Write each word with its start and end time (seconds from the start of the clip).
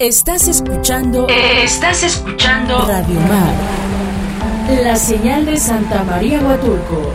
Estás 0.00 0.48
escuchando. 0.48 1.28
Estás 1.28 2.02
escuchando. 2.02 2.84
Radio 2.84 3.20
Mar. 3.20 3.54
La 4.82 4.96
señal 4.96 5.46
de 5.46 5.56
Santa 5.56 6.02
María 6.02 6.40
Huatulco. 6.40 7.12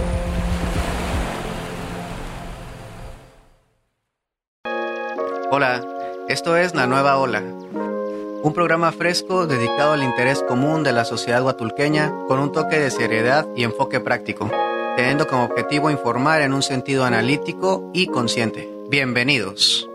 Hola, 5.52 5.86
esto 6.30 6.56
es 6.56 6.74
La 6.74 6.88
Nueva 6.88 7.18
Ola. 7.18 7.44
Un 8.44 8.54
programa 8.54 8.94
fresco 8.94 9.46
dedicado 9.46 9.92
al 9.92 10.02
interés 10.02 10.42
común 10.42 10.82
de 10.84 10.94
la 10.94 11.04
sociedad 11.04 11.44
huatulqueña 11.44 12.14
con 12.30 12.40
un 12.40 12.54
toque 12.54 12.80
de 12.80 12.92
seriedad 12.92 13.46
y 13.58 13.66
enfoque 13.66 14.00
práctico, 14.00 14.50
teniendo 14.96 15.28
como 15.28 15.44
objetivo 15.44 15.92
informar 15.92 16.42
en 16.44 16.54
un 16.54 16.62
sentido 16.62 17.04
analítico 17.04 17.92
y 17.94 18.08
consciente. 18.08 18.70
Bienvenidos. 18.90 19.89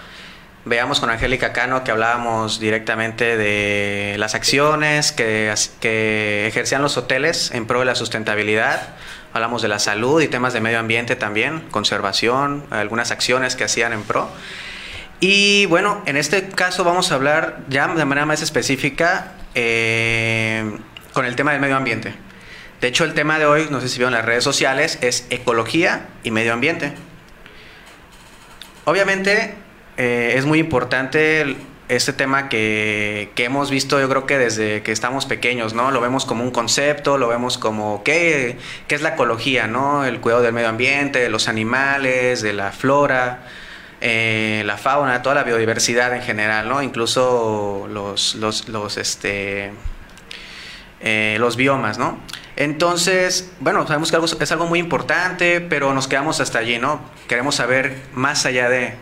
Veamos 0.66 1.00
con 1.00 1.08
Angélica 1.10 1.52
Cano 1.52 1.82
que 1.84 1.92
hablábamos 1.92 2.60
directamente 2.60 3.36
de 3.36 4.16
las 4.18 4.34
acciones 4.34 5.12
que 5.12 6.46
ejercían 6.46 6.82
los 6.82 6.96
hoteles 6.96 7.52
en 7.52 7.66
pro 7.66 7.80
de 7.80 7.86
la 7.86 7.94
sustentabilidad. 7.94 8.88
Hablamos 9.32 9.62
de 9.62 9.68
la 9.68 9.78
salud 9.78 10.20
y 10.20 10.28
temas 10.28 10.52
de 10.52 10.60
medio 10.60 10.78
ambiente 10.78 11.16
también, 11.16 11.60
conservación, 11.70 12.64
algunas 12.70 13.10
acciones 13.12 13.56
que 13.56 13.64
hacían 13.64 13.92
en 13.92 14.02
pro. 14.02 14.28
Y 15.20 15.66
bueno, 15.66 16.02
en 16.04 16.16
este 16.16 16.48
caso 16.48 16.84
vamos 16.84 17.12
a 17.12 17.14
hablar 17.14 17.60
ya 17.68 17.86
de 17.88 18.04
manera 18.04 18.26
más 18.26 18.42
específica 18.42 19.32
eh, 19.54 20.78
con 21.14 21.24
el 21.24 21.36
tema 21.36 21.52
del 21.52 21.60
medio 21.60 21.76
ambiente. 21.76 22.25
De 22.80 22.88
hecho, 22.88 23.04
el 23.04 23.14
tema 23.14 23.38
de 23.38 23.46
hoy, 23.46 23.68
no 23.70 23.80
sé 23.80 23.88
si 23.88 23.98
vieron 23.98 24.12
las 24.12 24.24
redes 24.24 24.44
sociales, 24.44 24.98
es 25.00 25.26
ecología 25.30 26.08
y 26.22 26.30
medio 26.30 26.52
ambiente. 26.52 26.92
Obviamente, 28.84 29.54
eh, 29.96 30.34
es 30.36 30.44
muy 30.44 30.58
importante 30.58 31.56
este 31.88 32.12
tema 32.12 32.48
que, 32.48 33.30
que 33.34 33.44
hemos 33.44 33.70
visto, 33.70 34.00
yo 34.00 34.08
creo 34.08 34.26
que 34.26 34.38
desde 34.38 34.82
que 34.82 34.92
estamos 34.92 35.26
pequeños, 35.26 35.72
¿no? 35.74 35.90
Lo 35.90 36.00
vemos 36.00 36.24
como 36.24 36.42
un 36.42 36.50
concepto, 36.50 37.16
lo 37.16 37.28
vemos 37.28 37.58
como 37.58 38.02
qué, 38.02 38.58
qué 38.88 38.94
es 38.94 39.02
la 39.02 39.10
ecología, 39.10 39.66
¿no? 39.68 40.04
El 40.04 40.20
cuidado 40.20 40.42
del 40.42 40.52
medio 40.52 40.68
ambiente, 40.68 41.20
de 41.20 41.30
los 41.30 41.48
animales, 41.48 42.42
de 42.42 42.52
la 42.52 42.72
flora, 42.72 43.44
eh, 44.00 44.62
la 44.66 44.76
fauna, 44.76 45.22
toda 45.22 45.36
la 45.36 45.44
biodiversidad 45.44 46.14
en 46.14 46.22
general, 46.22 46.68
¿no? 46.68 46.82
Incluso 46.82 47.88
los, 47.90 48.34
los, 48.34 48.68
los, 48.68 48.96
este, 48.96 49.70
eh, 51.00 51.36
los 51.40 51.56
biomas, 51.56 51.98
¿no? 51.98 52.18
Entonces, 52.56 53.52
bueno, 53.60 53.86
sabemos 53.86 54.10
que 54.10 54.16
algo, 54.16 54.26
es 54.26 54.52
algo 54.52 54.66
muy 54.66 54.78
importante, 54.78 55.60
pero 55.60 55.92
nos 55.92 56.08
quedamos 56.08 56.40
hasta 56.40 56.58
allí, 56.58 56.78
¿no? 56.78 57.00
Queremos 57.28 57.56
saber 57.56 58.02
más 58.14 58.46
allá 58.46 58.68
de... 58.68 58.94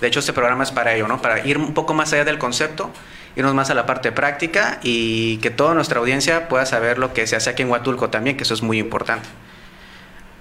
De 0.00 0.06
hecho, 0.06 0.20
este 0.20 0.32
programa 0.32 0.62
es 0.62 0.70
para 0.70 0.94
ello, 0.94 1.08
¿no? 1.08 1.20
Para 1.20 1.46
ir 1.46 1.58
un 1.58 1.74
poco 1.74 1.94
más 1.94 2.12
allá 2.12 2.24
del 2.24 2.38
concepto, 2.38 2.90
irnos 3.34 3.54
más 3.54 3.70
a 3.70 3.74
la 3.74 3.86
parte 3.86 4.12
práctica 4.12 4.78
y 4.82 5.38
que 5.38 5.50
toda 5.50 5.74
nuestra 5.74 6.00
audiencia 6.00 6.48
pueda 6.48 6.66
saber 6.66 6.98
lo 6.98 7.12
que 7.12 7.26
se 7.26 7.36
hace 7.36 7.50
aquí 7.50 7.62
en 7.62 7.70
Huatulco 7.70 8.10
también, 8.10 8.36
que 8.36 8.44
eso 8.44 8.54
es 8.54 8.62
muy 8.62 8.78
importante. 8.78 9.28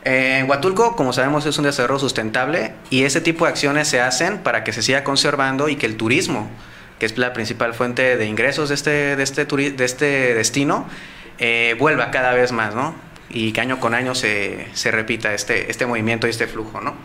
Eh, 0.06 0.46
Huatulco, 0.48 0.96
como 0.96 1.14
sabemos, 1.14 1.46
es 1.46 1.58
un 1.58 1.66
desarrollo 1.66 2.00
sustentable 2.00 2.74
y 2.90 3.04
ese 3.04 3.22
tipo 3.22 3.46
de 3.46 3.52
acciones 3.52 3.88
se 3.88 4.00
hacen 4.02 4.38
para 4.38 4.64
que 4.64 4.72
se 4.72 4.82
siga 4.82 5.04
conservando 5.04 5.68
y 5.68 5.76
que 5.78 5.88
el 5.88 5.98
turismo, 5.98 6.50
que 7.06 7.14
es 7.14 7.18
la 7.20 7.34
principal 7.34 7.76
fuente 7.76 8.18
de 8.18 8.26
ingresos 8.26 8.70
de 8.70 8.76
este, 8.76 9.16
de 9.16 9.22
este, 9.22 9.46
de 9.46 9.86
este 9.86 10.34
destino, 10.34 10.88
eh, 11.38 11.76
vuelva 11.78 12.10
cada 12.10 12.34
vez 12.34 12.52
más, 12.52 12.74
¿no? 12.74 12.96
Y 13.30 13.52
que 13.52 13.62
año 13.62 13.80
con 13.80 13.94
año 13.94 14.16
se, 14.16 14.68
se 14.74 14.90
repita 14.90 15.34
este, 15.36 15.70
este 15.70 15.86
movimiento 15.86 16.26
y 16.26 16.32
este 16.32 16.48
flujo, 16.48 16.82
¿no? 16.82 16.96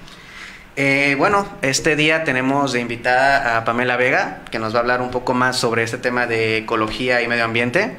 Eh, 0.77 1.16
bueno, 1.19 1.47
este 1.61 1.97
día 1.97 2.25
tenemos 2.25 2.72
de 2.72 2.81
invitada 2.81 3.59
a 3.59 3.65
Pamela 3.66 3.99
Vega, 3.99 4.41
que 4.50 4.59
nos 4.59 4.72
va 4.72 4.78
a 4.78 4.81
hablar 4.81 5.03
un 5.03 5.11
poco 5.11 5.34
más 5.34 5.59
sobre 5.59 5.83
este 5.83 5.99
tema 5.99 6.27
de 6.27 6.59
ecología 6.59 7.21
y 7.21 7.28
medio 7.28 7.44
ambiente. 7.44 7.97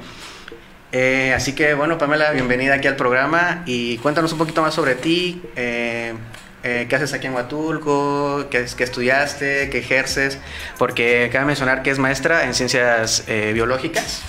Eh, 0.91 1.33
así 1.35 1.53
que 1.53 1.75
bueno, 1.75 2.00
Pamela, 2.00 2.31
bienvenida 2.31 2.73
aquí 2.75 2.88
al 2.88 2.95
programa 2.95 3.62
y 3.68 3.97
cuéntanos 4.00 4.31
un 4.31 4.39
poquito 4.39 4.63
más 4.63 4.73
sobre 4.73 4.95
ti, 4.95 5.39
eh, 6.63 6.85
qué 6.89 6.95
haces 6.95 7.13
aquí 7.13 7.27
en 7.27 7.33
Huatulco, 7.33 8.47
qué, 8.49 8.66
qué 8.75 8.83
estudiaste, 8.83 9.69
qué 9.69 9.79
ejerces, 9.79 10.38
porque 10.77 11.29
cabe 11.31 11.45
mencionar 11.45 11.83
que 11.83 11.89
es 11.89 11.99
maestra 11.99 12.45
en 12.45 12.53
ciencias 12.53 13.23
eh, 13.27 13.51
biológicas. 13.53 14.23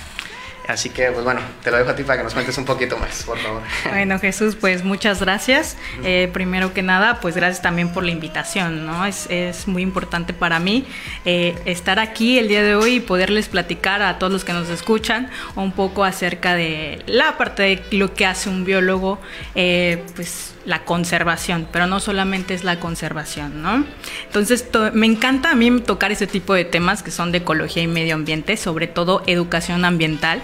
Así 0.69 0.91
que, 0.91 1.11
pues 1.11 1.25
bueno, 1.25 1.41
te 1.65 1.71
lo 1.73 1.78
dejo 1.78 1.91
a 1.91 1.97
ti 1.97 2.05
para 2.05 2.19
que 2.19 2.25
nos 2.25 2.34
cuentes 2.34 2.56
un 2.56 2.65
poquito 2.65 2.97
más, 2.97 3.25
por 3.25 3.37
favor. 3.39 3.62
Bueno, 3.91 4.19
Jesús, 4.21 4.55
pues 4.55 4.84
muchas 4.84 5.21
gracias. 5.21 5.77
Eh, 6.05 6.31
primero 6.33 6.73
que 6.73 6.83
nada, 6.83 7.19
pues 7.21 7.34
gracias 7.34 7.62
también 7.62 7.89
por 7.93 8.05
la 8.05 8.12
invitación, 8.12 8.87
¿no? 8.87 9.05
Es, 9.05 9.27
es 9.28 9.67
muy 9.67 9.83
importante 9.83 10.33
para 10.33 10.61
mí 10.61 10.87
eh, 11.25 11.56
estar 11.65 11.99
aquí 11.99 12.39
el 12.39 12.47
día 12.47 12.62
de 12.62 12.77
hoy 12.77 12.95
y 12.97 13.01
poderles 13.01 13.49
platicar 13.49 14.03
a 14.03 14.19
todos 14.21 14.33
los 14.33 14.45
que 14.45 14.53
nos 14.53 14.69
escuchan 14.69 15.28
un 15.56 15.72
poco 15.72 16.05
acerca 16.05 16.55
de 16.55 17.03
la 17.06 17.37
parte 17.37 17.62
de 17.62 17.83
lo 17.99 18.15
que 18.15 18.25
hace 18.27 18.49
un 18.49 18.65
biólogo, 18.65 19.21
eh, 19.56 20.05
pues 20.15 20.55
la 20.65 20.84
conservación, 20.84 21.67
pero 21.72 21.89
no 21.89 21.99
solamente 21.99 22.55
es 22.55 22.62
la 22.62 22.78
conservación, 22.78 23.62
¿no? 23.62 23.84
Entonces, 24.27 24.71
to- 24.71 24.93
me 24.93 25.06
encanta 25.06 25.51
a 25.51 25.55
mí 25.56 25.81
tocar 25.81 26.12
ese 26.12 26.28
tipo 26.28 26.55
de 26.55 26.65
temas 26.65 27.03
que 27.03 27.11
son 27.11 27.33
de 27.33 27.39
ecología 27.39 27.83
y 27.83 27.89
medio 27.89 28.15
ambiente, 28.15 28.56
sobre 28.56 28.87
todo 28.87 29.25
educación 29.27 29.84
ambiental. 29.84 30.41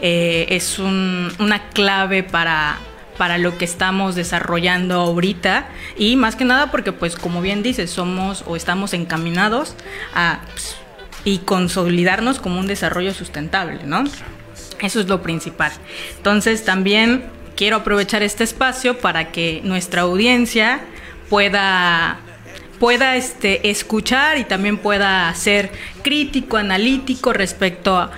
Eh, 0.00 0.46
es 0.50 0.78
un- 0.78 1.32
una 1.38 1.68
clave 1.70 2.22
para, 2.22 2.78
para 3.18 3.38
lo 3.38 3.56
que 3.58 3.64
estamos 3.64 4.14
desarrollando 4.14 4.94
ahorita 5.00 5.68
y 5.96 6.16
más 6.16 6.34
que 6.36 6.44
nada 6.44 6.70
porque, 6.70 6.92
pues, 6.92 7.16
como 7.16 7.40
bien 7.40 7.62
dices, 7.62 7.90
somos 7.90 8.42
o 8.46 8.56
estamos 8.56 8.94
encaminados 8.94 9.74
a 10.14 10.40
pues, 10.52 10.76
y 11.24 11.38
consolidarnos 11.38 12.40
como 12.40 12.58
un 12.58 12.66
desarrollo 12.66 13.14
sustentable, 13.14 13.80
¿no? 13.84 14.04
Eso 14.80 15.00
es 15.00 15.06
lo 15.08 15.22
principal. 15.22 15.70
Entonces 16.16 16.64
también 16.64 17.26
quiero 17.54 17.76
aprovechar 17.76 18.22
este 18.24 18.42
espacio 18.42 18.98
para 18.98 19.30
que 19.30 19.60
nuestra 19.62 20.02
audiencia 20.02 20.80
pueda 21.28 22.18
pueda 22.80 23.14
este, 23.14 23.70
escuchar 23.70 24.38
y 24.38 24.44
también 24.44 24.76
pueda 24.76 25.32
ser 25.36 25.70
crítico, 26.02 26.56
analítico 26.56 27.32
respecto 27.32 27.96
a, 27.96 28.10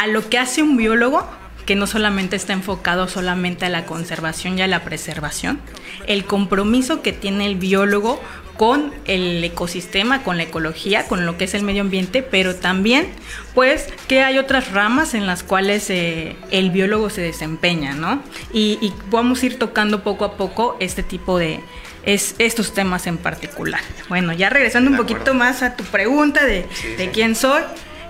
a 0.00 0.06
lo 0.06 0.28
que 0.28 0.38
hace 0.38 0.62
un 0.62 0.76
biólogo, 0.76 1.26
que 1.66 1.76
no 1.76 1.86
solamente 1.86 2.34
está 2.36 2.52
enfocado 2.54 3.06
solamente 3.06 3.66
a 3.66 3.68
la 3.68 3.84
conservación 3.84 4.58
y 4.58 4.62
a 4.62 4.66
la 4.66 4.82
preservación, 4.82 5.60
el 6.06 6.24
compromiso 6.24 7.02
que 7.02 7.12
tiene 7.12 7.46
el 7.46 7.56
biólogo 7.56 8.20
con 8.56 8.92
el 9.06 9.42
ecosistema, 9.44 10.22
con 10.22 10.36
la 10.36 10.44
ecología, 10.44 11.06
con 11.06 11.24
lo 11.26 11.38
que 11.38 11.44
es 11.44 11.54
el 11.54 11.62
medio 11.62 11.82
ambiente, 11.82 12.22
pero 12.22 12.56
también 12.56 13.08
pues 13.54 13.88
que 14.08 14.22
hay 14.22 14.38
otras 14.38 14.72
ramas 14.72 15.14
en 15.14 15.26
las 15.26 15.42
cuales 15.42 15.88
eh, 15.90 16.36
el 16.50 16.70
biólogo 16.70 17.08
se 17.10 17.20
desempeña, 17.20 17.94
¿no? 17.94 18.22
Y, 18.52 18.78
y 18.82 18.92
vamos 19.10 19.42
a 19.42 19.46
ir 19.46 19.58
tocando 19.58 20.02
poco 20.02 20.24
a 20.24 20.36
poco 20.36 20.76
este 20.80 21.02
tipo 21.02 21.38
de, 21.38 21.60
es 22.04 22.34
estos 22.38 22.72
temas 22.74 23.06
en 23.06 23.16
particular. 23.18 23.80
Bueno, 24.08 24.32
ya 24.32 24.48
regresando 24.50 24.90
un 24.90 24.96
poquito 24.96 25.34
más 25.34 25.62
a 25.62 25.76
tu 25.76 25.84
pregunta 25.84 26.44
de, 26.44 26.66
Sí, 26.74 26.88
de 26.96 27.04
sí. 27.04 27.10
quién 27.12 27.34
soy. 27.36 27.62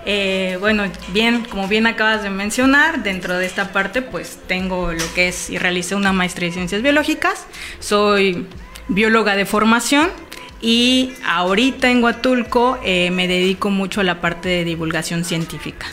Eh, 0.05 0.57
bueno, 0.59 0.83
bien, 1.13 1.45
como 1.45 1.67
bien 1.67 1.85
acabas 1.85 2.23
de 2.23 2.29
mencionar, 2.29 3.03
dentro 3.03 3.37
de 3.37 3.45
esta 3.45 3.71
parte, 3.71 4.01
pues 4.01 4.39
tengo 4.47 4.91
lo 4.91 5.13
que 5.13 5.27
es 5.27 5.49
y 5.49 5.57
realicé 5.57 5.95
una 5.95 6.13
maestría 6.13 6.47
en 6.47 6.53
ciencias 6.53 6.81
biológicas. 6.81 7.45
Soy 7.79 8.47
bióloga 8.87 9.35
de 9.35 9.45
formación 9.45 10.09
y 10.59 11.13
ahorita 11.25 11.89
en 11.89 12.03
Huatulco 12.03 12.79
eh, 12.83 13.11
me 13.11 13.27
dedico 13.27 13.69
mucho 13.69 14.01
a 14.01 14.03
la 14.03 14.21
parte 14.21 14.49
de 14.49 14.63
divulgación 14.63 15.23
científica. 15.23 15.87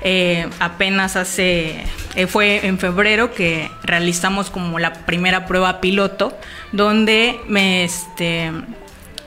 Eh, 0.00 0.48
apenas 0.60 1.14
hace, 1.16 1.84
fue 2.26 2.66
en 2.66 2.78
febrero 2.78 3.34
que 3.34 3.70
realizamos 3.82 4.48
como 4.48 4.78
la 4.78 5.04
primera 5.04 5.44
prueba 5.44 5.82
piloto, 5.82 6.34
donde 6.72 7.38
me, 7.46 7.84
este, 7.84 8.50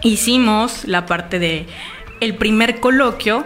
hicimos 0.01 0.86
la 0.86 1.06
parte 1.06 1.38
de 1.38 1.68
el 2.21 2.36
primer 2.36 2.80
coloquio 2.80 3.45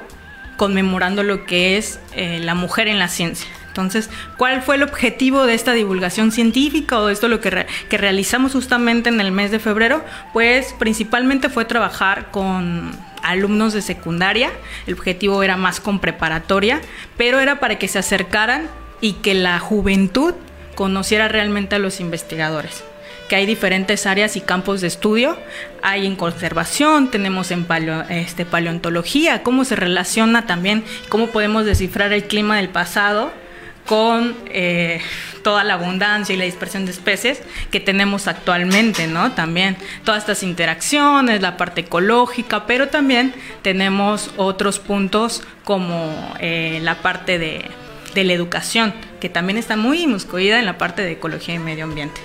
conmemorando 0.58 1.24
lo 1.24 1.46
que 1.46 1.78
es 1.78 2.00
eh, 2.16 2.40
la 2.42 2.56
mujer 2.56 2.88
en 2.88 3.00
la 3.00 3.08
ciencia. 3.08 3.48
Entonces, 3.68 4.10
¿cuál 4.38 4.62
fue 4.62 4.76
el 4.76 4.84
objetivo 4.84 5.48
de 5.48 5.56
esta 5.56 5.74
divulgación 5.74 6.32
científica 6.32 7.00
o 7.00 7.08
de 7.08 7.14
esto 7.14 7.28
lo 7.28 7.42
que, 7.42 7.66
que 7.90 7.98
realizamos 7.98 8.54
justamente 8.54 9.10
en 9.10 9.20
el 9.20 9.32
mes 9.32 9.50
de 9.50 9.58
febrero? 9.58 10.04
Pues 10.32 10.76
principalmente 10.78 11.50
fue 11.50 11.66
trabajar 11.66 12.30
con 12.30 12.92
alumnos 13.24 13.74
de 13.74 13.82
secundaria, 13.82 14.52
el 14.86 14.94
objetivo 14.94 15.42
era 15.42 15.58
más 15.58 15.80
con 15.80 16.00
preparatoria, 16.00 16.82
pero 17.18 17.40
era 17.40 17.60
para 17.60 17.80
que 17.80 17.88
se 17.88 17.98
acercaran 17.98 18.70
y 19.02 19.14
que 19.14 19.34
la 19.34 19.58
juventud 19.58 20.36
conociera 20.76 21.28
realmente 21.28 21.76
a 21.76 21.80
los 21.80 22.00
investigadores 22.00 22.84
que 23.34 23.38
hay 23.38 23.48
diferentes 23.48 24.06
áreas 24.06 24.36
y 24.36 24.42
campos 24.42 24.82
de 24.82 24.86
estudio. 24.86 25.36
Hay 25.82 26.06
en 26.06 26.16
conservación, 26.16 27.10
tenemos 27.10 27.50
en 27.50 27.66
este, 28.10 28.46
paleontología, 28.46 29.42
cómo 29.42 29.66
se 29.66 29.76
relaciona 29.76 30.46
también, 30.46 30.84
cómo 31.10 31.26
podemos 31.32 31.66
descifrar 31.66 32.14
el 32.14 32.26
clima 32.26 32.58
del 32.58 32.70
pasado 32.70 33.34
con 33.88 34.36
eh, 34.52 35.02
toda 35.44 35.64
la 35.64 35.74
abundancia 35.74 36.36
y 36.36 36.38
la 36.38 36.46
dispersión 36.46 36.86
de 36.86 36.92
especies 36.92 37.42
que 37.72 37.80
tenemos 37.80 38.28
actualmente, 38.28 39.08
¿no? 39.08 39.32
También 39.32 39.78
todas 40.06 40.20
estas 40.20 40.44
interacciones, 40.44 41.42
la 41.42 41.58
parte 41.58 41.82
ecológica, 41.82 42.68
pero 42.68 42.90
también 42.90 43.34
tenemos 43.64 44.30
otros 44.38 44.78
puntos 44.78 45.42
como 45.64 46.36
eh, 46.40 46.78
la 46.84 47.02
parte 47.02 47.40
de, 47.40 47.66
de 48.14 48.24
la 48.26 48.34
educación, 48.34 48.94
que 49.20 49.28
también 49.28 49.58
está 49.58 49.76
muy 49.76 50.04
inmiscuida 50.04 50.60
en 50.60 50.68
la 50.68 50.78
parte 50.78 51.02
de 51.02 51.14
ecología 51.14 51.56
y 51.56 51.60
medio 51.60 51.86
ambiente. 51.86 52.22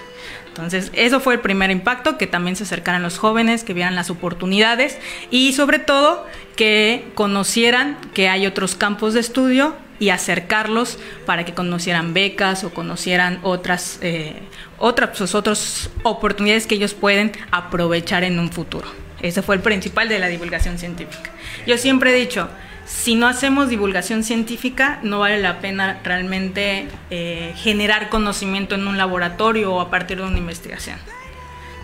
Entonces, 0.58 0.90
eso 0.94 1.20
fue 1.20 1.34
el 1.34 1.40
primer 1.40 1.70
impacto, 1.70 2.18
que 2.18 2.26
también 2.26 2.56
se 2.56 2.64
acercaran 2.64 3.00
los 3.00 3.16
jóvenes, 3.16 3.62
que 3.62 3.74
vieran 3.74 3.94
las 3.94 4.10
oportunidades 4.10 4.98
y 5.30 5.52
sobre 5.52 5.78
todo 5.78 6.26
que 6.56 7.04
conocieran 7.14 7.96
que 8.12 8.28
hay 8.28 8.44
otros 8.44 8.74
campos 8.74 9.14
de 9.14 9.20
estudio 9.20 9.76
y 10.00 10.08
acercarlos 10.10 10.98
para 11.26 11.44
que 11.44 11.54
conocieran 11.54 12.12
becas 12.12 12.64
o 12.64 12.70
conocieran 12.70 13.38
otras, 13.44 14.00
eh, 14.02 14.34
otras, 14.78 15.16
pues, 15.16 15.36
otras 15.36 15.90
oportunidades 16.02 16.66
que 16.66 16.74
ellos 16.74 16.92
pueden 16.92 17.30
aprovechar 17.52 18.24
en 18.24 18.40
un 18.40 18.50
futuro. 18.50 18.88
Ese 19.22 19.42
fue 19.42 19.54
el 19.54 19.60
principal 19.60 20.08
de 20.08 20.18
la 20.18 20.26
divulgación 20.26 20.76
científica. 20.76 21.30
Yo 21.68 21.78
siempre 21.78 22.10
he 22.10 22.18
dicho, 22.18 22.48
si 22.88 23.14
no 23.14 23.28
hacemos 23.28 23.68
divulgación 23.68 24.24
científica, 24.24 24.98
no 25.02 25.18
vale 25.18 25.40
la 25.40 25.60
pena 25.60 26.00
realmente 26.02 26.88
eh, 27.10 27.52
generar 27.56 28.08
conocimiento 28.08 28.76
en 28.76 28.88
un 28.88 28.96
laboratorio 28.96 29.74
o 29.74 29.80
a 29.80 29.90
partir 29.90 30.18
de 30.18 30.24
una 30.24 30.38
investigación. 30.38 30.98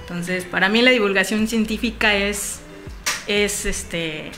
Entonces, 0.00 0.44
para 0.44 0.70
mí 0.70 0.80
la 0.80 0.90
divulgación 0.90 1.46
científica 1.46 2.14
es, 2.14 2.60
es 3.26 3.66
este, 3.66 4.32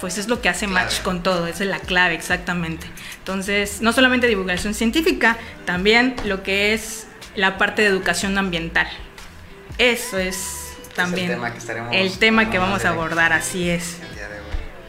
pues 0.00 0.16
es 0.16 0.28
lo 0.28 0.40
que 0.40 0.48
hace 0.48 0.68
match 0.68 1.00
con 1.02 1.24
todo, 1.24 1.48
esa 1.48 1.64
es 1.64 1.70
la 1.70 1.80
clave 1.80 2.14
exactamente. 2.14 2.86
Entonces, 3.18 3.80
no 3.82 3.92
solamente 3.92 4.28
divulgación 4.28 4.74
científica, 4.74 5.36
también 5.64 6.14
lo 6.24 6.44
que 6.44 6.72
es 6.72 7.08
la 7.34 7.58
parte 7.58 7.82
de 7.82 7.88
educación 7.88 8.38
ambiental. 8.38 8.86
Eso 9.78 10.18
es 10.18 10.76
también 10.94 11.36
el 11.92 12.18
tema 12.18 12.48
que, 12.48 12.58
vamos 12.58 12.84
a 12.84 12.90
abordar, 12.90 13.32
así 13.32 13.68
es. 13.68 13.98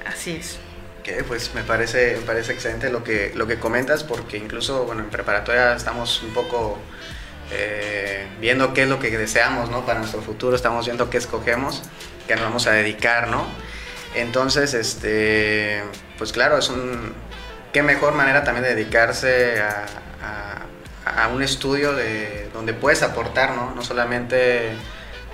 Así 0.06 0.32
es. 0.32 0.60
Pues 1.28 1.54
me 1.54 1.64
parece, 1.64 2.18
me 2.18 2.26
parece 2.26 2.54
excelente 2.54 2.90
lo 2.90 3.04
que, 3.04 3.32
lo 3.34 3.48
que 3.48 3.60
comentas, 3.60 4.04
porque 4.04 4.38
incluso 4.38 4.84
bueno, 4.84 5.04
en 5.04 5.10
preparatoria 5.10 5.74
estamos 5.74 6.22
un 6.22 6.34
poco 6.34 6.78
eh, 7.52 8.28
viendo 8.42 8.74
qué 8.74 8.84
es 8.84 8.90
lo 8.90 9.00
que 9.00 9.10
deseamos 9.18 9.70
¿no? 9.70 9.86
para 9.86 10.00
nuestro 10.00 10.22
futuro, 10.22 10.56
estamos 10.56 10.86
viendo 10.86 11.10
qué 11.10 11.18
escogemos, 11.18 11.82
qué 12.28 12.36
nos 12.36 12.44
vamos 12.44 12.68
a 12.68 12.72
dedicar, 12.72 13.30
¿no? 13.30 13.46
Entonces, 14.16 14.74
este, 14.74 15.82
pues 16.18 16.34
claro, 16.34 16.58
es 16.58 16.70
un, 16.70 17.14
qué 17.72 17.84
mejor 17.84 18.14
manera 18.14 18.44
también 18.44 18.64
de 18.64 18.76
dedicarse 18.76 19.62
a, 19.62 19.86
un 21.34 21.42
estudio 21.42 21.94
de, 21.94 22.50
donde 22.54 22.74
puedes 22.74 23.02
aportar, 23.02 23.56
¿no? 23.56 23.74
No 23.76 23.82
solamente 23.82 24.72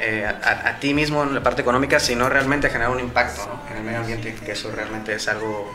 eh, 0.05 0.25
a, 0.25 0.79
ti 0.79 0.93
mismo 0.93 1.23
en 1.23 1.33
la 1.33 1.41
parte 1.41 1.61
económica, 1.61 1.97
sino 1.99 2.27
realmente 2.27 2.69
generar 2.69 2.91
un 2.91 2.99
impacto 2.99 3.41
en 3.71 3.77
el 3.77 3.83
medio 3.83 3.99
ambiente, 3.99 4.35
que 4.35 4.51
eso 4.51 4.69
realmente 4.69 5.15
es 5.15 5.27
algo 5.29 5.73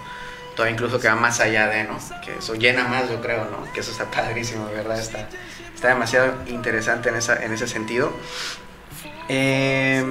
todo 0.54 0.68
incluso 0.68 1.00
que 1.00 1.08
va 1.08 1.14
más 1.14 1.40
allá 1.40 1.68
de, 1.68 1.84
¿no? 1.84 1.98
Que 2.22 2.36
eso 2.36 2.54
llena 2.54 2.84
más, 2.88 3.08
yo 3.08 3.22
creo, 3.22 3.44
¿no? 3.44 3.72
Que 3.72 3.80
eso 3.80 3.92
está 3.92 4.10
padrísimo, 4.10 4.66
de 4.66 4.74
verdad, 4.74 4.98
está, 4.98 5.28
está 5.74 5.88
demasiado 5.88 6.34
interesante 6.46 7.08
en, 7.08 7.14
esa, 7.14 7.42
en 7.42 7.52
ese 7.52 7.66
sentido. 7.66 8.12
Eh, 9.28 10.04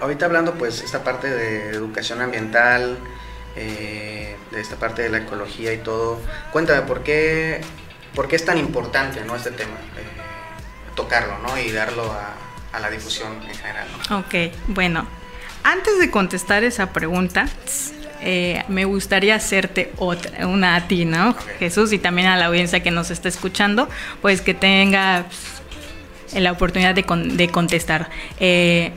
ahorita 0.00 0.26
hablando 0.26 0.54
pues 0.54 0.80
esta 0.82 1.04
parte 1.04 1.30
de 1.30 1.70
educación 1.70 2.20
ambiental, 2.20 2.98
eh, 3.54 4.36
de 4.50 4.60
esta 4.60 4.76
parte 4.76 5.02
de 5.02 5.10
la 5.10 5.18
ecología 5.18 5.72
y 5.72 5.78
todo, 5.78 6.18
cuéntame 6.52 6.82
por 6.82 7.02
qué, 7.02 7.60
por 8.14 8.26
qué 8.26 8.36
es 8.36 8.44
tan 8.44 8.58
importante 8.58 9.22
¿no? 9.24 9.36
este 9.36 9.50
tema, 9.50 9.74
eh, 9.98 10.94
tocarlo 10.96 11.38
¿no? 11.38 11.58
y 11.58 11.70
darlo 11.70 12.10
a, 12.10 12.34
la 12.80 12.90
difusión 12.90 13.32
en 13.48 13.54
general. 13.54 13.88
Ok, 14.10 14.54
bueno, 14.68 15.06
antes 15.64 15.98
de 15.98 16.10
contestar 16.10 16.64
esa 16.64 16.92
pregunta, 16.92 17.48
me 18.68 18.84
gustaría 18.84 19.34
hacerte 19.34 19.92
otra, 19.98 20.46
una 20.46 20.76
a 20.76 20.88
ti, 20.88 21.04
¿no? 21.04 21.34
Jesús, 21.58 21.92
y 21.92 21.98
también 21.98 22.28
a 22.28 22.36
la 22.36 22.46
audiencia 22.46 22.80
que 22.80 22.90
nos 22.90 23.10
está 23.10 23.28
escuchando, 23.28 23.88
pues 24.20 24.40
que 24.40 24.54
tenga 24.54 25.26
la 26.34 26.52
oportunidad 26.52 26.94
de, 26.94 27.04
de 27.34 27.48
contestar. 27.48 28.08
Eh, 28.40 28.92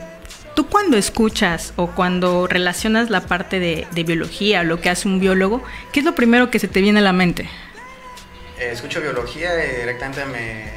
Tú 0.56 0.69
cuando 0.69 0.95
escuchas 0.95 1.74
o 1.75 1.88
cuando 1.88 2.48
relacionas 2.48 3.10
la 3.10 3.27
parte 3.27 3.60
de, 3.60 4.04
biología, 4.06 4.63
lo 4.63 4.80
que 4.80 4.89
hace 4.89 5.06
un 5.10 5.19
biólogo, 5.19 5.62
¿qué 5.92 6.00
es 6.00 6.06
lo 6.06 6.16
primero 6.16 6.50
que 6.50 6.60
se 6.60 6.69
te 6.69 6.80
viene 6.81 7.00
a 7.00 7.04
la 7.04 7.12
mente? 7.12 7.50
Eh, 8.57 8.69
escucho 8.72 9.01
biología 9.01 9.50
y 9.66 9.81
directamente 9.81 10.25
me, 10.25 10.72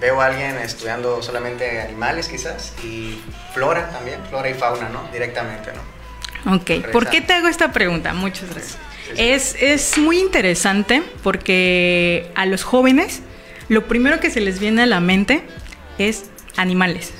veo 0.00 0.20
a 0.20 0.26
alguien 0.26 0.56
estudiando 0.58 1.22
solamente 1.22 1.80
animales 1.80 2.28
quizás 2.28 2.74
y 2.84 3.20
flora 3.54 3.90
también, 3.90 4.20
flora 4.28 4.48
y 4.48 4.54
fauna, 4.54 4.88
¿no? 4.88 5.08
Directamente, 5.12 5.70
¿no? 5.72 6.54
Ok, 6.54 6.92
¿por 6.92 7.08
qué 7.08 7.20
te 7.20 7.32
hago 7.32 7.48
esta 7.48 7.72
pregunta? 7.72 8.12
Muchas 8.12 8.50
gracias. 8.50 8.78
Es, 9.16 9.56
es 9.60 9.98
muy 9.98 10.18
interesante 10.18 11.02
porque 11.22 12.30
a 12.34 12.46
los 12.46 12.64
jóvenes 12.64 13.22
lo 13.68 13.86
primero 13.86 14.20
que 14.20 14.30
se 14.30 14.40
les 14.40 14.60
viene 14.60 14.82
a 14.82 14.86
la 14.86 15.00
mente 15.00 15.42
es 15.98 16.26
animales, 16.56 17.12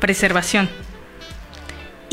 preservación. 0.00 0.68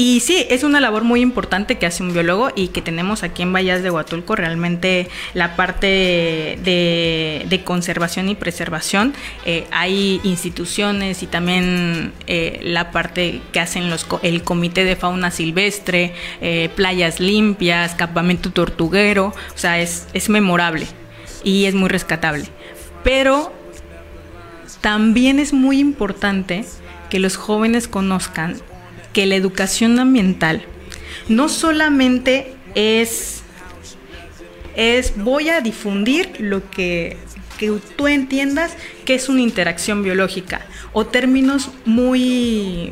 Y 0.03 0.19
sí, 0.21 0.47
es 0.49 0.63
una 0.63 0.79
labor 0.79 1.03
muy 1.03 1.21
importante 1.21 1.77
que 1.77 1.85
hace 1.85 2.01
un 2.01 2.11
biólogo 2.11 2.49
y 2.55 2.69
que 2.69 2.81
tenemos 2.81 3.21
aquí 3.21 3.43
en 3.43 3.53
Vallas 3.53 3.83
de 3.83 3.91
Huatulco 3.91 4.35
realmente 4.35 5.07
la 5.35 5.55
parte 5.55 5.85
de, 5.85 7.61
conservación 7.63 8.27
y 8.27 8.33
preservación. 8.33 9.13
Eh, 9.45 9.67
hay 9.69 10.19
instituciones 10.23 11.21
y 11.21 11.27
también 11.27 12.13
eh, 12.25 12.61
la 12.63 12.89
parte 12.89 13.41
que 13.51 13.59
hacen 13.59 13.91
los, 13.91 14.07
el 14.23 14.41
Comité 14.41 14.85
de 14.85 14.95
Fauna 14.95 15.29
Silvestre, 15.29 16.15
eh, 16.41 16.71
playas 16.75 17.19
limpias, 17.19 17.93
campamento 17.93 18.49
tortuguero, 18.49 19.27
o 19.27 19.57
sea, 19.57 19.79
es, 19.79 20.07
es 20.15 20.29
memorable 20.29 20.87
y 21.43 21.65
es 21.65 21.75
muy 21.75 21.89
rescatable. 21.89 22.45
Pero 23.03 23.53
también 24.81 25.37
es 25.37 25.53
muy 25.53 25.77
importante 25.77 26.65
que 27.11 27.19
los 27.19 27.35
jóvenes 27.35 27.87
conozcan 27.87 28.55
que 29.13 29.25
la 29.25 29.35
educación 29.35 29.99
ambiental 29.99 30.63
no 31.27 31.49
solamente 31.49 32.53
es, 32.75 33.41
es 34.75 35.13
voy 35.17 35.49
a 35.49 35.61
difundir 35.61 36.31
lo 36.39 36.69
que, 36.69 37.17
que 37.57 37.71
tú 37.95 38.07
entiendas 38.07 38.75
que 39.05 39.15
es 39.15 39.29
una 39.29 39.41
interacción 39.41 40.03
biológica 40.03 40.65
o 40.93 41.05
términos 41.05 41.71
muy 41.85 42.91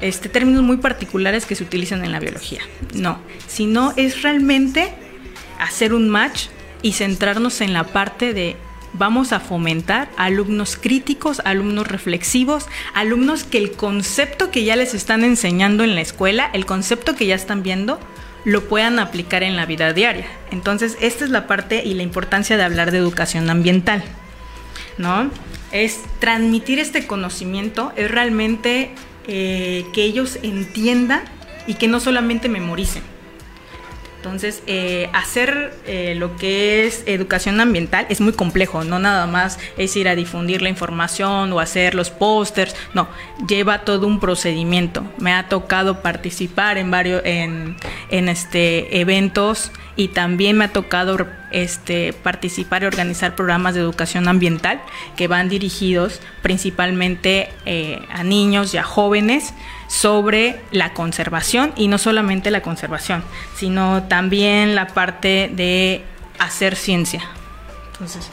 este, 0.00 0.28
términos 0.28 0.62
muy 0.62 0.76
particulares 0.76 1.46
que 1.46 1.54
se 1.54 1.64
utilizan 1.64 2.04
en 2.04 2.12
la 2.12 2.20
biología. 2.20 2.60
No, 2.94 3.18
sino 3.46 3.92
es 3.96 4.22
realmente 4.22 4.92
hacer 5.58 5.94
un 5.94 6.08
match 6.08 6.46
y 6.82 6.92
centrarnos 6.92 7.60
en 7.60 7.72
la 7.72 7.84
parte 7.84 8.34
de 8.34 8.56
vamos 8.98 9.32
a 9.32 9.40
fomentar 9.40 10.08
alumnos 10.16 10.76
críticos, 10.76 11.40
alumnos 11.44 11.86
reflexivos, 11.86 12.66
alumnos 12.94 13.44
que 13.44 13.58
el 13.58 13.72
concepto 13.72 14.50
que 14.50 14.64
ya 14.64 14.76
les 14.76 14.94
están 14.94 15.24
enseñando 15.24 15.84
en 15.84 15.94
la 15.94 16.00
escuela, 16.00 16.50
el 16.52 16.66
concepto 16.66 17.14
que 17.14 17.26
ya 17.26 17.34
están 17.34 17.62
viendo, 17.62 17.98
lo 18.44 18.68
puedan 18.68 18.98
aplicar 18.98 19.42
en 19.42 19.56
la 19.56 19.66
vida 19.66 19.92
diaria. 19.92 20.26
Entonces, 20.50 20.96
esta 21.00 21.24
es 21.24 21.30
la 21.30 21.46
parte 21.46 21.82
y 21.84 21.94
la 21.94 22.02
importancia 22.02 22.56
de 22.56 22.62
hablar 22.62 22.92
de 22.92 22.98
educación 22.98 23.50
ambiental, 23.50 24.04
¿no? 24.98 25.30
Es 25.72 26.00
transmitir 26.20 26.78
este 26.78 27.06
conocimiento, 27.06 27.92
es 27.96 28.10
realmente 28.10 28.92
eh, 29.26 29.84
que 29.92 30.04
ellos 30.04 30.38
entiendan 30.42 31.22
y 31.66 31.74
que 31.74 31.88
no 31.88 31.98
solamente 31.98 32.48
memoricen. 32.48 33.15
Entonces, 34.26 34.64
eh, 34.66 35.08
hacer 35.12 35.72
eh, 35.86 36.16
lo 36.16 36.36
que 36.36 36.84
es 36.84 37.04
educación 37.06 37.60
ambiental 37.60 38.06
es 38.08 38.20
muy 38.20 38.32
complejo, 38.32 38.82
no 38.82 38.98
nada 38.98 39.28
más 39.28 39.60
es 39.78 39.94
ir 39.96 40.08
a 40.08 40.16
difundir 40.16 40.62
la 40.62 40.68
información 40.68 41.52
o 41.52 41.60
hacer 41.60 41.94
los 41.94 42.10
pósters, 42.10 42.74
no, 42.92 43.06
lleva 43.46 43.84
todo 43.84 44.08
un 44.08 44.18
procedimiento. 44.18 45.04
Me 45.18 45.32
ha 45.32 45.48
tocado 45.48 46.02
participar 46.02 46.76
en 46.76 46.90
varios, 46.90 47.22
en, 47.24 47.76
este, 48.10 49.00
eventos 49.00 49.70
y 49.94 50.08
también 50.08 50.58
me 50.58 50.64
ha 50.64 50.72
tocado 50.72 51.24
este, 51.52 52.12
participar 52.12 52.82
y 52.82 52.86
organizar 52.86 53.36
programas 53.36 53.74
de 53.74 53.80
educación 53.80 54.26
ambiental 54.26 54.82
que 55.16 55.28
van 55.28 55.48
dirigidos 55.48 56.20
principalmente 56.42 57.48
eh, 57.64 58.02
a 58.10 58.24
niños 58.24 58.74
y 58.74 58.78
a 58.78 58.82
jóvenes 58.82 59.54
sobre 59.88 60.60
la 60.70 60.92
conservación 60.92 61.72
y 61.76 61.88
no 61.88 61.98
solamente 61.98 62.50
la 62.50 62.62
conservación, 62.62 63.24
sino 63.56 64.04
también 64.04 64.74
la 64.74 64.88
parte 64.88 65.50
de 65.52 66.02
hacer 66.38 66.76
ciencia. 66.76 67.22
Entonces, 67.92 68.28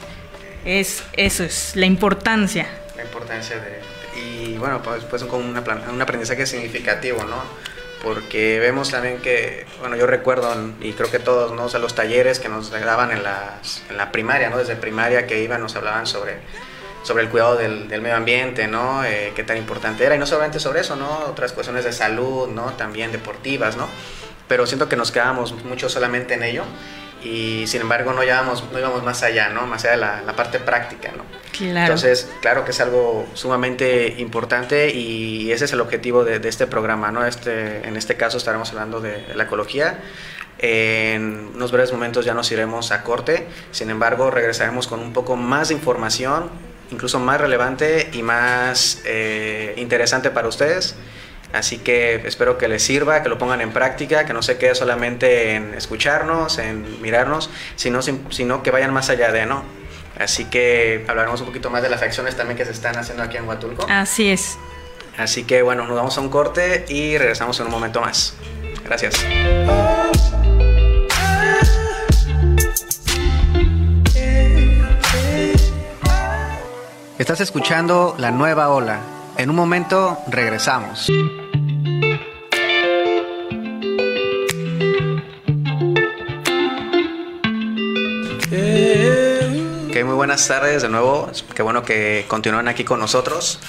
es, 0.64 1.04
eso 1.14 1.44
es 1.44 1.76
la 1.76 1.86
importancia. 1.86 2.66
La 2.96 3.04
importancia 3.04 3.56
de... 3.56 3.82
Y 4.20 4.56
bueno, 4.58 4.82
pues, 4.82 5.04
pues 5.04 5.24
con 5.24 5.42
una, 5.42 5.62
un 5.90 6.00
aprendizaje 6.00 6.46
significativo, 6.46 7.24
¿no? 7.24 7.42
Porque 8.02 8.60
vemos 8.60 8.90
también 8.90 9.18
que, 9.18 9.66
bueno, 9.80 9.96
yo 9.96 10.06
recuerdo, 10.06 10.54
y 10.80 10.92
creo 10.92 11.10
que 11.10 11.18
todos, 11.18 11.52
¿no? 11.52 11.64
O 11.64 11.68
sea, 11.68 11.80
los 11.80 11.94
talleres 11.94 12.38
que 12.38 12.48
nos 12.48 12.70
daban 12.70 13.10
en, 13.10 13.18
en 13.18 13.96
la 13.96 14.12
primaria, 14.12 14.50
¿no? 14.50 14.58
Desde 14.58 14.76
primaria 14.76 15.26
que 15.26 15.42
iban, 15.42 15.60
nos 15.60 15.74
hablaban 15.74 16.06
sobre 16.06 16.36
sobre 17.04 17.22
el 17.22 17.28
cuidado 17.28 17.56
del, 17.56 17.86
del 17.86 18.00
medio 18.00 18.16
ambiente, 18.16 18.66
¿no? 18.66 19.04
Eh, 19.04 19.32
qué 19.36 19.44
tan 19.44 19.56
importante 19.56 20.04
era. 20.04 20.16
Y 20.16 20.18
no 20.18 20.26
solamente 20.26 20.58
sobre 20.58 20.80
eso, 20.80 20.96
¿no? 20.96 21.20
Otras 21.28 21.52
cuestiones 21.52 21.84
de 21.84 21.92
salud, 21.92 22.48
¿no? 22.48 22.72
También 22.72 23.12
deportivas, 23.12 23.76
¿no? 23.76 23.88
Pero 24.48 24.66
siento 24.66 24.88
que 24.88 24.96
nos 24.96 25.12
quedábamos 25.12 25.52
mucho 25.64 25.88
solamente 25.88 26.34
en 26.34 26.42
ello 26.42 26.64
y 27.22 27.66
sin 27.66 27.80
embargo 27.80 28.12
no, 28.12 28.22
llevamos, 28.22 28.64
no 28.70 28.78
íbamos 28.78 29.02
más 29.02 29.22
allá, 29.22 29.50
¿no? 29.50 29.66
Más 29.66 29.84
allá 29.84 29.92
de 29.92 30.00
la, 30.00 30.22
la 30.22 30.34
parte 30.34 30.58
práctica, 30.58 31.12
¿no? 31.16 31.24
Claro. 31.52 31.80
Entonces, 31.80 32.30
claro 32.40 32.64
que 32.64 32.72
es 32.72 32.80
algo 32.80 33.26
sumamente 33.34 34.14
importante 34.18 34.90
y 34.90 35.52
ese 35.52 35.66
es 35.66 35.72
el 35.72 35.80
objetivo 35.80 36.24
de, 36.24 36.38
de 36.38 36.48
este 36.48 36.66
programa, 36.66 37.10
¿no? 37.10 37.24
Este, 37.26 37.86
en 37.86 37.96
este 37.96 38.16
caso 38.16 38.38
estaremos 38.38 38.70
hablando 38.70 39.00
de, 39.00 39.22
de 39.22 39.34
la 39.34 39.44
ecología. 39.44 39.98
En 40.58 41.52
unos 41.54 41.72
breves 41.72 41.92
momentos 41.92 42.24
ya 42.24 42.32
nos 42.32 42.50
iremos 42.50 42.92
a 42.92 43.02
corte, 43.02 43.46
sin 43.72 43.90
embargo 43.90 44.30
regresaremos 44.30 44.86
con 44.86 45.00
un 45.00 45.12
poco 45.12 45.36
más 45.36 45.68
de 45.68 45.74
información 45.74 46.50
incluso 46.94 47.20
más 47.20 47.40
relevante 47.40 48.08
y 48.12 48.22
más 48.22 49.02
eh, 49.04 49.74
interesante 49.76 50.30
para 50.30 50.48
ustedes. 50.48 50.94
Así 51.52 51.78
que 51.78 52.16
espero 52.26 52.58
que 52.58 52.66
les 52.66 52.82
sirva, 52.82 53.22
que 53.22 53.28
lo 53.28 53.38
pongan 53.38 53.60
en 53.60 53.72
práctica, 53.72 54.26
que 54.26 54.32
no 54.32 54.42
se 54.42 54.58
quede 54.58 54.74
solamente 54.74 55.54
en 55.54 55.74
escucharnos, 55.74 56.58
en 56.58 57.00
mirarnos, 57.00 57.48
sino, 57.76 58.02
sino 58.02 58.62
que 58.62 58.70
vayan 58.72 58.92
más 58.92 59.08
allá 59.08 59.30
de, 59.30 59.46
¿no? 59.46 59.62
Así 60.18 60.46
que 60.46 61.04
hablaremos 61.06 61.40
un 61.40 61.46
poquito 61.46 61.70
más 61.70 61.82
de 61.82 61.90
las 61.90 62.02
acciones 62.02 62.36
también 62.36 62.56
que 62.56 62.64
se 62.64 62.72
están 62.72 62.96
haciendo 62.96 63.22
aquí 63.22 63.36
en 63.36 63.46
Huatulco. 63.46 63.86
Así 63.88 64.30
es. 64.30 64.56
Así 65.16 65.44
que 65.44 65.62
bueno, 65.62 65.86
nos 65.86 65.96
vamos 65.96 66.18
a 66.18 66.20
un 66.20 66.28
corte 66.28 66.86
y 66.88 67.18
regresamos 67.18 67.58
en 67.60 67.66
un 67.66 67.72
momento 67.72 68.00
más. 68.00 68.34
Gracias. 68.84 69.14
Estás 77.16 77.40
escuchando 77.40 78.16
La 78.18 78.32
Nueva 78.32 78.70
Ola. 78.70 78.98
En 79.36 79.48
un 79.48 79.54
momento 79.54 80.18
regresamos. 80.26 81.08
Muy 90.04 90.14
buenas 90.16 90.46
tardes 90.48 90.82
de 90.82 90.88
nuevo. 90.88 91.30
Qué 91.54 91.62
bueno 91.62 91.82
que 91.82 92.24
continúan 92.28 92.66
aquí 92.66 92.82
con 92.82 92.98
nosotros. 92.98 93.60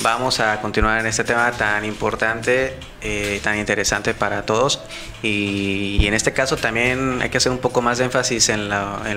Vamos 0.00 0.40
a 0.40 0.60
continuar 0.60 1.00
en 1.00 1.06
este 1.06 1.24
tema 1.24 1.50
tan 1.52 1.84
importante, 1.84 2.76
eh, 3.00 3.40
tan 3.42 3.58
interesante 3.58 4.14
para 4.14 4.46
todos. 4.46 4.80
Y, 5.22 6.06
en 6.06 6.14
este 6.14 6.32
caso 6.32 6.56
también 6.56 7.20
hay 7.22 7.30
que 7.30 7.38
hacer 7.38 7.50
un 7.52 7.58
poco 7.58 7.82
más 7.82 7.98
de 7.98 8.04
énfasis 8.04 8.48
en 8.48 8.68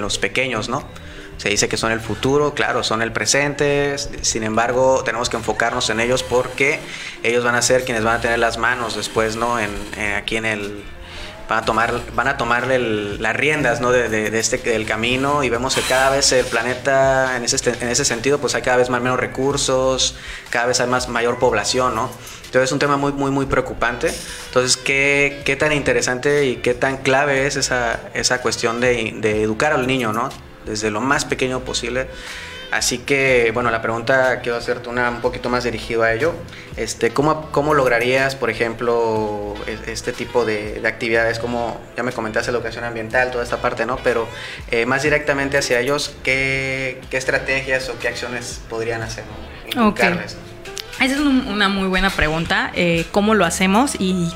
los 0.01 0.17
pequeños, 0.17 0.67
¿no? 0.67 0.83
Se 1.37 1.49
dice 1.49 1.69
que 1.69 1.77
son 1.77 1.91
el 1.91 1.99
futuro, 1.99 2.53
claro, 2.55 2.83
son 2.83 3.01
el 3.01 3.11
presente, 3.11 3.95
sin 3.97 4.43
embargo 4.43 5.03
tenemos 5.05 5.29
que 5.29 5.37
enfocarnos 5.37 5.89
en 5.91 5.99
ellos 5.99 6.23
porque 6.23 6.79
ellos 7.21 7.43
van 7.43 7.55
a 7.55 7.61
ser 7.61 7.85
quienes 7.85 8.03
van 8.03 8.15
a 8.15 8.21
tener 8.21 8.39
las 8.39 8.57
manos 8.57 8.95
después, 8.95 9.35
¿no? 9.35 9.59
En, 9.59 9.69
aquí 10.15 10.37
en 10.37 10.45
el... 10.45 10.83
Van 11.47 11.59
a, 11.59 11.61
tomar, 11.63 12.01
van 12.13 12.27
a 12.27 12.35
tomarle 12.35 12.77
las 13.19 13.33
riendas 13.33 13.79
¿no? 13.79 13.93
de, 13.93 14.09
de, 14.09 14.37
este 14.37 14.57
del 14.57 14.85
camino 14.85 15.45
y 15.45 15.49
vemos 15.49 15.75
que 15.75 15.81
cada 15.81 16.09
vez 16.09 16.29
el 16.33 16.45
planeta 16.45 17.37
en 17.37 17.45
ese, 17.45 17.69
en 17.69 17.87
ese 17.87 18.03
sentido 18.03 18.37
pues 18.37 18.53
hay 18.53 18.61
cada 18.63 18.75
vez 18.75 18.89
más 18.89 19.01
menos 19.01 19.17
recursos, 19.17 20.17
cada 20.49 20.65
vez 20.65 20.81
hay 20.81 20.87
más 20.87 21.07
mayor 21.07 21.39
población, 21.39 21.95
¿no? 21.95 22.09
Entonces 22.47 22.63
es 22.63 22.71
un 22.73 22.79
tema 22.79 22.97
muy, 22.97 23.13
muy, 23.13 23.31
muy 23.31 23.45
preocupante. 23.45 24.13
Entonces, 24.47 24.75
¿qué, 24.75 25.41
qué 25.45 25.55
tan 25.55 25.71
interesante 25.71 26.45
y 26.47 26.57
qué 26.57 26.73
tan 26.73 26.97
clave 26.97 27.47
es 27.47 27.55
esa, 27.55 27.97
esa 28.13 28.41
cuestión 28.41 28.81
de, 28.81 29.13
de 29.15 29.41
educar 29.41 29.71
al 29.71 29.87
niño, 29.87 30.11
¿no? 30.11 30.29
Desde 30.67 30.91
lo 30.91 31.01
más 31.01 31.25
pequeño 31.25 31.61
posible. 31.61 32.07
Así 32.69 32.97
que, 32.97 33.51
bueno, 33.53 33.71
la 33.71 33.81
pregunta 33.81 34.41
quiero 34.41 34.57
hacerte 34.57 34.89
una 34.89 35.09
un 35.09 35.21
poquito 35.21 35.49
más 35.49 35.63
dirigido 35.63 36.03
a 36.03 36.11
ello. 36.11 36.33
Este, 36.75 37.11
¿cómo, 37.11 37.49
¿Cómo 37.51 37.73
lograrías, 37.73 38.35
por 38.35 38.49
ejemplo, 38.49 39.53
este 39.85 40.11
tipo 40.11 40.43
de, 40.43 40.81
de, 40.81 40.87
actividades? 40.87 41.39
Como 41.39 41.79
ya 41.95 42.03
me 42.03 42.11
comentaste, 42.11 42.51
la 42.51 42.57
educación 42.57 42.83
ambiental, 42.83 43.31
toda 43.31 43.45
esta 43.45 43.61
parte, 43.61 43.85
¿no? 43.85 43.97
Pero 44.03 44.27
eh, 44.69 44.85
más 44.85 45.03
directamente 45.03 45.57
hacia 45.57 45.79
ellos, 45.79 46.13
¿qué, 46.23 46.99
¿qué, 47.09 47.15
estrategias 47.15 47.87
o 47.87 47.97
qué 47.99 48.09
acciones 48.09 48.59
podrían 48.69 49.01
hacer? 49.01 49.23
¿no? 49.75 49.87
Okay. 49.89 50.19
Esa 50.99 51.13
es 51.13 51.19
una 51.19 51.69
muy 51.69 51.87
buena 51.87 52.09
pregunta. 52.09 52.71
Eh, 52.75 53.05
¿Cómo 53.11 53.33
lo 53.35 53.45
hacemos 53.45 53.95
y, 53.99 54.29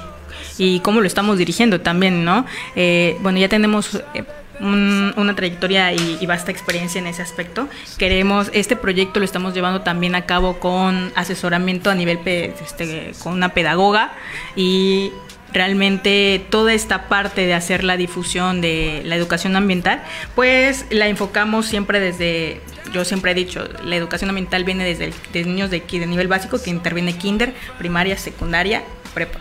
y, 0.58 0.80
cómo 0.82 1.02
lo 1.02 1.08
estamos 1.08 1.38
dirigiendo 1.38 1.82
también, 1.82 2.24
¿no? 2.24 2.46
Eh, 2.76 3.18
bueno, 3.22 3.40
ya 3.40 3.50
tenemos 3.50 4.02
eh, 4.14 4.24
un, 4.62 5.13
una 5.18 5.36
trayectoria 5.36 5.94
y, 5.94 6.25
vasta 6.25 6.51
experiencia 6.51 7.00
en 7.00 7.08
ese 7.08 7.22
aspecto. 7.22 7.68
Queremos, 7.98 8.50
este 8.53 8.75
proyecto 8.75 9.20
lo 9.20 9.25
estamos 9.25 9.53
llevando 9.53 9.82
también 9.82 10.15
a 10.15 10.25
cabo 10.25 10.60
con 10.60 11.12
asesoramiento 11.15 11.89
a 11.89 11.96
nivel, 11.96 12.20
este, 12.25 13.12
con 13.22 13.34
una 13.34 13.50
pedagoga 13.50 14.13
y 14.56 15.12
realmente 15.53 16.46
toda 16.50 16.74
esta 16.74 17.10
parte 17.10 17.46
de 17.46 17.53
hacer 17.53 17.84
la 17.84 17.98
difusión 17.98 18.62
de 18.62 19.01
la 19.06 19.15
educación 19.15 19.56
ambiental, 19.56 20.01
pues 20.36 20.86
la 20.89 21.08
enfocamos 21.08 21.65
siempre 21.65 22.00
desde, 22.00 22.62
yo 22.94 23.03
siempre 23.03 23.32
he 23.32 23.34
dicho, 23.34 23.68
la 23.84 23.96
educación 23.96 24.30
ambiental 24.30 24.63
viene 24.63 24.86
desde 24.86 25.12
el, 25.34 25.48
niños 25.48 25.70
de, 25.70 25.82
de 25.82 26.08
nivel 26.08 26.27
básico 26.27 26.62
que 26.62 26.70
interviene 26.70 27.18
kinder, 27.18 27.53
primaria, 27.77 28.18
secundaria, 28.18 28.84
prepa. 29.12 29.39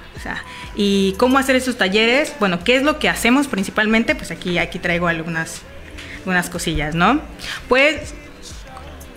¿Y 0.74 1.14
cómo 1.18 1.38
hacer 1.38 1.56
esos 1.56 1.76
talleres? 1.76 2.32
Bueno, 2.38 2.62
¿qué 2.64 2.76
es 2.76 2.82
lo 2.82 2.98
que 2.98 3.08
hacemos 3.08 3.48
principalmente? 3.48 4.14
Pues 4.14 4.30
aquí, 4.30 4.58
aquí 4.58 4.78
traigo 4.78 5.08
algunas, 5.08 5.62
algunas 6.18 6.50
cosillas, 6.50 6.94
¿no? 6.94 7.20
Pues 7.68 8.14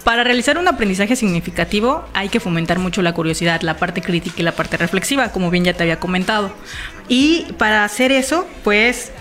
para 0.04 0.24
realizar 0.24 0.58
un 0.58 0.68
aprendizaje 0.68 1.16
significativo 1.16 2.06
hay 2.14 2.30
que 2.30 2.40
fomentar 2.40 2.78
mucho 2.80 3.02
la 3.02 3.14
curiosidad, 3.14 3.62
la 3.62 3.78
parte 3.78 4.02
crítica 4.02 4.36
y 4.38 4.44
la 4.44 4.52
parte 4.52 4.78
reflexiva, 4.78 5.32
como 5.32 5.50
bien 5.50 5.64
ya 5.64 5.74
te 5.74 5.84
había 5.84 6.00
comentado. 6.00 6.54
Y 7.08 7.48
para 7.58 7.84
hacer 7.84 8.12
eso, 8.12 8.48
pues 8.64 9.12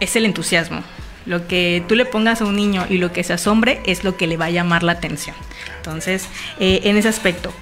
es 0.00 0.16
el 0.16 0.26
entusiasmo. 0.26 0.82
Lo 1.24 1.48
que 1.48 1.82
tú 1.88 1.96
le 1.96 2.04
pongas 2.04 2.40
a 2.40 2.44
un 2.44 2.54
niño 2.54 2.86
y 2.88 2.98
lo 2.98 3.12
que 3.12 3.24
se 3.24 3.32
asombre 3.32 3.80
es 3.86 4.04
lo 4.04 4.16
que 4.16 4.26
le 4.26 4.36
va 4.36 4.46
a 4.46 4.50
llamar 4.50 4.82
la 4.82 4.92
atención. 4.92 5.34
Entonces, 5.78 6.28
eh, 6.60 6.82
en 6.84 6.96
ese 6.96 7.08
aspecto, 7.08 7.52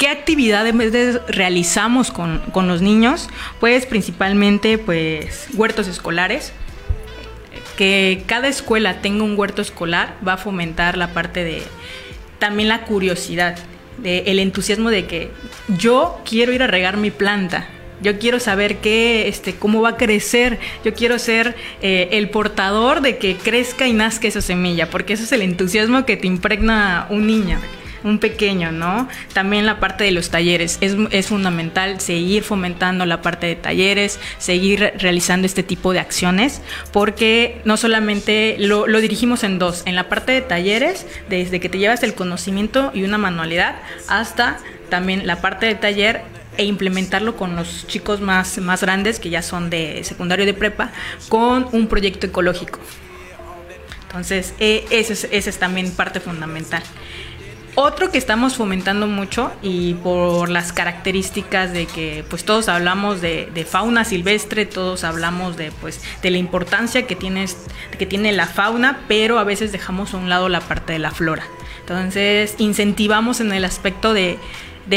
¿Qué 0.00 0.08
actividades 0.08 1.20
realizamos 1.28 2.10
con, 2.10 2.38
con, 2.52 2.66
los 2.68 2.80
niños? 2.80 3.28
Pues 3.60 3.84
principalmente 3.84 4.78
pues 4.78 5.48
huertos 5.52 5.88
escolares. 5.88 6.54
Que 7.76 8.22
cada 8.24 8.48
escuela 8.48 9.02
tenga 9.02 9.24
un 9.24 9.38
huerto 9.38 9.60
escolar 9.60 10.16
va 10.26 10.34
a 10.34 10.36
fomentar 10.38 10.96
la 10.96 11.12
parte 11.12 11.44
de 11.44 11.62
también 12.38 12.70
la 12.70 12.84
curiosidad, 12.84 13.58
el 14.02 14.38
entusiasmo 14.38 14.88
de 14.88 15.04
que 15.04 15.32
yo 15.68 16.22
quiero 16.24 16.54
ir 16.54 16.62
a 16.62 16.66
regar 16.66 16.96
mi 16.96 17.10
planta, 17.10 17.68
yo 18.00 18.18
quiero 18.18 18.40
saber 18.40 18.78
qué, 18.78 19.28
este, 19.28 19.56
cómo 19.56 19.82
va 19.82 19.90
a 19.90 19.96
crecer. 19.98 20.58
Yo 20.82 20.94
quiero 20.94 21.18
ser 21.18 21.54
eh, 21.82 22.08
el 22.12 22.30
portador 22.30 23.02
de 23.02 23.18
que 23.18 23.36
crezca 23.36 23.86
y 23.86 23.92
nazca 23.92 24.28
esa 24.28 24.40
semilla, 24.40 24.88
porque 24.88 25.12
eso 25.12 25.24
es 25.24 25.32
el 25.32 25.42
entusiasmo 25.42 26.06
que 26.06 26.16
te 26.16 26.26
impregna 26.26 27.06
un 27.10 27.26
niño 27.26 27.58
un 28.04 28.18
pequeño, 28.18 28.72
¿no? 28.72 29.08
También 29.32 29.66
la 29.66 29.80
parte 29.80 30.04
de 30.04 30.12
los 30.12 30.30
talleres. 30.30 30.78
Es, 30.80 30.96
es, 31.10 31.26
fundamental 31.26 32.00
seguir 32.00 32.42
fomentando 32.42 33.06
la 33.06 33.22
parte 33.22 33.46
de 33.46 33.56
talleres, 33.56 34.18
seguir 34.38 34.92
realizando 34.98 35.46
este 35.46 35.62
tipo 35.62 35.92
de 35.92 36.00
acciones, 36.00 36.60
porque 36.92 37.60
no 37.64 37.76
solamente 37.76 38.56
lo, 38.58 38.86
lo, 38.86 39.00
dirigimos 39.00 39.44
en 39.44 39.58
dos, 39.58 39.82
en 39.86 39.96
la 39.96 40.08
parte 40.08 40.32
de 40.32 40.40
talleres, 40.40 41.06
desde 41.28 41.60
que 41.60 41.68
te 41.68 41.78
llevas 41.78 42.02
el 42.02 42.14
conocimiento 42.14 42.90
y 42.94 43.04
una 43.04 43.18
manualidad, 43.18 43.76
hasta 44.08 44.58
también 44.88 45.26
la 45.26 45.40
parte 45.40 45.66
de 45.66 45.74
taller 45.74 46.22
e 46.56 46.64
implementarlo 46.64 47.36
con 47.36 47.56
los 47.56 47.86
chicos 47.86 48.20
más, 48.20 48.58
más 48.58 48.82
grandes, 48.82 49.18
que 49.18 49.30
ya 49.30 49.42
son 49.42 49.70
de 49.70 50.04
secundario 50.04 50.44
de 50.44 50.54
prepa, 50.54 50.92
con 51.28 51.68
un 51.72 51.86
proyecto 51.86 52.26
ecológico. 52.26 52.80
Entonces, 54.02 54.54
eh, 54.58 54.84
esa 54.90 55.12
es, 55.12 55.28
ese 55.30 55.50
es 55.50 55.58
también 55.58 55.92
parte 55.92 56.18
fundamental. 56.18 56.82
Otro 57.76 58.10
que 58.10 58.18
estamos 58.18 58.56
fomentando 58.56 59.06
mucho 59.06 59.52
y 59.62 59.94
por 59.94 60.50
las 60.50 60.72
características 60.72 61.72
de 61.72 61.86
que 61.86 62.24
pues 62.28 62.44
todos 62.44 62.68
hablamos 62.68 63.20
de, 63.20 63.66
fauna 63.68 64.04
silvestre, 64.04 64.66
todos 64.66 65.04
hablamos 65.04 65.56
de 65.56 65.70
pues 65.80 66.00
de 66.22 66.30
la 66.30 66.38
importancia 66.38 67.06
que 67.06 67.14
tiene, 67.14 67.46
que 67.96 68.06
tiene 68.06 68.32
la 68.32 68.46
fauna, 68.46 69.00
pero 69.06 69.38
a 69.38 69.44
veces 69.44 69.72
dejamos 69.72 70.14
a 70.14 70.16
un 70.16 70.28
lado 70.28 70.48
la 70.48 70.60
parte 70.60 70.92
de 70.92 70.98
la 70.98 71.12
flora. 71.12 71.44
Entonces 71.80 72.54
incentivamos 72.58 73.40
en 73.40 73.52
el 73.52 73.64
aspecto 73.64 74.14
de 74.14 74.38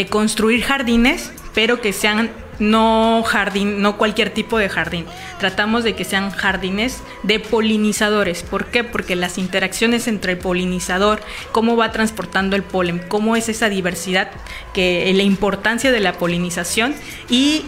construir 0.10 0.64
jardines, 0.64 1.32
pero 1.54 1.80
que 1.80 1.94
sean 1.94 2.32
no 2.60 3.24
jardín, 3.26 3.82
no 3.82 3.98
cualquier 3.98 4.30
tipo 4.30 4.58
de 4.58 4.70
jardín. 4.70 5.06
Tratamos 5.40 5.84
de 5.84 5.96
que 5.96 6.06
sean 6.06 6.32
jardines 6.32 7.02
de 7.24 7.40
polinizadores. 7.40 8.44
¿Por 8.44 8.68
qué? 8.68 8.84
Porque 8.84 9.16
las 9.16 9.38
interacciones 9.38 10.08
entre 10.08 10.34
el 10.34 10.38
polinizador, 10.38 11.22
cómo 11.52 11.76
va 11.76 11.92
transportando 11.92 12.56
el 12.56 12.64
polen, 12.64 13.02
cómo 13.08 13.36
es 13.36 13.50
esa 13.50 13.70
diversidad, 13.70 14.32
que 14.74 15.12
la 15.14 15.24
importancia 15.24 15.92
de 15.92 16.00
la 16.00 16.14
polinización 16.14 16.96
y 17.30 17.66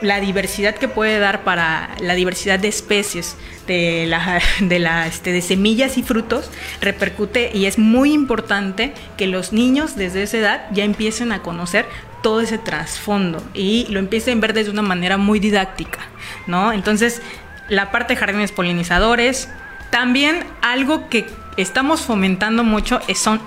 la 0.00 0.20
diversidad 0.20 0.74
que 0.74 0.88
puede 0.88 1.18
dar 1.18 1.44
para 1.44 1.90
la 2.00 2.14
diversidad 2.14 2.58
de 2.58 2.68
especies 2.68 3.36
de 3.66 4.06
la, 4.06 4.40
de 4.60 4.78
la 4.78 5.06
este, 5.06 5.32
de 5.32 5.42
semillas 5.42 5.98
y 5.98 6.02
frutos 6.02 6.50
repercute 6.80 7.50
y 7.52 7.66
es 7.66 7.78
muy 7.78 8.12
importante 8.12 8.94
que 9.16 9.26
los 9.26 9.52
niños 9.52 9.96
desde 9.96 10.22
esa 10.22 10.38
edad 10.38 10.66
ya 10.72 10.84
empiecen 10.84 11.32
a 11.32 11.42
conocer 11.42 11.86
todo 12.22 12.40
ese 12.40 12.58
trasfondo 12.58 13.42
y 13.54 13.86
lo 13.90 13.98
empiecen 13.98 14.38
a 14.38 14.40
ver 14.40 14.52
desde 14.52 14.70
una 14.70 14.82
manera 14.82 15.16
muy 15.16 15.38
didáctica, 15.38 16.00
¿no? 16.46 16.72
Entonces, 16.72 17.22
la 17.68 17.90
parte 17.90 18.14
de 18.14 18.20
jardines 18.20 18.52
polinizadores, 18.52 19.48
también 19.90 20.44
algo 20.62 21.08
que 21.08 21.26
estamos 21.56 22.00
fomentando 22.00 22.64
mucho 22.64 23.00
son 23.14 23.40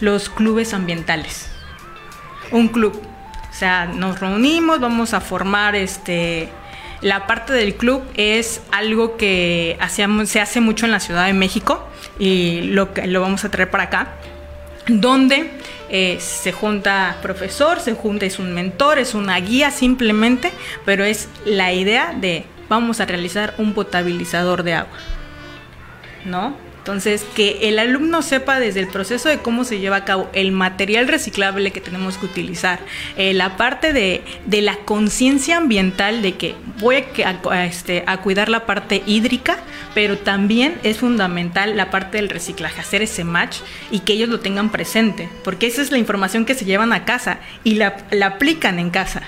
los 0.00 0.28
clubes 0.28 0.74
ambientales. 0.74 1.48
Un 2.50 2.68
club, 2.68 3.00
o 3.54 3.56
sea, 3.56 3.86
nos 3.86 4.18
reunimos, 4.18 4.80
vamos 4.80 5.14
a 5.14 5.20
formar 5.20 5.76
este 5.76 6.48
la 7.02 7.26
parte 7.26 7.52
del 7.52 7.76
club 7.76 8.02
es 8.16 8.62
algo 8.72 9.16
que 9.16 9.76
hacíamos, 9.78 10.28
se 10.28 10.40
hace 10.40 10.60
mucho 10.60 10.86
en 10.86 10.92
la 10.92 10.98
Ciudad 10.98 11.26
de 11.26 11.34
México 11.34 11.86
y 12.18 12.62
lo, 12.62 12.88
lo 13.06 13.20
vamos 13.20 13.44
a 13.44 13.50
traer 13.50 13.70
para 13.70 13.84
acá, 13.84 14.08
donde 14.88 15.50
eh, 15.88 16.16
se 16.18 16.50
junta 16.50 17.18
profesor, 17.22 17.78
se 17.78 17.92
junta, 17.92 18.26
es 18.26 18.40
un 18.40 18.52
mentor, 18.54 18.98
es 18.98 19.14
una 19.14 19.38
guía 19.38 19.70
simplemente, 19.70 20.50
pero 20.84 21.04
es 21.04 21.28
la 21.44 21.72
idea 21.72 22.12
de 22.12 22.46
vamos 22.68 23.00
a 23.00 23.06
realizar 23.06 23.54
un 23.58 23.72
potabilizador 23.74 24.64
de 24.64 24.74
agua, 24.74 24.98
¿no? 26.24 26.56
Entonces, 26.84 27.24
que 27.34 27.70
el 27.70 27.78
alumno 27.78 28.20
sepa 28.20 28.60
desde 28.60 28.80
el 28.80 28.88
proceso 28.88 29.30
de 29.30 29.38
cómo 29.38 29.64
se 29.64 29.78
lleva 29.78 29.96
a 29.96 30.04
cabo 30.04 30.28
el 30.34 30.52
material 30.52 31.08
reciclable 31.08 31.70
que 31.70 31.80
tenemos 31.80 32.18
que 32.18 32.26
utilizar, 32.26 32.78
eh, 33.16 33.32
la 33.32 33.56
parte 33.56 33.94
de, 33.94 34.22
la 34.60 34.76
conciencia 34.84 35.56
ambiental 35.56 36.20
de 36.20 36.34
que 36.34 36.54
voy 36.78 36.96
a, 37.24 37.64
este, 37.64 38.04
a 38.06 38.18
cuidar 38.18 38.50
la 38.50 38.66
parte 38.66 39.02
hídrica, 39.06 39.56
pero 39.94 40.18
también 40.18 40.76
es 40.82 40.98
fundamental 40.98 41.74
la 41.74 41.88
parte 41.88 42.18
del 42.18 42.28
reciclaje, 42.28 42.82
hacer 42.82 43.00
ese 43.00 43.24
match 43.24 43.60
y 43.90 44.00
que 44.00 44.12
ellos 44.12 44.28
lo 44.28 44.40
tengan 44.40 44.70
presente, 44.70 45.30
porque 45.42 45.66
esa 45.66 45.80
es 45.80 45.90
la 45.90 45.96
información 45.96 46.44
que 46.44 46.54
se 46.54 46.66
llevan 46.66 46.92
a 46.92 47.06
casa 47.06 47.38
y 47.64 47.76
la, 47.76 47.96
la 48.10 48.26
aplican 48.26 48.78
en 48.78 48.90
casa. 48.90 49.22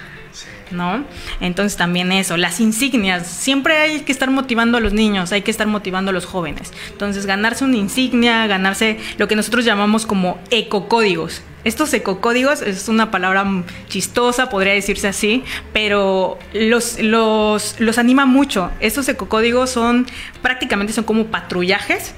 ¿No? 0.71 1.05
Entonces 1.41 1.77
también 1.77 2.13
eso, 2.13 2.37
las 2.37 2.61
insignias, 2.61 3.27
siempre 3.27 3.77
hay 3.77 4.01
que 4.01 4.13
estar 4.13 4.31
motivando 4.31 4.79
a 4.79 4.81
los 4.81 4.93
niños, 4.93 5.33
hay 5.33 5.43
que 5.43 5.51
estar 5.51 5.67
motivando 5.67 6.11
a 6.11 6.15
los 6.15 6.27
jóvenes. 6.27 6.73
Entonces 6.91 7.27
ganarse 7.27 7.65
una 7.65 7.77
insignia, 7.77 8.47
ganarse 8.47 8.99
lo 9.19 9.29
que 9.29 9.37
nosotros 9.37 9.65
llamamos 9.65 10.07
como 10.07 10.39
ecocódigos. 10.51 11.43
Estos 11.65 11.93
ecocódigos 11.95 12.63
es 12.63 12.89
una 12.89 13.11
palabra 13.11 13.45
chistosa, 13.89 14.49
podría 14.49 14.73
decirse 14.73 15.09
así, 15.09 15.43
pero 15.73 16.39
los, 16.53 17.01
los, 17.01 17.81
los 17.81 17.99
anima 17.99 18.25
mucho. 18.25 18.71
Estos 18.79 19.09
ecocódigos 19.09 19.71
son 19.71 20.07
prácticamente 20.43 20.93
son 20.93 21.05
como 21.05 21.27
patrullajes 21.27 22.15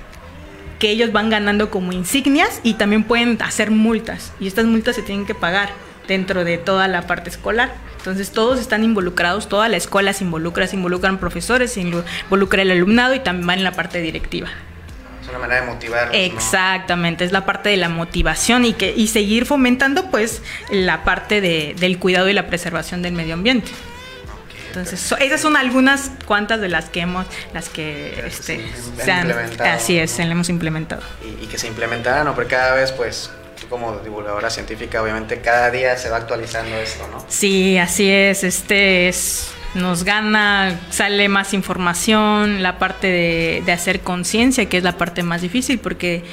que 0.79 0.91
ellos 0.91 1.13
van 1.13 1.31
ganando 1.31 1.71
como 1.71 1.93
insignias 1.93 2.61
y 2.63 2.75
también 2.75 3.05
pueden 3.05 3.41
hacer 3.43 3.71
multas. 3.71 4.33
Y 4.39 4.47
estas 4.47 4.67
multas 4.67 4.97
se 4.97 5.03
tienen 5.03 5.27
que 5.27 5.35
pagar 5.35 5.71
dentro 6.09 6.45
de 6.45 6.59
toda 6.59 6.89
la 6.89 7.07
parte 7.07 7.31
escolar. 7.31 7.73
Entonces 7.99 8.31
todos 8.31 8.59
están 8.59 8.83
involucrados, 8.83 9.49
toda 9.49 9.69
la 9.69 9.77
escuela 9.77 10.13
se 10.13 10.25
involucra, 10.25 10.67
se 10.67 10.77
involucran 10.77 11.19
profesores, 11.19 11.75
se 11.75 11.83
involucra 11.83 12.63
el 12.63 12.71
alumnado 12.71 13.15
y 13.15 13.21
también 13.21 13.47
van 13.47 13.59
en 13.59 13.65
la 13.65 13.73
parte 13.73 14.01
directiva. 14.01 14.49
Es 15.23 15.29
una 15.29 15.39
manera 15.39 15.61
de 15.61 15.67
motivar. 15.67 16.09
Exactamente, 16.15 17.25
es 17.25 17.33
la 17.33 17.45
parte 17.45 17.69
de 17.69 17.77
la 17.77 17.91
motivación 17.91 18.65
y, 18.65 18.73
que, 18.73 18.95
y 18.97 19.09
seguir 19.09 19.45
fomentando 19.45 20.11
pues 20.11 20.43
la 20.71 21.05
parte 21.05 21.41
de, 21.41 21.77
del 21.79 21.99
cuidado 21.99 22.29
y 22.31 22.33
la 22.33 22.47
preservación 22.47 23.03
del 23.03 23.13
medio 23.13 23.35
ambiente. 23.35 23.71
Entonces, 24.69 25.15
esas 25.21 25.41
son 25.41 25.57
algunas 25.57 26.11
cuantas 26.25 26.61
de 26.61 26.69
las 26.69 26.89
que 26.89 27.01
hemos, 27.01 27.27
las 27.53 27.69
que 27.69 28.23
este, 28.27 28.65
se 29.03 29.11
han, 29.11 29.31
así 29.61 29.99
es, 29.99 30.11
se 30.11 30.23
hemos 30.23 30.49
implementado. 30.51 31.03
Y, 31.23 31.45
y 31.45 31.47
que 31.49 31.59
se 31.59 31.67
implementaran, 31.67 32.25
¿no? 32.25 32.35
porque 32.35 32.51
cada 32.51 32.75
vez 32.75 32.93
pues 32.93 33.31
como 33.67 33.97
divulgadora 33.99 34.51
científica, 34.51 35.03
obviamente 35.03 35.41
cada 35.41 35.71
día 35.71 35.97
se 35.97 36.11
va 36.11 36.19
actualizando 36.19 36.77
esto, 36.77 37.07
¿no? 37.09 37.25
Sí, 37.29 37.79
así 37.79 38.11
es. 38.11 38.45
Este 38.45 39.09
es 39.09 39.53
nos 39.75 40.05
gana, 40.05 40.81
sale 40.91 41.29
más 41.29 41.53
información, 41.53 42.63
la 42.63 42.79
parte 42.79 43.63
de, 43.65 43.73
hacer 43.73 44.01
conciencia, 44.01 44.67
que 44.67 44.79
es 44.79 44.85
la 44.85 44.97
parte 44.97 45.23
más 45.23 45.43
difícil, 45.43 45.79
porque 45.79 46.25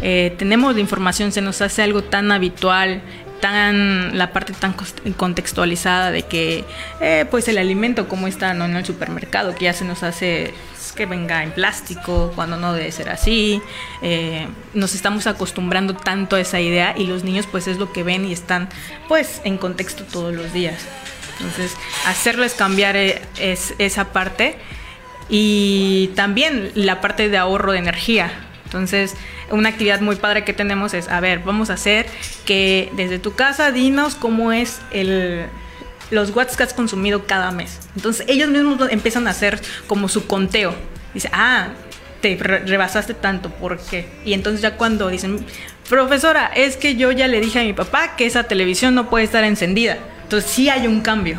eh, 0.00 0.34
tenemos 0.38 0.74
la 0.74 0.80
información, 0.80 1.32
se 1.32 1.40
nos 1.40 1.60
hace 1.60 1.82
algo 1.82 2.04
tan 2.04 2.30
habitual, 2.30 3.02
tan 3.44 4.16
la 4.16 4.32
parte 4.32 4.54
tan 4.54 4.74
contextualizada 5.18 6.10
de 6.10 6.22
que 6.22 6.64
eh, 7.02 7.26
pues 7.30 7.46
el 7.46 7.58
alimento 7.58 8.08
como 8.08 8.26
está 8.26 8.54
¿no? 8.54 8.64
en 8.64 8.74
el 8.74 8.86
supermercado, 8.86 9.54
que 9.54 9.66
ya 9.66 9.74
se 9.74 9.84
nos 9.84 10.02
hace 10.02 10.54
que 10.96 11.04
venga 11.04 11.42
en 11.42 11.50
plástico, 11.50 12.32
cuando 12.34 12.56
no 12.56 12.72
debe 12.72 12.90
ser 12.90 13.10
así. 13.10 13.60
Eh, 14.00 14.48
nos 14.72 14.94
estamos 14.94 15.26
acostumbrando 15.26 15.94
tanto 15.94 16.36
a 16.36 16.40
esa 16.40 16.58
idea 16.58 16.94
y 16.96 17.04
los 17.04 17.22
niños 17.22 17.46
pues 17.46 17.66
es 17.66 17.76
lo 17.76 17.92
que 17.92 18.02
ven 18.02 18.24
y 18.24 18.32
están 18.32 18.70
pues 19.08 19.42
en 19.44 19.58
contexto 19.58 20.04
todos 20.04 20.32
los 20.32 20.54
días. 20.54 20.80
Entonces, 21.36 21.76
hacerles 22.06 22.54
cambiar 22.54 22.96
eh, 22.96 23.20
es, 23.38 23.74
esa 23.78 24.14
parte 24.14 24.56
y 25.28 26.12
también 26.16 26.72
la 26.74 27.02
parte 27.02 27.28
de 27.28 27.36
ahorro 27.36 27.72
de 27.72 27.78
energía. 27.78 28.32
Entonces, 28.64 29.14
una 29.50 29.68
actividad 29.68 30.00
muy 30.00 30.16
padre 30.16 30.44
que 30.44 30.52
tenemos 30.52 30.94
es, 30.94 31.08
a 31.08 31.20
ver, 31.20 31.40
vamos 31.40 31.70
a 31.70 31.74
hacer 31.74 32.06
que 32.44 32.90
desde 32.96 33.18
tu 33.18 33.34
casa 33.34 33.72
dinos 33.72 34.14
cómo 34.14 34.52
es 34.52 34.80
el, 34.90 35.46
los 36.10 36.30
watts 36.34 36.56
que 36.56 36.62
has 36.62 36.74
consumido 36.74 37.26
cada 37.26 37.50
mes. 37.50 37.80
Entonces 37.96 38.26
ellos 38.28 38.48
mismos 38.48 38.78
empiezan 38.90 39.26
a 39.26 39.30
hacer 39.30 39.60
como 39.86 40.08
su 40.08 40.26
conteo. 40.26 40.74
Dice, 41.12 41.28
ah, 41.32 41.68
te 42.20 42.36
rebasaste 42.36 43.14
tanto, 43.14 43.50
¿por 43.50 43.78
qué? 43.78 44.08
Y 44.24 44.32
entonces 44.32 44.62
ya 44.62 44.76
cuando 44.76 45.08
dicen, 45.08 45.44
profesora, 45.88 46.50
es 46.54 46.76
que 46.76 46.96
yo 46.96 47.12
ya 47.12 47.28
le 47.28 47.40
dije 47.40 47.60
a 47.60 47.62
mi 47.62 47.72
papá 47.72 48.16
que 48.16 48.26
esa 48.26 48.44
televisión 48.44 48.94
no 48.94 49.10
puede 49.10 49.24
estar 49.24 49.44
encendida. 49.44 49.98
Entonces 50.22 50.50
sí 50.50 50.68
hay 50.70 50.86
un 50.86 51.02
cambio. 51.02 51.38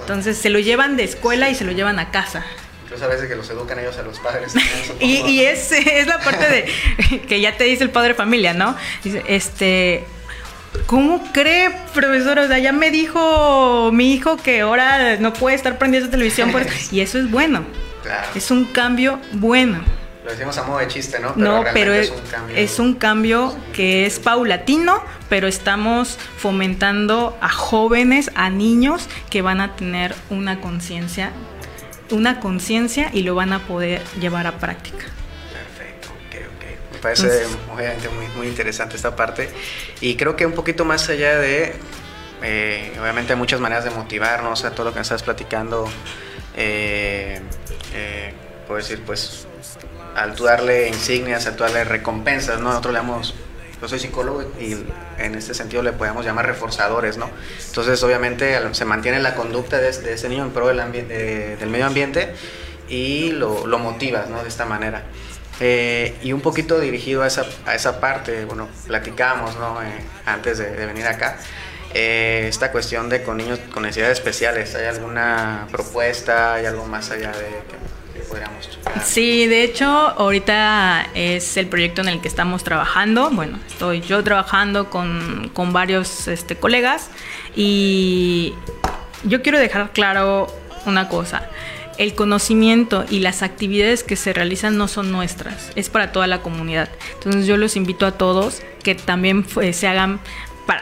Entonces 0.00 0.36
se 0.36 0.50
lo 0.50 0.58
llevan 0.58 0.96
de 0.96 1.04
escuela 1.04 1.48
y 1.48 1.54
se 1.54 1.64
lo 1.64 1.72
llevan 1.72 1.98
a 1.98 2.10
casa. 2.10 2.44
Incluso 2.94 3.10
a 3.10 3.14
veces 3.14 3.28
que 3.28 3.34
los 3.34 3.50
educan 3.50 3.76
ellos 3.80 3.98
a 3.98 4.02
los 4.02 4.20
padres. 4.20 4.54
y, 5.00 5.16
y 5.26 5.44
es, 5.44 5.72
es 5.72 6.06
la 6.06 6.20
parte 6.20 6.48
de 6.48 7.20
que 7.28 7.40
ya 7.40 7.56
te 7.56 7.64
dice 7.64 7.82
el 7.82 7.90
padre 7.90 8.14
familia, 8.14 8.54
¿no? 8.54 8.76
Dice, 9.02 9.24
este, 9.26 10.04
¿Cómo 10.86 11.20
cree, 11.32 11.70
profesor? 11.92 12.38
O 12.38 12.46
sea, 12.46 12.58
ya 12.58 12.72
me 12.72 12.92
dijo 12.92 13.90
mi 13.92 14.14
hijo 14.14 14.36
que 14.36 14.60
ahora 14.60 15.16
no 15.16 15.32
puede 15.32 15.56
estar 15.56 15.76
prendiendo 15.76 16.08
televisión. 16.08 16.52
y 16.92 17.00
eso 17.00 17.18
es 17.18 17.30
bueno. 17.30 17.64
Claro. 18.02 18.28
Es 18.34 18.50
un 18.50 18.64
cambio 18.66 19.18
bueno. 19.32 19.82
Lo 20.24 20.30
decimos 20.30 20.56
a 20.56 20.62
modo 20.62 20.78
de 20.78 20.88
chiste, 20.88 21.18
¿no? 21.18 21.34
Pero 21.34 21.50
no, 21.50 21.64
pero 21.74 21.92
es, 21.92 22.10
un 22.10 22.20
cambio, 22.30 22.56
es 22.56 22.78
un 22.78 22.94
cambio 22.94 23.56
que 23.74 24.06
es 24.06 24.18
paulatino, 24.18 25.02
pero 25.28 25.48
estamos 25.48 26.18
fomentando 26.38 27.36
a 27.40 27.50
jóvenes, 27.50 28.30
a 28.34 28.50
niños 28.50 29.08
que 29.30 29.42
van 29.42 29.60
a 29.60 29.76
tener 29.76 30.14
una 30.30 30.60
conciencia, 30.60 31.32
una 32.10 32.40
conciencia 32.40 33.10
y 33.12 33.22
lo 33.22 33.34
van 33.34 33.52
a 33.52 33.60
poder 33.66 34.02
llevar 34.20 34.46
a 34.46 34.58
práctica 34.58 35.06
parece 37.04 37.44
obviamente 37.70 38.08
muy, 38.08 38.26
muy 38.28 38.46
interesante 38.46 38.96
esta 38.96 39.14
parte. 39.14 39.50
Y 40.00 40.16
creo 40.16 40.36
que 40.36 40.46
un 40.46 40.52
poquito 40.52 40.86
más 40.86 41.06
allá 41.10 41.38
de, 41.38 41.74
eh, 42.42 42.96
obviamente 42.98 43.34
hay 43.34 43.38
muchas 43.38 43.60
maneras 43.60 43.84
de 43.84 43.90
motivarnos 43.90 44.64
a 44.64 44.70
todo 44.70 44.86
lo 44.86 44.94
que 44.94 45.00
estás 45.00 45.22
platicando. 45.22 45.86
Eh, 46.56 47.40
eh, 47.92 48.32
puedo 48.66 48.78
decir, 48.78 49.02
pues, 49.04 49.46
al 50.16 50.34
tú 50.34 50.44
darle 50.44 50.88
insignias, 50.88 51.46
al 51.46 51.56
tú 51.56 51.64
darle 51.64 51.84
recompensas, 51.84 52.58
¿no? 52.58 52.70
Nosotros 52.70 52.94
le 52.94 53.00
damos, 53.00 53.34
yo 53.80 53.88
soy 53.88 53.98
psicólogo 53.98 54.42
y 54.60 54.76
en 55.18 55.34
este 55.34 55.54
sentido 55.54 55.82
le 55.82 55.92
podemos 55.92 56.24
llamar 56.24 56.46
reforzadores, 56.46 57.16
¿no? 57.16 57.30
Entonces, 57.66 58.02
obviamente, 58.02 58.58
se 58.72 58.84
mantiene 58.84 59.20
la 59.20 59.34
conducta 59.34 59.78
de, 59.78 59.88
ese 59.88 60.28
niño 60.28 60.44
en 60.44 60.50
pro 60.50 60.68
del, 60.68 60.78
del 61.58 61.70
medio 61.70 61.86
ambiente 61.86 62.34
y 62.88 63.32
lo, 63.32 63.66
lo 63.66 63.78
motivas, 63.78 64.28
¿no? 64.28 64.42
De 64.42 64.48
esta 64.48 64.64
manera. 64.64 65.02
Eh, 65.60 66.16
y 66.22 66.32
un 66.32 66.40
poquito 66.40 66.80
dirigido 66.80 67.22
a 67.22 67.28
esa, 67.28 67.46
a 67.64 67.74
esa 67.74 68.00
parte, 68.00 68.44
bueno, 68.44 68.68
platicamos 68.86 69.56
¿no? 69.56 69.80
Eh, 69.82 69.86
antes 70.26 70.58
de, 70.58 70.70
de, 70.72 70.86
venir 70.86 71.06
acá, 71.06 71.38
eh, 71.92 72.46
esta 72.48 72.72
cuestión 72.72 73.08
de 73.08 73.22
con 73.22 73.36
niños 73.36 73.60
con 73.72 73.84
necesidades 73.84 74.18
especiales, 74.18 74.74
¿hay 74.74 74.86
alguna 74.86 75.68
propuesta, 75.70 76.54
hay 76.54 76.66
algo 76.66 76.86
más 76.86 77.10
allá 77.10 77.30
de 77.30 77.46
que 77.46 77.76
Sí, 79.04 79.46
de 79.46 79.64
hecho, 79.64 79.86
ahorita 79.86 81.08
es 81.14 81.56
el 81.56 81.66
proyecto 81.66 82.00
en 82.00 82.08
el 82.08 82.20
que 82.20 82.28
estamos 82.28 82.64
trabajando, 82.64 83.30
bueno, 83.30 83.58
estoy 83.66 84.00
yo 84.00 84.22
trabajando 84.22 84.90
con, 84.90 85.50
con 85.52 85.72
varios 85.72 86.28
este, 86.28 86.56
colegas. 86.56 87.10
Y 87.56 88.54
yo 89.24 89.42
quiero 89.42 89.58
dejar 89.58 89.92
claro 89.92 90.46
una 90.86 91.08
cosa. 91.08 91.48
El 91.96 92.14
conocimiento 92.14 93.04
y 93.08 93.20
las 93.20 93.42
actividades 93.42 94.02
que 94.02 94.16
se 94.16 94.32
realizan 94.32 94.76
no 94.76 94.88
son 94.88 95.12
nuestras, 95.12 95.70
es 95.76 95.90
para 95.90 96.10
toda 96.12 96.26
la 96.26 96.42
comunidad. 96.42 96.88
Entonces 97.14 97.46
yo 97.46 97.56
los 97.56 97.76
invito 97.76 98.06
a 98.06 98.12
todos 98.12 98.62
que 98.82 98.94
también 98.94 99.44
pues, 99.44 99.76
se 99.76 99.86
hagan 99.86 100.20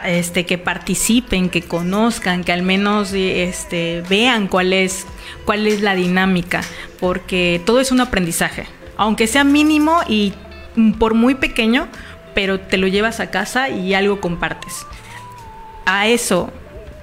este, 0.05 0.45
que 0.45 0.57
participen, 0.57 1.49
que 1.49 1.61
conozcan, 1.61 2.43
que 2.43 2.51
al 2.51 2.63
menos 2.63 3.13
este, 3.13 4.03
vean 4.09 4.47
cuál 4.47 4.73
es, 4.73 5.05
cuál 5.45 5.67
es 5.67 5.81
la 5.81 5.95
dinámica, 5.95 6.61
porque 6.99 7.61
todo 7.65 7.79
es 7.79 7.91
un 7.91 8.01
aprendizaje, 8.01 8.65
aunque 8.97 9.27
sea 9.27 9.43
mínimo 9.43 10.01
y 10.07 10.33
por 10.99 11.13
muy 11.13 11.35
pequeño, 11.35 11.87
pero 12.33 12.59
te 12.59 12.77
lo 12.77 12.87
llevas 12.87 13.19
a 13.19 13.29
casa 13.29 13.69
y 13.69 13.93
algo 13.93 14.19
compartes. 14.19 14.85
A 15.85 16.07
eso 16.07 16.51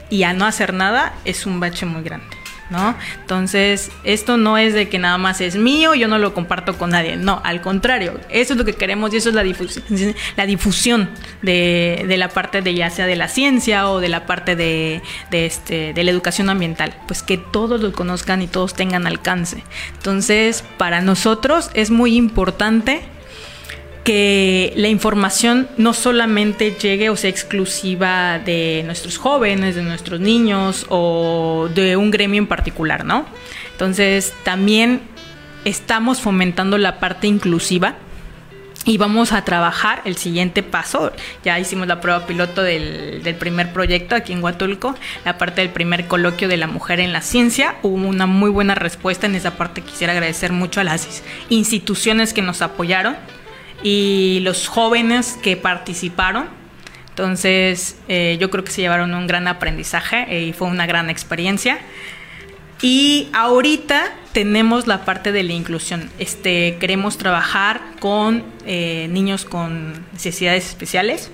y 0.08 0.24
a 0.24 0.32
no 0.32 0.46
hacer 0.46 0.74
nada 0.74 1.14
es 1.24 1.46
un 1.46 1.60
bache 1.60 1.86
muy 1.86 2.02
grande. 2.02 2.39
¿No? 2.70 2.94
Entonces, 3.20 3.90
esto 4.04 4.36
no 4.36 4.58
es 4.58 4.74
de 4.74 4.88
que 4.88 4.98
nada 4.98 5.18
más 5.18 5.40
es 5.40 5.56
mío, 5.56 5.94
yo 5.94 6.08
no 6.08 6.18
lo 6.18 6.34
comparto 6.34 6.78
con 6.78 6.90
nadie, 6.90 7.16
no, 7.16 7.40
al 7.44 7.60
contrario, 7.60 8.18
eso 8.30 8.54
es 8.54 8.58
lo 8.58 8.64
que 8.64 8.74
queremos 8.74 9.12
y 9.12 9.18
eso 9.18 9.28
es 9.28 9.34
la 9.34 9.42
difusión, 9.42 9.84
la 10.36 10.46
difusión 10.46 11.10
de, 11.42 12.04
de 12.06 12.16
la 12.16 12.28
parte 12.28 12.62
de 12.62 12.74
ya 12.74 12.90
sea 12.90 13.06
de 13.06 13.16
la 13.16 13.28
ciencia 13.28 13.90
o 13.90 14.00
de 14.00 14.08
la 14.08 14.26
parte 14.26 14.56
de, 14.56 15.02
de, 15.30 15.46
este, 15.46 15.92
de 15.92 16.04
la 16.04 16.10
educación 16.10 16.50
ambiental, 16.50 16.94
pues 17.06 17.22
que 17.22 17.36
todos 17.38 17.80
lo 17.80 17.92
conozcan 17.92 18.42
y 18.42 18.46
todos 18.46 18.74
tengan 18.74 19.06
alcance. 19.06 19.62
Entonces, 19.94 20.64
para 20.78 21.00
nosotros 21.00 21.70
es 21.74 21.90
muy 21.90 22.16
importante 22.16 23.02
que 24.04 24.72
la 24.76 24.88
información 24.88 25.68
no 25.76 25.92
solamente 25.92 26.76
llegue 26.80 27.10
o 27.10 27.16
sea 27.16 27.30
exclusiva 27.30 28.38
de 28.38 28.82
nuestros 28.86 29.18
jóvenes, 29.18 29.74
de 29.74 29.82
nuestros 29.82 30.20
niños 30.20 30.86
o 30.88 31.68
de 31.74 31.96
un 31.96 32.10
gremio 32.10 32.38
en 32.38 32.46
particular, 32.46 33.04
¿no? 33.04 33.26
Entonces 33.72 34.34
también 34.42 35.02
estamos 35.64 36.20
fomentando 36.20 36.78
la 36.78 36.98
parte 36.98 37.26
inclusiva 37.26 37.96
y 38.86 38.96
vamos 38.96 39.32
a 39.32 39.44
trabajar 39.44 40.00
el 40.06 40.16
siguiente 40.16 40.62
paso. 40.62 41.12
Ya 41.44 41.58
hicimos 41.58 41.86
la 41.86 42.00
prueba 42.00 42.26
piloto 42.26 42.62
del, 42.62 43.36
primer 43.38 43.72
proyecto 43.72 44.14
aquí 44.14 44.32
en 44.32 44.42
Huatulco, 44.42 44.94
la 45.24 45.36
parte 45.36 45.60
del 45.60 45.70
primer 45.70 46.06
coloquio 46.06 46.48
de 46.48 46.56
la 46.56 46.66
mujer 46.66 47.00
en 47.00 47.12
la 47.12 47.20
ciencia. 47.20 47.76
Hubo 47.82 47.94
una 47.94 48.26
muy 48.26 48.50
buena 48.50 48.74
respuesta 48.74 49.26
en 49.26 49.34
esa 49.34 49.52
parte. 49.52 49.82
Quisiera 49.82 50.14
agradecer 50.14 50.52
mucho 50.52 50.80
a 50.80 50.84
las 50.84 51.22
instituciones 51.50 52.32
que 52.32 52.42
nos 52.42 52.62
apoyaron 52.62 53.16
y 53.82 54.40
los 54.42 54.68
jóvenes 54.68 55.38
que 55.42 55.56
participaron. 55.56 56.48
Entonces, 57.10 57.98
eh, 58.08 58.38
yo 58.40 58.50
creo 58.50 58.64
que 58.64 58.70
se 58.72 58.80
llevaron 58.80 59.14
un 59.14 59.26
gran 59.26 59.48
aprendizaje 59.48 60.42
y 60.42 60.52
fue 60.52 60.68
una 60.68 60.86
gran 60.86 61.10
experiencia. 61.10 61.78
Y 62.82 63.28
ahorita 63.34 64.10
tenemos 64.32 64.86
la 64.86 65.04
parte 65.04 65.32
de 65.32 65.42
la 65.42 65.52
inclusión. 65.52 66.10
Este, 66.18 66.76
queremos 66.80 67.18
trabajar 67.18 67.80
con 68.00 68.42
eh, 68.64 69.06
niños 69.10 69.44
con 69.44 70.06
necesidades 70.12 70.66
especiales, 70.66 71.30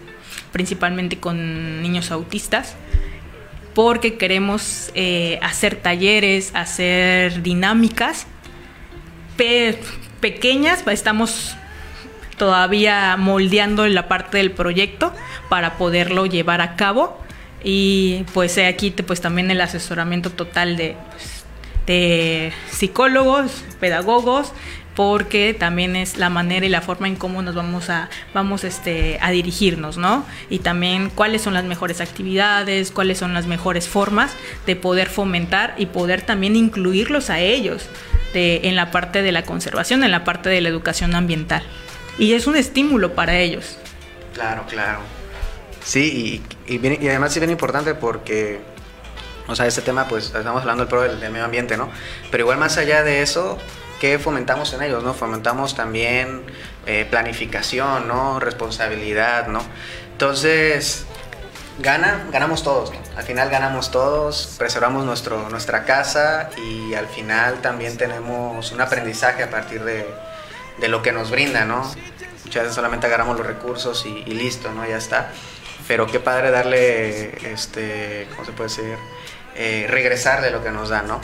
principalmente 0.51 1.19
con 1.19 1.83
niños 1.83 2.11
autistas, 2.11 2.75
porque 3.75 4.17
queremos 4.17 4.91
eh, 4.95 5.39
hacer 5.41 5.77
talleres, 5.77 6.51
hacer 6.55 7.43
dinámicas 7.43 8.27
pe 9.37 9.79
pequeñas. 10.21 10.85
Estamos 10.89 11.55
todavía 12.37 13.17
moldeando 13.17 13.87
la 13.89 14.09
parte 14.09 14.39
del 14.39 14.51
proyecto 14.51 15.13
para 15.49 15.77
poderlo 15.77 16.27
llevar 16.27 16.61
a 16.61 16.77
cabo 16.77 17.19
y 17.63 18.25
pues 18.33 18.59
aquí 18.59 18.91
pues 18.91 19.21
también 19.21 19.51
el 19.51 19.61
asesoramiento 19.61 20.31
total 20.31 20.77
de, 20.77 20.97
pues, 21.11 21.45
de 21.87 22.53
psicólogos, 22.71 23.65
pedagogos, 23.81 24.53
porque 24.95 25.53
también 25.53 25.95
es 25.95 26.17
la 26.17 26.31
manera 26.31 26.65
y 26.65 26.71
la 26.71 26.81
forma 26.81 27.07
en 27.07 27.17
cómo 27.17 27.43
nos 27.43 27.55
vamos 27.55 27.91
a 27.91 28.09
vamos 28.33 28.65
este 28.65 29.19
a 29.21 29.31
dirigirnos, 29.31 29.99
¿no? 29.99 30.25
Y 30.49 30.61
también 30.61 31.11
cuáles 31.11 31.43
son 31.43 31.55
las 31.55 31.65
mejores 31.65 32.01
actividades, 32.01 32.93
cuáles 32.93 33.19
son 33.19 33.35
las 33.35 33.47
mejores 33.47 33.89
formas 33.89 34.33
de 34.65 34.75
poder 34.75 35.09
fomentar 35.09 35.75
y 35.77 35.87
poder 35.87 36.23
también 36.23 36.57
incluirlos 36.57 37.31
a 37.31 37.41
ellos 37.41 37.89
en 38.39 38.77
la 38.77 38.91
parte 38.91 39.23
de 39.23 39.33
la 39.33 39.45
conservación, 39.45 40.05
en 40.05 40.11
la 40.11 40.23
parte 40.23 40.51
de 40.51 40.61
la 40.61 40.69
educación 40.69 41.15
ambiental 41.15 41.63
y 42.19 42.35
es 42.35 42.47
un 42.47 42.57
estímulo 42.57 43.15
para 43.15 43.39
ellos. 43.39 43.79
Claro, 44.35 44.65
claro. 44.69 45.01
Sí, 45.85 46.43
y, 46.67 46.75
y, 46.75 46.79
bien, 46.79 46.99
y 47.01 47.09
además 47.09 47.33
es 47.33 47.39
bien 47.39 47.51
importante 47.51 47.95
porque, 47.95 48.61
o 49.47 49.55
sea, 49.55 49.67
este 49.67 49.83
tema, 49.83 50.09
pues 50.09 50.27
estamos 50.27 50.61
hablando 50.61 50.85
del 50.85 50.89
pro 50.89 51.03
del, 51.03 51.21
del, 51.21 51.31
medio 51.31 51.45
ambiente, 51.45 51.77
¿no? 51.77 51.91
Pero 52.31 52.43
igual 52.45 52.59
más 52.59 52.77
allá 52.77 53.03
de 53.03 53.23
eso, 53.23 53.59
¿qué 54.01 54.19
fomentamos 54.19 54.73
en 54.73 54.83
ellos, 54.83 55.05
no? 55.05 55.15
Fomentamos 55.15 55.75
también 55.75 56.43
eh, 56.87 57.07
planificación, 57.09 58.09
¿no? 58.09 58.41
Responsabilidad, 58.41 59.47
¿no? 59.47 59.61
Entonces, 60.13 61.07
gana, 61.79 62.27
ganamos 62.33 62.63
todos, 62.63 62.93
¿no? 62.93 62.99
Al 63.17 63.25
final 63.25 63.49
ganamos 63.49 63.91
todos, 63.91 64.57
preservamos 64.59 65.05
nuestro, 65.05 65.49
nuestra 65.49 65.85
casa 65.85 66.51
y 66.57 66.95
al 66.95 67.07
final 67.07 67.61
también 67.63 67.97
tenemos 67.97 68.73
un 68.73 68.81
aprendizaje 68.81 69.43
a 69.43 69.51
partir 69.51 69.85
de 69.85 70.07
de 70.79 70.89
lo 70.89 71.03
que 71.03 71.13
nos 71.13 71.31
brinda, 71.31 71.65
¿no? 71.65 71.83
Muchas 72.45 72.63
veces 72.63 72.75
solamente 72.75 73.07
agarramos 73.07 73.37
los 73.37 73.47
recursos 73.47 74.07
y, 74.07 74.25
listo, 74.33 74.71
¿no? 74.73 74.87
Ya 74.87 74.97
está. 74.97 75.33
Pero 75.89 76.07
qué 76.07 76.21
padre 76.21 76.51
darle, 76.51 77.53
este, 77.53 78.27
¿cómo 78.31 78.45
se 78.45 78.53
puede 78.53 78.69
decir? 78.69 78.97
Eh, 79.55 79.87
regresar 79.89 80.43
de 80.43 80.51
lo 80.51 80.63
que 80.63 80.71
nos 80.71 80.89
dan, 80.89 81.09
¿no? 81.09 81.21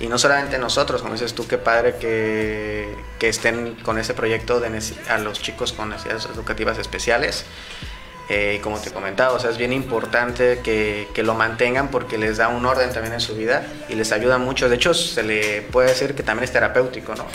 Y 0.00 0.06
no 0.06 0.18
solamente 0.18 0.58
nosotros, 0.58 1.02
como 1.02 1.14
dices 1.14 1.34
tú, 1.34 1.46
qué 1.46 1.58
padre 1.58 1.96
que, 1.96 2.94
que 3.18 3.28
estén 3.28 3.74
con 3.76 3.98
ese 3.98 4.14
proyecto 4.14 4.60
de 4.60 4.80
a 5.08 5.18
los 5.18 5.40
chicos 5.40 5.72
con 5.72 5.90
necesidades 5.90 6.26
educativas 6.26 6.78
especiales. 6.78 7.44
Eh, 8.30 8.60
como 8.62 8.78
te 8.78 8.90
comentaba, 8.90 9.32
o 9.32 9.40
sea, 9.40 9.48
es 9.48 9.56
bien 9.56 9.72
importante 9.72 10.60
que, 10.62 11.08
que, 11.14 11.22
lo 11.22 11.34
mantengan 11.34 11.88
porque 11.88 12.18
les 12.18 12.36
da 12.36 12.48
un 12.48 12.66
orden 12.66 12.92
también 12.92 13.14
en 13.14 13.22
su 13.22 13.34
vida 13.34 13.66
y 13.88 13.94
les 13.94 14.12
ayuda 14.12 14.36
mucho. 14.36 14.68
De 14.68 14.76
hecho, 14.76 14.92
se 14.92 15.22
le 15.22 15.62
puede 15.62 15.88
decir 15.88 16.14
que 16.14 16.22
también 16.22 16.44
es 16.44 16.52
terapéutico, 16.52 17.14
¿no? 17.14 17.26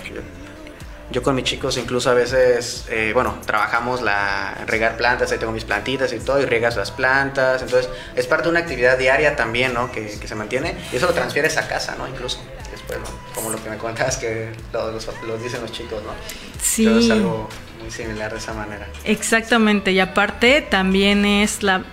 Yo 1.13 1.21
con 1.21 1.35
mis 1.35 1.45
chicos 1.45 1.77
incluso 1.77 2.09
a 2.09 2.15
veces, 2.15 2.87
eh, 2.89 3.11
bueno, 3.13 3.37
trabajamos 3.45 4.01
la 4.01 4.63
regar 4.65 4.97
plantas, 4.97 5.31
ahí 5.31 5.37
tengo 5.37 5.51
mis 5.51 5.63
plantitas 5.63 6.11
y 6.11 6.19
todo, 6.19 6.41
y 6.41 6.45
riegas 6.45 6.75
las 6.75 6.89
plantas, 6.89 7.61
entonces 7.61 7.87
es 8.15 8.25
parte 8.25 8.45
de 8.45 8.49
una 8.49 8.61
actividad 8.61 8.97
diaria 8.97 9.35
también, 9.35 9.75
¿no? 9.75 9.91
Que, 9.91 10.17
que 10.19 10.27
se 10.27 10.33
mantiene, 10.33 10.75
y 10.91 10.95
eso 10.95 11.05
lo 11.05 11.13
transfieres 11.13 11.55
a 11.57 11.67
casa, 11.67 11.93
¿no? 11.99 12.07
Incluso 12.07 12.39
después, 12.71 12.97
¿no? 12.99 13.05
Como 13.35 13.51
lo 13.51 13.63
que 13.63 13.69
me 13.69 13.77
contabas 13.77 14.17
que 14.17 14.49
lo, 14.73 14.91
lo, 14.91 14.99
lo 15.27 15.37
dicen 15.37 15.61
los 15.61 15.71
chicos, 15.71 16.01
¿no? 16.01 16.13
Sí. 16.59 16.85
Pero 16.85 16.97
es 16.97 17.11
algo 17.11 17.47
muy 17.79 17.91
similar 17.91 18.31
de 18.31 18.39
esa 18.39 18.53
manera. 18.53 18.87
Exactamente, 19.03 19.91
y 19.91 19.99
aparte 19.99 20.61
también 20.61 21.25
es 21.25 21.61
la 21.61 21.83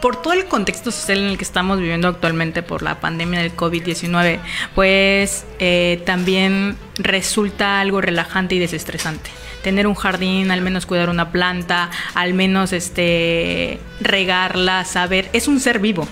por 0.00 0.20
todo 0.20 0.32
el 0.32 0.46
contexto 0.46 0.90
social 0.90 1.18
en 1.18 1.24
el 1.26 1.38
que 1.38 1.44
estamos 1.44 1.78
viviendo 1.78 2.08
actualmente 2.08 2.62
por 2.62 2.82
la 2.82 3.00
pandemia 3.00 3.40
del 3.40 3.54
COVID-19, 3.54 4.38
pues 4.74 5.44
eh, 5.58 6.02
también 6.06 6.76
resulta 6.96 7.80
algo 7.80 8.00
relajante 8.00 8.54
y 8.54 8.58
desestresante. 8.58 9.30
Tener 9.62 9.86
un 9.86 9.94
jardín, 9.94 10.50
al 10.50 10.62
menos 10.62 10.86
cuidar 10.86 11.10
una 11.10 11.32
planta, 11.32 11.90
al 12.14 12.32
menos 12.32 12.72
este 12.72 13.78
regarla, 14.00 14.84
saber, 14.84 15.28
es 15.32 15.48
un 15.48 15.60
ser 15.60 15.80
vivo. 15.80 16.08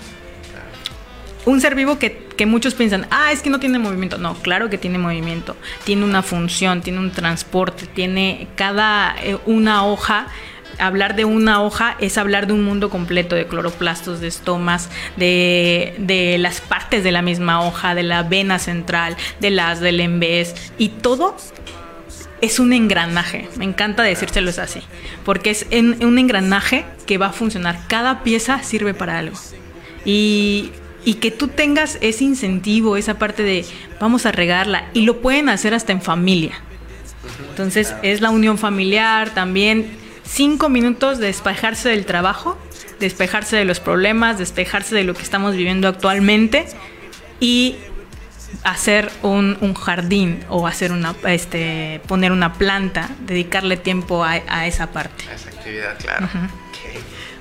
Un 1.45 1.59
ser 1.61 1.73
vivo 1.73 1.97
que, 1.97 2.27
que 2.37 2.45
muchos 2.45 2.75
piensan, 2.75 3.07
ah, 3.09 3.31
es 3.31 3.41
que 3.41 3.49
no 3.49 3.59
tiene 3.59 3.79
movimiento. 3.79 4.19
No, 4.19 4.35
claro 4.35 4.69
que 4.69 4.77
tiene 4.77 4.99
movimiento. 4.99 5.55
Tiene 5.83 6.05
una 6.05 6.21
función, 6.21 6.81
tiene 6.81 6.99
un 6.99 7.11
transporte, 7.11 7.87
tiene 7.87 8.49
cada 8.55 9.15
eh, 9.23 9.37
una 9.47 9.83
hoja 9.85 10.27
hablar 10.79 11.15
de 11.15 11.25
una 11.25 11.61
hoja 11.61 11.95
es 11.99 12.17
hablar 12.17 12.47
de 12.47 12.53
un 12.53 12.63
mundo 12.63 12.89
completo 12.89 13.35
de 13.35 13.47
cloroplastos, 13.47 14.21
de 14.21 14.27
estomas, 14.27 14.89
de, 15.17 15.95
de, 15.97 16.37
las 16.37 16.61
partes 16.61 17.03
de 17.03 17.11
la 17.11 17.21
misma 17.21 17.61
hoja, 17.61 17.95
de 17.95 18.03
la 18.03 18.23
vena 18.23 18.59
central, 18.59 19.15
de 19.39 19.49
las 19.49 19.79
del 19.79 19.99
embés 19.99 20.55
y 20.77 20.89
todo 20.89 21.35
es 22.41 22.59
un 22.59 22.73
engranaje. 22.73 23.49
Me 23.57 23.65
encanta 23.65 24.03
decírselo 24.03 24.49
así, 24.49 24.81
porque 25.25 25.51
es 25.51 25.67
un 25.71 26.17
engranaje 26.17 26.85
que 27.05 27.17
va 27.17 27.27
a 27.27 27.33
funcionar. 27.33 27.79
Cada 27.87 28.23
pieza 28.23 28.63
sirve 28.63 28.93
para 28.93 29.19
algo. 29.19 29.37
Y 30.05 30.71
y 31.05 31.15
que 31.15 31.31
tú 31.31 31.47
tengas 31.47 31.97
ese 32.01 32.23
incentivo, 32.23 32.97
esa 32.97 33.17
parte 33.17 33.43
de 33.43 33.65
vamos 33.99 34.25
a 34.25 34.31
regarla 34.31 34.89
y 34.93 35.01
lo 35.01 35.21
pueden 35.21 35.49
hacer 35.49 35.73
hasta 35.73 35.91
en 35.91 36.01
familia. 36.01 36.61
Entonces 37.49 37.95
es 38.03 38.21
la 38.21 38.29
unión 38.29 38.57
familiar 38.57 39.33
también. 39.33 39.87
Cinco 40.31 40.69
minutos 40.69 41.17
de 41.17 41.25
despejarse 41.27 41.89
del 41.89 42.05
trabajo, 42.05 42.57
despejarse 42.99 43.57
de 43.57 43.65
los 43.65 43.79
problemas, 43.79 44.37
despejarse 44.37 44.95
de 44.95 45.03
lo 45.03 45.13
que 45.15 45.23
estamos 45.23 45.55
viviendo 45.55 45.87
actualmente 45.87 46.67
y 47.39 47.77
hacer 48.63 49.11
un, 49.23 49.57
un 49.61 49.73
jardín 49.73 50.45
o 50.49 50.67
hacer 50.67 50.91
una, 50.91 51.15
este, 51.27 51.99
poner 52.07 52.31
una 52.31 52.53
planta, 52.53 53.09
dedicarle 53.21 53.75
tiempo 53.77 54.23
a, 54.23 54.39
a 54.47 54.67
esa 54.67 54.91
parte. 54.91 55.25
A 55.29 55.33
esa 55.33 55.49
actividad, 55.49 55.97
claro. 55.97 56.27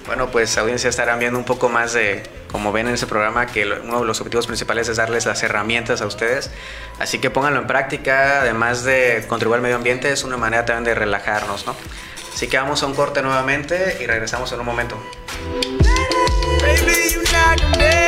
Bueno, 0.06 0.30
pues 0.30 0.56
audiencia 0.56 0.88
estarán 0.88 1.18
viendo 1.18 1.38
un 1.38 1.44
poco 1.44 1.68
más 1.68 1.92
de, 1.92 2.22
como 2.50 2.72
ven 2.72 2.88
en 2.88 2.94
ese 2.94 3.06
programa, 3.06 3.46
que 3.46 3.66
uno 3.66 4.00
de 4.00 4.06
los 4.06 4.18
objetivos 4.20 4.46
principales 4.46 4.88
es 4.88 4.96
darles 4.96 5.26
las 5.26 5.42
herramientas 5.42 6.00
a 6.00 6.06
ustedes. 6.06 6.50
Así 6.98 7.18
que 7.18 7.28
pónganlo 7.28 7.60
en 7.60 7.66
práctica, 7.66 8.40
además 8.40 8.84
de 8.84 9.26
contribuir 9.28 9.56
al 9.56 9.62
medio 9.62 9.76
ambiente, 9.76 10.10
es 10.10 10.24
una 10.24 10.38
manera 10.38 10.64
también 10.64 10.84
de 10.84 10.94
relajarnos, 10.94 11.66
¿no? 11.66 11.76
Así 12.38 12.46
que 12.46 12.56
vamos 12.56 12.80
a 12.84 12.86
un 12.86 12.94
corte 12.94 13.20
nuevamente 13.20 13.98
y 14.00 14.06
regresamos 14.06 14.52
en 14.52 14.60
un 14.60 14.66
momento. 14.66 14.96
Baby, 16.62 17.12
you 17.12 17.20
knocking 17.32 17.72
me. 17.80 17.98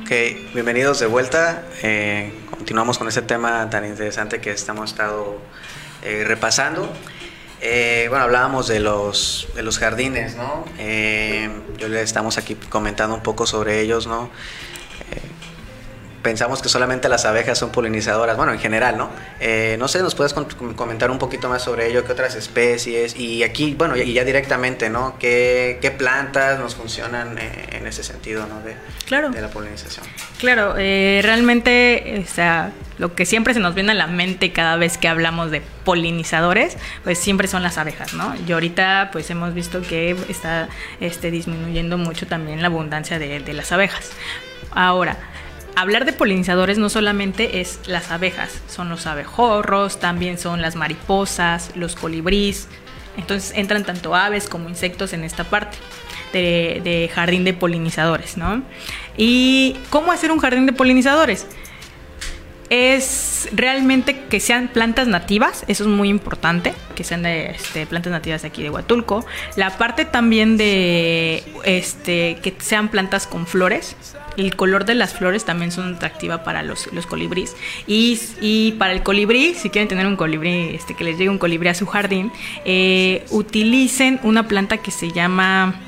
Ok, 0.00 0.52
bienvenidos 0.52 0.98
de 0.98 1.06
vuelta. 1.06 1.62
Eh, 1.84 2.32
continuamos 2.50 2.98
con 2.98 3.06
este 3.06 3.22
tema 3.22 3.70
tan 3.70 3.86
interesante 3.86 4.40
que 4.40 4.50
estamos 4.50 4.90
estado 4.90 5.38
eh, 6.02 6.24
repasando. 6.26 6.92
Eh, 7.60 8.06
bueno, 8.08 8.24
hablábamos 8.24 8.66
de 8.66 8.80
los, 8.80 9.46
de 9.54 9.62
los 9.62 9.78
jardines, 9.78 10.34
¿no? 10.34 10.64
Yo 11.78 11.88
le 11.88 12.02
estamos 12.02 12.36
aquí 12.36 12.56
comentando 12.56 13.14
un 13.14 13.22
poco 13.22 13.46
sobre 13.46 13.80
ellos, 13.80 14.08
¿no? 14.08 14.28
Pensamos 16.22 16.62
que 16.62 16.68
solamente 16.68 17.08
las 17.08 17.24
abejas 17.24 17.58
son 17.58 17.70
polinizadoras, 17.72 18.36
bueno, 18.36 18.52
en 18.52 18.60
general, 18.60 18.96
¿no? 18.96 19.10
Eh, 19.40 19.76
no 19.78 19.88
sé, 19.88 20.00
¿nos 20.02 20.14
puedes 20.14 20.32
comentar 20.32 21.10
un 21.10 21.18
poquito 21.18 21.48
más 21.48 21.62
sobre 21.62 21.88
ello? 21.88 22.04
¿Qué 22.04 22.12
otras 22.12 22.36
especies? 22.36 23.16
Y 23.16 23.42
aquí, 23.42 23.74
bueno, 23.76 23.96
y 23.96 24.12
ya 24.12 24.22
directamente, 24.24 24.88
¿no? 24.88 25.16
¿Qué, 25.18 25.78
qué 25.82 25.90
plantas 25.90 26.60
nos 26.60 26.76
funcionan 26.76 27.36
eh, 27.38 27.70
en 27.72 27.86
ese 27.88 28.04
sentido, 28.04 28.46
¿no? 28.46 28.60
De, 28.60 28.76
Claro. 29.06 29.30
de 29.30 29.40
la 29.40 29.48
polinización. 29.48 30.06
Claro, 30.38 30.74
eh, 30.78 31.20
realmente, 31.24 32.22
o 32.24 32.28
sea, 32.32 32.70
lo 32.98 33.14
que 33.16 33.26
siempre 33.26 33.52
se 33.52 33.58
nos 33.60 33.74
viene 33.74 33.90
a 33.90 33.94
la 33.96 34.06
mente 34.06 34.52
cada 34.52 34.76
vez 34.76 34.98
que 34.98 35.08
hablamos 35.08 35.50
de 35.50 35.60
polinizadores, 35.84 36.76
pues 37.02 37.18
siempre 37.18 37.48
son 37.48 37.64
las 37.64 37.78
abejas, 37.78 38.14
¿no? 38.14 38.32
Y 38.46 38.52
ahorita, 38.52 39.10
pues 39.12 39.28
hemos 39.30 39.54
visto 39.54 39.82
que 39.82 40.16
está 40.28 40.68
este, 41.00 41.32
disminuyendo 41.32 41.98
mucho 41.98 42.26
también 42.28 42.60
la 42.62 42.68
abundancia 42.68 43.18
de, 43.18 43.40
de 43.40 43.52
las 43.54 43.72
abejas. 43.72 44.10
Ahora, 44.70 45.16
hablar 45.76 46.04
de 46.04 46.12
polinizadores 46.12 46.78
no 46.78 46.88
solamente 46.88 47.60
es 47.60 47.80
las 47.86 48.10
abejas, 48.10 48.62
son 48.68 48.88
los 48.88 49.06
abejorros, 49.06 50.00
también 50.00 50.38
son 50.38 50.62
las 50.62 50.76
mariposas, 50.76 51.70
los 51.74 51.96
colibrís. 51.96 52.68
Entonces 53.16 53.52
entran 53.54 53.84
tanto 53.84 54.14
aves 54.14 54.48
como 54.48 54.68
insectos 54.68 55.12
en 55.12 55.24
esta 55.24 55.44
parte 55.44 55.76
de, 56.32 56.80
de 56.82 57.10
jardín 57.12 57.44
de 57.44 57.52
polinizadores, 57.52 58.36
¿no? 58.36 58.62
¿Y 59.16 59.76
cómo 59.90 60.12
hacer 60.12 60.32
un 60.32 60.38
jardín 60.38 60.66
de 60.66 60.72
polinizadores? 60.72 61.46
Es 62.72 63.50
realmente 63.52 64.18
que 64.30 64.40
sean 64.40 64.68
plantas 64.68 65.06
nativas, 65.06 65.62
eso 65.68 65.84
es 65.84 65.90
muy 65.90 66.08
importante, 66.08 66.72
que 66.94 67.04
sean 67.04 67.22
de 67.22 67.50
este, 67.50 67.84
plantas 67.84 68.10
nativas 68.10 68.40
de 68.40 68.48
aquí 68.48 68.62
de 68.62 68.70
Huatulco. 68.70 69.26
La 69.56 69.76
parte 69.76 70.06
también 70.06 70.56
de 70.56 71.44
este, 71.64 72.38
que 72.42 72.54
sean 72.60 72.88
plantas 72.88 73.26
con 73.26 73.46
flores. 73.46 73.94
El 74.38 74.56
color 74.56 74.86
de 74.86 74.94
las 74.94 75.12
flores 75.12 75.44
también 75.44 75.70
son 75.70 75.96
atractiva 75.96 76.44
para 76.44 76.62
los, 76.62 76.90
los 76.94 77.04
colibríes. 77.04 77.54
Y, 77.86 78.18
y 78.40 78.72
para 78.78 78.94
el 78.94 79.02
colibrí, 79.02 79.52
si 79.52 79.68
quieren 79.68 79.88
tener 79.88 80.06
un 80.06 80.16
colibrí, 80.16 80.74
este, 80.74 80.94
que 80.94 81.04
les 81.04 81.18
llegue 81.18 81.28
un 81.28 81.36
colibrí 81.36 81.68
a 81.68 81.74
su 81.74 81.84
jardín, 81.84 82.32
eh, 82.64 83.26
utilicen 83.28 84.18
una 84.22 84.48
planta 84.48 84.78
que 84.78 84.90
se 84.90 85.12
llama 85.12 85.78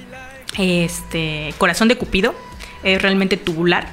este, 0.58 1.54
corazón 1.56 1.88
de 1.88 1.96
cupido. 1.96 2.34
Es 2.82 3.00
realmente 3.00 3.38
tubular 3.38 3.88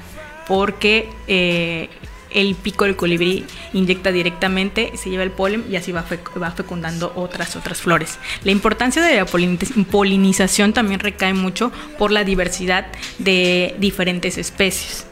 porque 0.46 1.08
eh, 1.30 1.88
el 2.34 2.56
pico 2.56 2.86
del 2.86 2.96
colibrí 2.96 3.46
inyecta 3.74 4.12
directamente, 4.12 4.92
se 4.96 5.10
lleva 5.10 5.24
el 5.24 5.32
polen 5.32 5.66
y 5.70 5.76
así 5.76 5.92
va, 5.92 6.06
fec- 6.08 6.42
va 6.42 6.52
fecundando 6.52 7.12
otras 7.16 7.56
otras 7.56 7.82
flores. 7.82 8.18
La 8.44 8.52
importancia 8.52 9.02
de 9.02 9.16
la 9.18 9.26
poliniz- 9.26 9.86
polinización 9.86 10.74
también 10.74 11.00
recae 11.00 11.34
mucho 11.34 11.72
por 11.98 12.12
la 12.12 12.24
diversidad 12.24 12.88
de 13.20 13.76
diferentes 13.80 14.38
especies. 14.38 15.06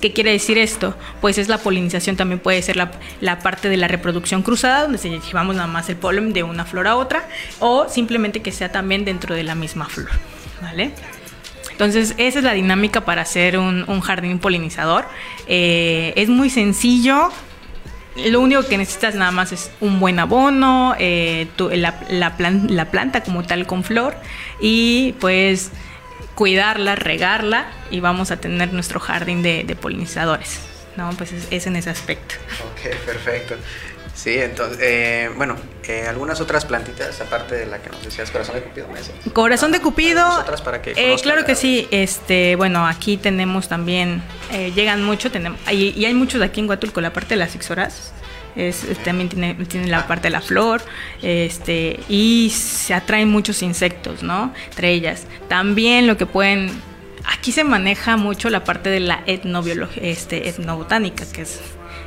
¿Qué 0.00 0.12
quiere 0.12 0.30
decir 0.32 0.58
esto? 0.58 0.94
Pues 1.22 1.38
es 1.38 1.48
la 1.48 1.56
polinización, 1.56 2.16
también 2.16 2.38
puede 2.38 2.60
ser 2.60 2.76
la, 2.76 2.90
la 3.22 3.38
parte 3.38 3.70
de 3.70 3.78
la 3.78 3.88
reproducción 3.88 4.42
cruzada, 4.42 4.82
donde 4.82 4.98
se 4.98 5.08
llevamos 5.08 5.56
nada 5.56 5.68
más 5.68 5.88
el 5.88 5.96
polen 5.96 6.34
de 6.34 6.42
una 6.42 6.66
flor 6.66 6.86
a 6.86 6.96
otra, 6.96 7.26
o 7.60 7.88
simplemente 7.88 8.42
que 8.42 8.52
sea 8.52 8.70
también 8.70 9.06
dentro 9.06 9.34
de 9.34 9.42
la 9.42 9.54
misma 9.54 9.86
flor. 9.86 10.10
¿Vale? 10.60 10.90
Entonces, 11.76 12.14
esa 12.16 12.38
es 12.38 12.42
la 12.42 12.54
dinámica 12.54 13.02
para 13.04 13.20
hacer 13.20 13.58
un, 13.58 14.00
jardín 14.00 14.38
polinizador. 14.38 15.04
Eh, 15.46 16.14
es 16.16 16.30
muy 16.30 16.48
sencillo. 16.48 17.28
Lo 18.24 18.40
único 18.40 18.66
que 18.66 18.78
necesitas 18.78 19.14
nada 19.14 19.30
más 19.30 19.52
es 19.52 19.70
un 19.82 20.00
buen 20.00 20.18
abono, 20.18 20.94
eh, 20.98 21.48
la, 21.72 22.00
la 22.08 22.34
plan- 22.38 22.68
la 22.70 22.86
planta 22.86 23.22
como 23.22 23.42
tal 23.42 23.66
con 23.66 23.84
flor 23.84 24.16
y 24.58 25.12
pues 25.20 25.70
cuidarla, 26.34 26.94
regarla 26.96 27.66
y 27.90 28.00
vamos 28.00 28.30
a 28.30 28.38
tener 28.38 28.72
nuestro 28.72 28.98
jardín 28.98 29.42
de, 29.42 29.64
de 29.64 29.76
polinizadores. 29.76 30.60
¿no? 30.96 31.10
Pues 31.10 31.32
es, 31.32 31.46
es 31.50 31.66
en 31.66 31.76
ese 31.76 31.90
aspecto. 31.90 32.36
Ok, 32.72 32.96
perfecto. 33.04 33.56
Sí, 34.16 34.34
entonces, 34.38 34.78
eh, 34.80 35.30
bueno, 35.36 35.56
eh, 35.86 36.06
algunas 36.08 36.40
otras 36.40 36.64
plantitas, 36.64 37.20
aparte 37.20 37.54
de 37.54 37.66
la 37.66 37.78
que 37.82 37.90
nos 37.90 38.02
decías, 38.02 38.30
corazón 38.30 38.54
de 38.56 38.62
cupido, 38.62 38.88
¿me 38.88 38.98
decías? 38.98 39.16
Corazón 39.34 39.72
de 39.72 39.80
Cupido. 39.80 40.20
Algunas 40.24 40.42
otras 40.42 40.62
para 40.62 40.80
que 40.80 40.92
eh, 40.96 41.14
claro 41.22 41.44
que 41.44 41.54
sí. 41.54 41.86
Este, 41.90 42.56
bueno, 42.56 42.86
aquí 42.86 43.18
tenemos 43.18 43.68
también, 43.68 44.22
eh, 44.52 44.72
llegan 44.74 45.04
mucho, 45.04 45.30
tenemos, 45.30 45.60
y, 45.70 45.90
y 45.90 46.06
hay 46.06 46.14
muchos 46.14 46.40
de 46.40 46.46
aquí 46.46 46.60
en 46.60 46.68
Huatulco, 46.68 47.02
la 47.02 47.12
parte 47.12 47.34
de 47.34 47.36
las 47.36 47.54
ixoras. 47.54 48.14
Es, 48.56 48.84
es- 48.84 48.96
también 49.04 49.28
tiene, 49.28 49.54
tiene 49.66 49.86
la 49.88 50.06
parte 50.06 50.28
de 50.28 50.30
la 50.30 50.40
flor, 50.40 50.80
este, 51.20 52.00
y 52.08 52.50
se 52.56 52.94
atraen 52.94 53.28
muchos 53.28 53.60
insectos, 53.62 54.22
¿no? 54.22 54.54
Entre 54.70 54.92
ellas. 54.92 55.26
También 55.48 56.06
lo 56.06 56.16
que 56.16 56.24
pueden, 56.24 56.70
aquí 57.26 57.52
se 57.52 57.64
maneja 57.64 58.16
mucho 58.16 58.48
la 58.48 58.64
parte 58.64 58.88
de 58.88 59.00
la 59.00 59.22
etnobiología, 59.26 60.02
este, 60.04 60.48
etnobotánica, 60.48 61.26
que 61.30 61.42
es 61.42 61.60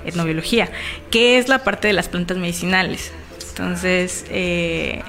etnobiología, 0.05 0.69
que 1.11 1.37
es 1.37 1.47
la 1.49 1.63
parte 1.63 1.87
de 1.87 1.93
las 1.93 2.09
plantas 2.09 2.37
medicinales. 2.37 3.11
Entonces, 3.49 4.25
eh, 4.29 5.03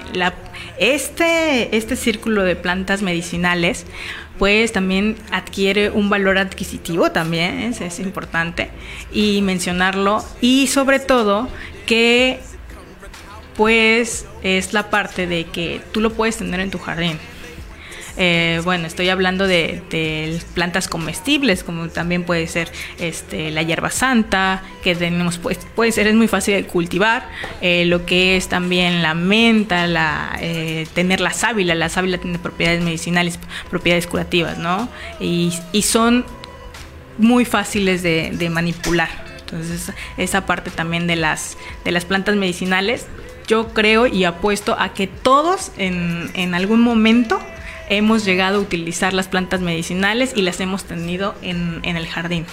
este, 0.77 1.75
este 1.75 1.95
círculo 1.95 2.43
de 2.43 2.55
plantas 2.55 3.01
medicinales, 3.01 3.85
pues 4.37 4.73
también 4.73 5.15
adquiere 5.31 5.89
un 5.89 6.09
valor 6.09 6.37
adquisitivo 6.37 7.11
también, 7.11 7.59
es, 7.59 7.79
es 7.79 7.99
importante, 7.99 8.69
y 9.13 9.41
mencionarlo, 9.41 10.25
y 10.41 10.67
sobre 10.67 10.99
todo 10.99 11.47
que 11.85 12.39
pues 13.55 14.25
es 14.43 14.73
la 14.73 14.89
parte 14.89 15.27
de 15.27 15.45
que 15.45 15.81
tú 15.91 16.01
lo 16.01 16.11
puedes 16.13 16.37
tener 16.37 16.59
en 16.59 16.71
tu 16.71 16.79
jardín. 16.79 17.19
Eh, 18.17 18.61
bueno, 18.63 18.87
estoy 18.87 19.09
hablando 19.09 19.47
de, 19.47 20.39
plantas 20.53 20.87
comestibles, 20.87 21.63
como 21.63 21.87
también 21.89 22.23
puede 22.23 22.47
ser 22.47 22.71
este, 22.99 23.51
la 23.51 23.61
hierba 23.61 23.89
santa, 23.89 24.63
que 24.83 24.95
tenemos, 24.95 25.37
pues, 25.37 25.59
puede 25.75 25.91
ser, 25.91 26.07
es 26.07 26.15
muy 26.15 26.27
fácil 26.27 26.55
de 26.55 26.65
cultivar, 26.65 27.27
eh, 27.61 27.85
lo 27.85 28.05
que 28.05 28.37
es 28.37 28.47
también 28.47 29.01
la 29.01 29.13
menta, 29.13 29.87
la, 29.87 30.37
eh, 30.41 30.87
tener 30.93 31.21
la 31.21 31.31
sábila, 31.31 31.75
la 31.75 31.89
sábila 31.89 32.17
tiene 32.17 32.39
propiedades 32.39 32.83
medicinales, 32.83 33.39
propiedades 33.69 34.07
curativas, 34.07 34.57
¿no? 34.57 34.89
Y, 35.19 35.53
y 35.71 35.83
son 35.83 36.25
muy 37.17 37.45
fáciles 37.45 38.03
de, 38.03 38.31
de 38.33 38.49
manipular. 38.49 39.09
Entonces, 39.41 39.91
esa 40.17 40.45
parte 40.45 40.71
también 40.71 41.07
de 41.07 41.17
las, 41.17 41.57
de 41.83 41.91
las 41.91 42.05
plantas 42.05 42.35
medicinales, 42.35 43.05
yo 43.47 43.73
creo 43.73 44.07
y 44.07 44.23
apuesto 44.23 44.77
a 44.79 44.93
que 44.93 45.07
todos 45.07 45.71
en, 45.77 46.31
en 46.35 46.53
algún 46.53 46.81
momento 46.81 47.39
hemos 47.91 48.25
llegado 48.25 48.57
a 48.57 48.61
utilizar 48.61 49.13
las 49.13 49.27
plantas 49.27 49.61
medicinales 49.61 50.31
y 50.35 50.41
las 50.41 50.59
hemos 50.59 50.85
tenido 50.85 51.35
en, 51.41 51.81
en 51.83 51.97
el 51.97 52.07
jardín. 52.07 52.45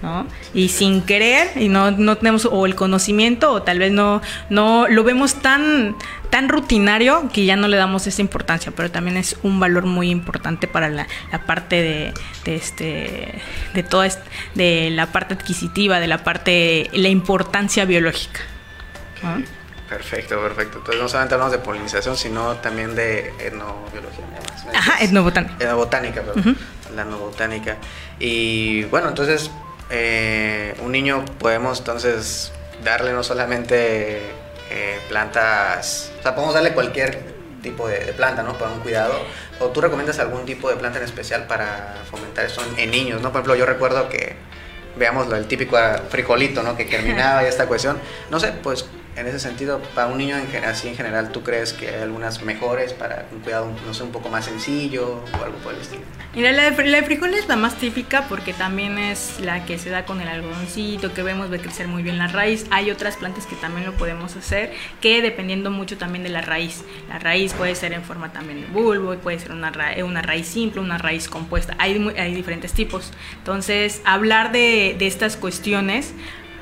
¿no? 0.00 0.26
Y 0.54 0.68
sin 0.68 1.02
querer, 1.02 1.50
y 1.56 1.68
no, 1.68 1.90
no 1.90 2.16
tenemos 2.16 2.46
o 2.46 2.64
el 2.64 2.74
conocimiento, 2.74 3.52
o 3.52 3.62
tal 3.62 3.78
vez 3.78 3.92
no, 3.92 4.22
no 4.48 4.88
lo 4.88 5.04
vemos 5.04 5.34
tan, 5.34 5.94
tan 6.30 6.48
rutinario 6.48 7.28
que 7.32 7.44
ya 7.44 7.56
no 7.56 7.68
le 7.68 7.76
damos 7.76 8.06
esa 8.06 8.22
importancia, 8.22 8.72
pero 8.74 8.90
también 8.90 9.18
es 9.18 9.36
un 9.42 9.60
valor 9.60 9.84
muy 9.84 10.08
importante 10.08 10.68
para 10.68 10.88
la, 10.88 11.06
la 11.32 11.44
parte 11.44 11.82
de, 11.82 12.14
de 12.44 12.54
este 12.54 13.34
de 13.74 13.82
toda 13.82 14.08
de 14.54 14.90
la 14.90 15.12
parte 15.12 15.34
adquisitiva, 15.34 16.00
de 16.00 16.06
la 16.06 16.24
parte, 16.24 16.88
la 16.94 17.08
importancia 17.08 17.84
biológica. 17.84 18.40
¿no? 19.22 19.59
Perfecto, 19.90 20.40
perfecto. 20.40 20.78
Entonces 20.78 21.02
no 21.02 21.08
solamente 21.08 21.34
hablamos 21.34 21.50
de 21.50 21.58
polinización, 21.58 22.16
sino 22.16 22.54
también 22.58 22.94
de 22.94 23.34
etnobiología. 23.40 24.24
¿no? 24.24 24.78
Ajá, 24.78 25.02
etnobotánica. 25.02 25.54
Etnobotánica, 25.58 26.22
perdón. 26.22 26.56
la 26.94 27.02
etnobotánica. 27.02 27.76
Y 28.20 28.84
bueno, 28.84 29.08
entonces 29.08 29.50
eh, 29.90 30.76
un 30.80 30.92
niño 30.92 31.24
podemos 31.40 31.80
entonces 31.80 32.52
darle 32.84 33.12
no 33.12 33.24
solamente 33.24 34.18
eh, 34.70 35.00
plantas, 35.08 36.12
o 36.20 36.22
sea, 36.22 36.36
podemos 36.36 36.54
darle 36.54 36.72
cualquier 36.72 37.40
tipo 37.60 37.88
de, 37.88 38.04
de 38.04 38.12
planta, 38.12 38.44
¿no? 38.44 38.56
Para 38.56 38.70
un 38.70 38.80
cuidado. 38.80 39.12
¿O 39.58 39.70
tú 39.70 39.80
recomiendas 39.80 40.20
algún 40.20 40.46
tipo 40.46 40.70
de 40.70 40.76
planta 40.76 40.98
en 41.00 41.04
especial 41.04 41.48
para 41.48 41.96
fomentar 42.08 42.46
eso 42.46 42.62
en, 42.64 42.78
en 42.78 42.90
niños, 42.92 43.20
¿no? 43.22 43.32
Por 43.32 43.40
ejemplo, 43.40 43.56
yo 43.56 43.66
recuerdo 43.66 44.08
que, 44.08 44.36
veamos 44.96 45.32
el 45.32 45.46
típico 45.46 45.76
frijolito, 46.08 46.62
¿no? 46.62 46.76
Que 46.76 46.84
germinaba 46.86 47.42
y 47.42 47.46
esta 47.46 47.66
cuestión. 47.66 47.98
No 48.30 48.38
sé, 48.38 48.52
pues 48.62 48.86
en 49.16 49.26
ese 49.26 49.38
sentido, 49.40 49.80
para 49.94 50.08
un 50.08 50.18
niño 50.18 50.36
en, 50.36 50.64
así 50.64 50.88
en 50.88 50.96
general, 50.96 51.32
¿tú 51.32 51.42
crees 51.42 51.72
que 51.72 51.88
hay 51.88 52.02
algunas 52.02 52.42
mejores 52.42 52.92
para 52.92 53.26
un 53.32 53.40
cuidado, 53.40 53.70
no 53.86 53.92
sé, 53.94 54.02
un 54.02 54.12
poco 54.12 54.28
más 54.28 54.44
sencillo 54.44 55.22
o 55.38 55.44
algo 55.44 55.58
por 55.58 55.74
el 55.74 55.80
estilo? 55.80 56.02
Mira, 56.34 56.52
la 56.52 56.70
de, 56.70 56.84
la 56.84 56.98
de 56.98 57.02
frijol 57.04 57.34
es 57.34 57.48
la 57.48 57.56
más 57.56 57.74
típica 57.76 58.26
porque 58.28 58.52
también 58.52 58.98
es 58.98 59.40
la 59.40 59.64
que 59.64 59.78
se 59.78 59.90
da 59.90 60.04
con 60.04 60.20
el 60.20 60.28
algodoncito, 60.28 61.12
que 61.12 61.24
vemos 61.24 61.50
ve 61.50 61.58
crecer 61.58 61.88
muy 61.88 62.04
bien 62.04 62.18
la 62.18 62.28
raíz. 62.28 62.66
Hay 62.70 62.90
otras 62.92 63.16
plantas 63.16 63.46
que 63.46 63.56
también 63.56 63.84
lo 63.84 63.94
podemos 63.94 64.36
hacer, 64.36 64.72
que 65.00 65.22
dependiendo 65.22 65.72
mucho 65.72 65.98
también 65.98 66.22
de 66.22 66.30
la 66.30 66.40
raíz. 66.40 66.84
La 67.08 67.18
raíz 67.18 67.52
puede 67.52 67.74
ser 67.74 67.92
en 67.92 68.04
forma 68.04 68.32
también 68.32 68.60
de 68.60 68.68
bulbo, 68.68 69.14
puede 69.16 69.40
ser 69.40 69.50
una, 69.50 69.70
ra- 69.70 69.96
una 70.04 70.22
raíz 70.22 70.46
simple, 70.46 70.80
una 70.80 70.98
raíz 70.98 71.28
compuesta. 71.28 71.74
Hay, 71.78 72.14
hay 72.16 72.32
diferentes 72.32 72.72
tipos. 72.72 73.10
Entonces, 73.38 74.00
hablar 74.04 74.52
de, 74.52 74.94
de 74.96 75.06
estas 75.08 75.36
cuestiones 75.36 76.12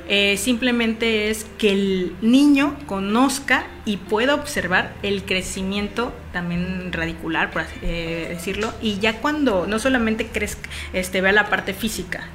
eh, 0.09 0.39
simplemente 0.39 1.29
es 1.29 1.45
que 1.59 1.71
el 1.71 2.17
niño 2.23 2.79
conozca 2.87 3.67
y 3.85 3.99
pueda 3.99 4.35
observar 4.35 4.95
el 5.03 5.25
crecimiento 5.25 6.15
también 6.33 6.93
radicular, 6.93 7.51
por 7.51 7.65
eh, 7.83 8.27
decirlo, 8.31 8.73
y 8.81 8.99
ya 9.01 9.21
cuando 9.21 9.67
no 9.67 9.79
solamente 9.79 10.27
crezca, 10.27 10.69
este, 10.95 11.21
vea 11.21 11.33
la 11.33 11.51
parte 11.51 11.75
física, 11.75 12.27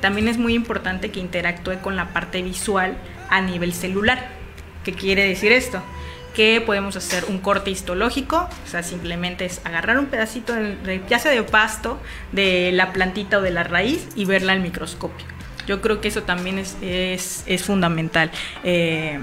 también 0.00 0.26
es 0.26 0.38
muy 0.38 0.54
importante 0.54 1.10
que 1.10 1.20
interactúe 1.20 1.80
con 1.80 1.94
la 1.94 2.12
parte 2.12 2.42
visual 2.42 2.96
a 3.28 3.40
nivel 3.40 3.74
celular. 3.74 4.30
¿Qué 4.84 4.92
quiere 4.92 5.24
decir 5.24 5.52
esto? 5.52 5.82
Que 6.34 6.60
podemos 6.60 6.96
hacer 6.96 7.26
un 7.26 7.38
corte 7.38 7.70
histológico, 7.70 8.48
o 8.64 8.68
sea, 8.68 8.82
simplemente 8.82 9.44
es 9.44 9.60
agarrar 9.64 9.98
un 9.98 10.06
pedacito, 10.06 10.54
de, 10.54 11.02
ya 11.08 11.18
sea 11.18 11.30
de 11.30 11.42
pasto, 11.44 12.00
de 12.32 12.72
la 12.72 12.92
plantita 12.92 13.38
o 13.38 13.42
de 13.42 13.50
la 13.50 13.62
raíz 13.62 14.08
y 14.16 14.24
verla 14.24 14.52
al 14.52 14.60
microscopio. 14.60 15.39
Yo 15.66 15.80
creo 15.80 16.00
que 16.00 16.08
eso 16.08 16.22
también 16.22 16.58
es, 16.58 16.76
es, 16.82 17.42
es 17.46 17.62
fundamental. 17.64 18.30
eh, 18.64 19.18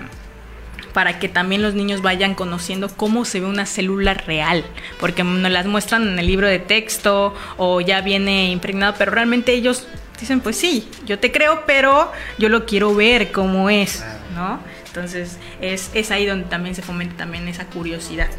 para 0.94 1.20
que 1.20 1.30
también 1.30 1.62
los 1.62 1.76
niños 1.76 2.02
vayan 2.02 2.34
conociendo 2.34 2.90
cómo 2.90 3.24
se 3.24 3.40
ve 3.40 3.46
una 3.46 3.68
célula 3.68 4.16
real, 4.16 4.66
porque 5.00 5.24
nos 5.24 5.52
las 5.52 5.68
muestran 5.68 6.08
en 6.08 6.18
el 6.18 6.26
libro 6.26 6.48
de 6.48 6.58
texto 6.58 7.36
o 7.58 7.82
ya 7.82 8.02
viene 8.02 8.50
impregnado, 8.50 8.96
pero 8.98 9.12
realmente 9.12 9.54
ellos 9.54 9.88
dicen, 10.20 10.40
pues 10.40 10.58
sí, 10.58 10.90
yo 11.06 11.20
te 11.20 11.32
creo, 11.32 11.66
pero 11.68 12.12
yo 12.40 12.50
lo 12.50 12.66
quiero 12.66 12.96
ver 12.96 13.32
cómo 13.32 13.70
es, 13.70 14.04
¿no? 14.34 14.60
Entonces 14.88 15.38
es, 15.62 15.92
es 15.94 16.10
ahí 16.10 16.26
donde 16.26 16.46
también 16.50 16.74
se 16.74 16.82
fomenta 16.82 17.16
también 17.18 17.48
esa 17.48 17.66
curiosidad. 17.68 18.30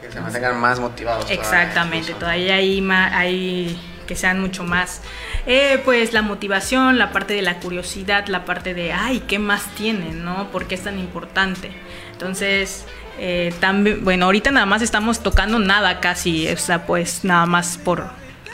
Que 0.00 0.10
se 0.10 0.18
mantengan 0.18 0.58
más 0.58 0.80
motivados. 0.80 1.26
todavía, 1.26 1.42
Exactamente, 1.42 1.98
incluso. 2.12 2.18
todavía 2.20 2.54
hay, 2.54 2.80
hay 2.90 3.78
que 4.12 4.18
sean 4.18 4.40
mucho 4.42 4.62
más, 4.62 5.00
eh, 5.46 5.80
pues 5.86 6.12
la 6.12 6.20
motivación, 6.20 6.98
la 6.98 7.12
parte 7.12 7.32
de 7.32 7.40
la 7.40 7.60
curiosidad, 7.60 8.26
la 8.26 8.44
parte 8.44 8.74
de, 8.74 8.92
ay, 8.92 9.20
¿qué 9.26 9.38
más 9.38 9.64
tienen, 9.74 10.22
no? 10.22 10.48
¿Por 10.52 10.66
qué 10.66 10.74
es 10.74 10.82
tan 10.82 10.98
importante? 10.98 11.70
Entonces, 12.12 12.84
eh, 13.18 13.54
también, 13.58 14.04
bueno, 14.04 14.26
ahorita 14.26 14.50
nada 14.50 14.66
más 14.66 14.82
estamos 14.82 15.22
tocando 15.22 15.58
nada 15.58 16.00
casi, 16.00 16.46
o 16.48 16.56
sea, 16.58 16.84
pues 16.86 17.24
nada 17.24 17.46
más 17.46 17.78
por 17.78 18.04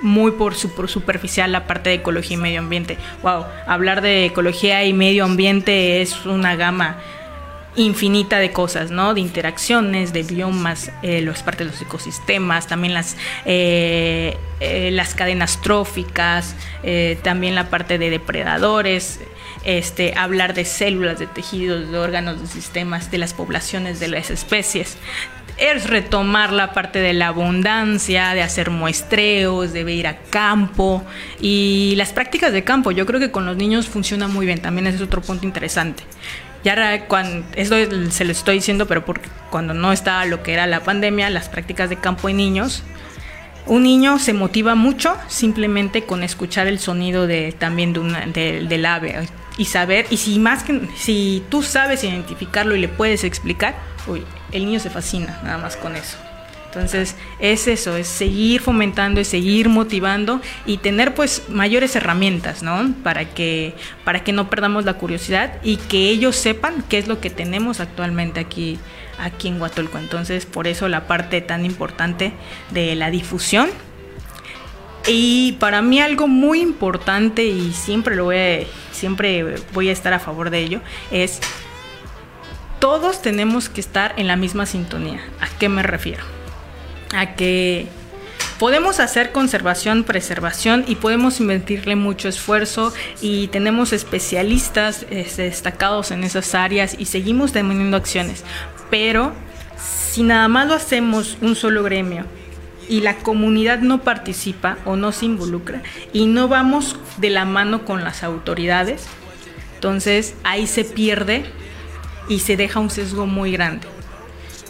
muy 0.00 0.30
por, 0.30 0.54
su- 0.54 0.72
por 0.76 0.88
superficial 0.88 1.50
la 1.50 1.66
parte 1.66 1.90
de 1.90 1.96
ecología 1.96 2.36
y 2.36 2.40
medio 2.40 2.60
ambiente. 2.60 2.96
Wow, 3.24 3.44
hablar 3.66 4.00
de 4.00 4.26
ecología 4.26 4.84
y 4.84 4.92
medio 4.92 5.24
ambiente 5.24 6.00
es 6.02 6.24
una 6.24 6.54
gama 6.54 6.98
infinita 7.82 8.38
de 8.38 8.52
cosas, 8.52 8.90
¿no? 8.90 9.14
De 9.14 9.20
interacciones, 9.20 10.12
de 10.12 10.22
biomas, 10.22 10.90
eh, 11.02 11.20
las 11.22 11.42
partes 11.42 11.66
de 11.66 11.72
los 11.72 11.82
ecosistemas, 11.82 12.66
también 12.66 12.94
las, 12.94 13.16
eh, 13.44 14.36
eh, 14.60 14.90
las 14.92 15.14
cadenas 15.14 15.60
tróficas, 15.62 16.54
eh, 16.82 17.18
también 17.22 17.54
la 17.54 17.70
parte 17.70 17.98
de 17.98 18.10
depredadores, 18.10 19.20
este, 19.64 20.14
hablar 20.16 20.54
de 20.54 20.64
células, 20.64 21.18
de 21.18 21.26
tejidos, 21.26 21.90
de 21.90 21.98
órganos, 21.98 22.40
de 22.40 22.46
sistemas, 22.46 23.10
de 23.10 23.18
las 23.18 23.34
poblaciones 23.34 24.00
de 24.00 24.08
las 24.08 24.30
especies. 24.30 24.96
Es 25.56 25.90
retomar 25.90 26.52
la 26.52 26.72
parte 26.72 27.00
de 27.00 27.12
la 27.12 27.28
abundancia, 27.28 28.32
de 28.34 28.42
hacer 28.42 28.70
muestreos, 28.70 29.72
de 29.72 29.92
ir 29.92 30.06
a 30.06 30.18
campo 30.30 31.04
y 31.40 31.94
las 31.96 32.12
prácticas 32.12 32.52
de 32.52 32.62
campo. 32.62 32.92
Yo 32.92 33.06
creo 33.06 33.18
que 33.18 33.32
con 33.32 33.44
los 33.44 33.56
niños 33.56 33.88
funciona 33.88 34.28
muy 34.28 34.46
bien, 34.46 34.60
también 34.60 34.86
ese 34.86 34.96
es 34.96 35.02
otro 35.02 35.20
punto 35.20 35.46
interesante. 35.46 36.04
Ya 36.64 37.06
cuando, 37.06 37.46
esto 37.54 37.76
se 38.10 38.24
lo 38.24 38.32
estoy 38.32 38.56
diciendo, 38.56 38.86
pero 38.86 39.04
porque 39.04 39.28
cuando 39.50 39.74
no 39.74 39.92
estaba 39.92 40.24
lo 40.24 40.42
que 40.42 40.52
era 40.52 40.66
la 40.66 40.80
pandemia, 40.80 41.30
las 41.30 41.48
prácticas 41.48 41.88
de 41.88 41.96
campo 41.96 42.28
en 42.28 42.36
niños, 42.36 42.82
un 43.66 43.82
niño 43.84 44.18
se 44.18 44.32
motiva 44.32 44.74
mucho 44.74 45.16
simplemente 45.28 46.04
con 46.04 46.22
escuchar 46.22 46.66
el 46.66 46.78
sonido 46.78 47.26
de 47.26 47.52
también 47.52 47.92
de 47.92 48.00
de- 48.32 48.66
del 48.66 48.86
ave 48.86 49.28
y 49.56 49.66
saber 49.66 50.06
y 50.10 50.16
si 50.16 50.38
más 50.38 50.62
que 50.64 50.80
si 50.96 51.42
tú 51.50 51.62
sabes 51.62 52.02
identificarlo 52.02 52.74
y 52.74 52.80
le 52.80 52.88
puedes 52.88 53.24
explicar, 53.24 53.74
uy, 54.06 54.24
el 54.52 54.64
niño 54.64 54.80
se 54.80 54.88
fascina 54.90 55.38
nada 55.44 55.58
más 55.58 55.76
con 55.76 55.96
eso. 55.96 56.16
Entonces 56.68 57.16
es 57.38 57.66
eso, 57.66 57.96
es 57.96 58.06
seguir 58.06 58.60
fomentando, 58.60 59.20
es 59.20 59.28
seguir 59.28 59.70
motivando 59.70 60.42
y 60.66 60.76
tener 60.76 61.14
pues 61.14 61.44
mayores 61.48 61.96
herramientas, 61.96 62.62
¿no? 62.62 62.92
Para 63.02 63.24
que, 63.30 63.74
para 64.04 64.22
que 64.22 64.32
no 64.32 64.50
perdamos 64.50 64.84
la 64.84 64.94
curiosidad 64.94 65.54
y 65.62 65.78
que 65.78 66.10
ellos 66.10 66.36
sepan 66.36 66.84
qué 66.90 66.98
es 66.98 67.08
lo 67.08 67.20
que 67.20 67.30
tenemos 67.30 67.80
actualmente 67.80 68.38
aquí, 68.38 68.78
aquí 69.18 69.48
en 69.48 69.60
Huatulco. 69.60 69.96
Entonces 69.96 70.44
por 70.44 70.66
eso 70.66 70.88
la 70.88 71.06
parte 71.06 71.40
tan 71.40 71.64
importante 71.64 72.34
de 72.70 72.94
la 72.96 73.10
difusión. 73.10 73.70
Y 75.06 75.52
para 75.52 75.80
mí 75.80 76.02
algo 76.02 76.28
muy 76.28 76.60
importante 76.60 77.46
y 77.46 77.72
siempre 77.72 78.14
lo 78.14 78.24
voy 78.24 78.36
a, 78.36 78.58
siempre 78.92 79.54
voy 79.72 79.88
a 79.88 79.92
estar 79.92 80.12
a 80.12 80.18
favor 80.18 80.50
de 80.50 80.58
ello 80.58 80.80
es 81.10 81.40
todos 82.78 83.22
tenemos 83.22 83.70
que 83.70 83.80
estar 83.80 84.12
en 84.18 84.26
la 84.26 84.36
misma 84.36 84.66
sintonía. 84.66 85.20
¿A 85.40 85.48
qué 85.58 85.70
me 85.70 85.82
refiero? 85.82 86.37
A 87.14 87.34
que 87.34 87.86
podemos 88.58 89.00
hacer 89.00 89.32
conservación, 89.32 90.04
preservación 90.04 90.84
y 90.86 90.96
podemos 90.96 91.40
invertirle 91.40 91.96
mucho 91.96 92.28
esfuerzo 92.28 92.92
y 93.20 93.48
tenemos 93.48 93.92
especialistas 93.92 95.06
este, 95.10 95.42
destacados 95.42 96.10
en 96.10 96.24
esas 96.24 96.54
áreas 96.54 96.96
y 96.98 97.06
seguimos 97.06 97.52
teniendo 97.52 97.96
acciones. 97.96 98.44
Pero 98.90 99.32
si 99.78 100.22
nada 100.22 100.48
más 100.48 100.66
lo 100.66 100.74
hacemos 100.74 101.38
un 101.40 101.54
solo 101.54 101.82
gremio 101.82 102.24
y 102.88 103.00
la 103.00 103.16
comunidad 103.16 103.78
no 103.80 104.02
participa 104.02 104.78
o 104.84 104.96
no 104.96 105.12
se 105.12 105.26
involucra 105.26 105.82
y 106.12 106.26
no 106.26 106.48
vamos 106.48 106.96
de 107.18 107.30
la 107.30 107.44
mano 107.44 107.84
con 107.84 108.02
las 108.02 108.24
autoridades, 108.24 109.04
entonces 109.74 110.34
ahí 110.42 110.66
se 110.66 110.84
pierde 110.84 111.44
y 112.28 112.40
se 112.40 112.56
deja 112.56 112.80
un 112.80 112.90
sesgo 112.90 113.26
muy 113.26 113.52
grande. 113.52 113.86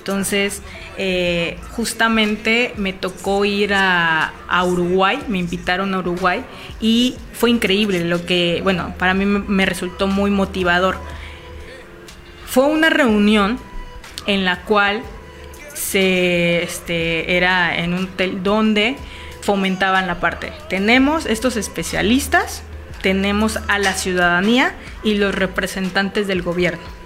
Entonces, 0.09 0.63
eh, 0.97 1.59
justamente 1.73 2.73
me 2.79 2.95
tocó 2.95 3.45
ir 3.45 3.75
a, 3.75 4.33
Uruguay, 4.65 5.19
me 5.29 5.37
invitaron 5.37 5.93
a 5.93 5.99
Uruguay 5.99 6.47
y 6.81 7.17
fue 7.35 7.51
increíble 7.51 8.03
lo 8.07 8.25
que, 8.25 8.61
bueno, 8.63 8.95
para 8.97 9.13
mí 9.13 9.27
me, 9.27 9.41
me 9.41 9.67
resultó 9.67 10.07
muy 10.07 10.31
motivador. 10.31 10.97
Fue 12.47 12.65
una 12.65 12.89
reunión 12.89 13.59
en 14.27 14.47
la 14.47 14.63
cual 14.63 15.03
se, 15.75 16.63
este, 16.63 17.37
era 17.37 17.77
en 17.77 17.93
un 17.93 18.05
hotel 18.05 18.43
donde 18.43 18.97
fomentaban 19.43 20.07
la 20.07 20.21
parte. 20.21 20.55
Tenemos 20.71 21.27
estos 21.27 21.59
especialistas, 21.59 22.63
tenemos 23.03 23.59
a 23.69 23.79
la 23.79 23.93
ciudadanía 23.93 24.75
y 25.05 25.17
los 25.17 25.35
representantes 25.35 26.27
del 26.27 26.41
gobierno. 26.41 26.98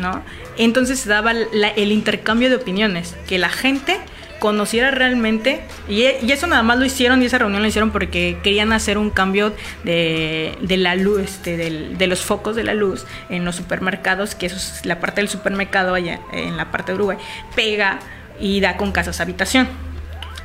¿No? 0.00 0.22
Entonces 0.56 1.00
se 1.00 1.08
daba 1.08 1.32
la- 1.32 1.68
el 1.68 1.92
intercambio 1.92 2.48
de 2.50 2.56
opiniones, 2.56 3.16
que 3.26 3.38
la 3.38 3.48
gente 3.48 3.96
conociera 4.38 4.92
realmente, 4.92 5.60
y, 5.88 6.02
eso 6.04 6.46
nada 6.46 6.62
más 6.62 6.78
lo 6.78 6.84
hicieron, 6.84 7.20
y 7.22 7.26
esa 7.26 7.38
reunión 7.38 7.60
lo 7.60 7.68
hicieron 7.68 7.90
porque 7.90 8.38
querían 8.44 8.72
hacer 8.72 8.96
un 8.96 9.10
cambio 9.10 9.52
de, 9.82 10.56
de 10.60 10.76
la 10.76 10.94
luz, 10.94 11.22
este, 11.22 11.56
del- 11.56 11.98
de 11.98 12.06
los 12.06 12.20
focos 12.20 12.54
de 12.54 12.62
la 12.62 12.72
luz 12.74 13.04
en 13.30 13.44
los 13.44 13.56
supermercados, 13.56 14.36
que 14.36 14.46
eso 14.46 14.56
es 14.56 14.86
la 14.86 15.00
parte 15.00 15.20
del 15.22 15.28
supermercado 15.28 15.92
allá 15.94 16.20
en 16.32 16.56
la 16.56 16.70
parte 16.70 16.92
de 16.92 16.96
Uruguay, 16.96 17.18
pega 17.56 17.98
y 18.40 18.60
da 18.60 18.76
con 18.76 18.92
casas 18.92 19.20
habitación. 19.20 19.66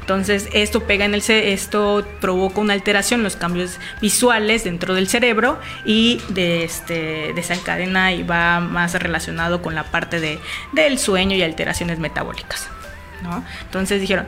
Entonces 0.03 0.49
esto 0.51 0.83
pega 0.83 1.05
en 1.05 1.13
el 1.13 1.23
esto 1.29 2.05
provoca 2.19 2.59
una 2.59 2.73
alteración 2.73 3.21
en 3.21 3.23
los 3.23 3.37
cambios 3.37 3.79
visuales 4.01 4.65
dentro 4.65 4.93
del 4.95 5.07
cerebro 5.07 5.59
y 5.85 6.21
de 6.27 6.65
este 6.65 7.31
desencadena 7.33 8.11
y 8.11 8.23
va 8.23 8.59
más 8.59 8.93
relacionado 8.95 9.61
con 9.61 9.75
la 9.75 9.85
parte 9.85 10.19
de, 10.19 10.39
del 10.73 10.99
sueño 10.99 11.37
y 11.37 11.41
alteraciones 11.41 11.99
metabólicas. 11.99 12.67
¿no? 13.21 13.45
Entonces 13.61 14.01
dijeron, 14.01 14.25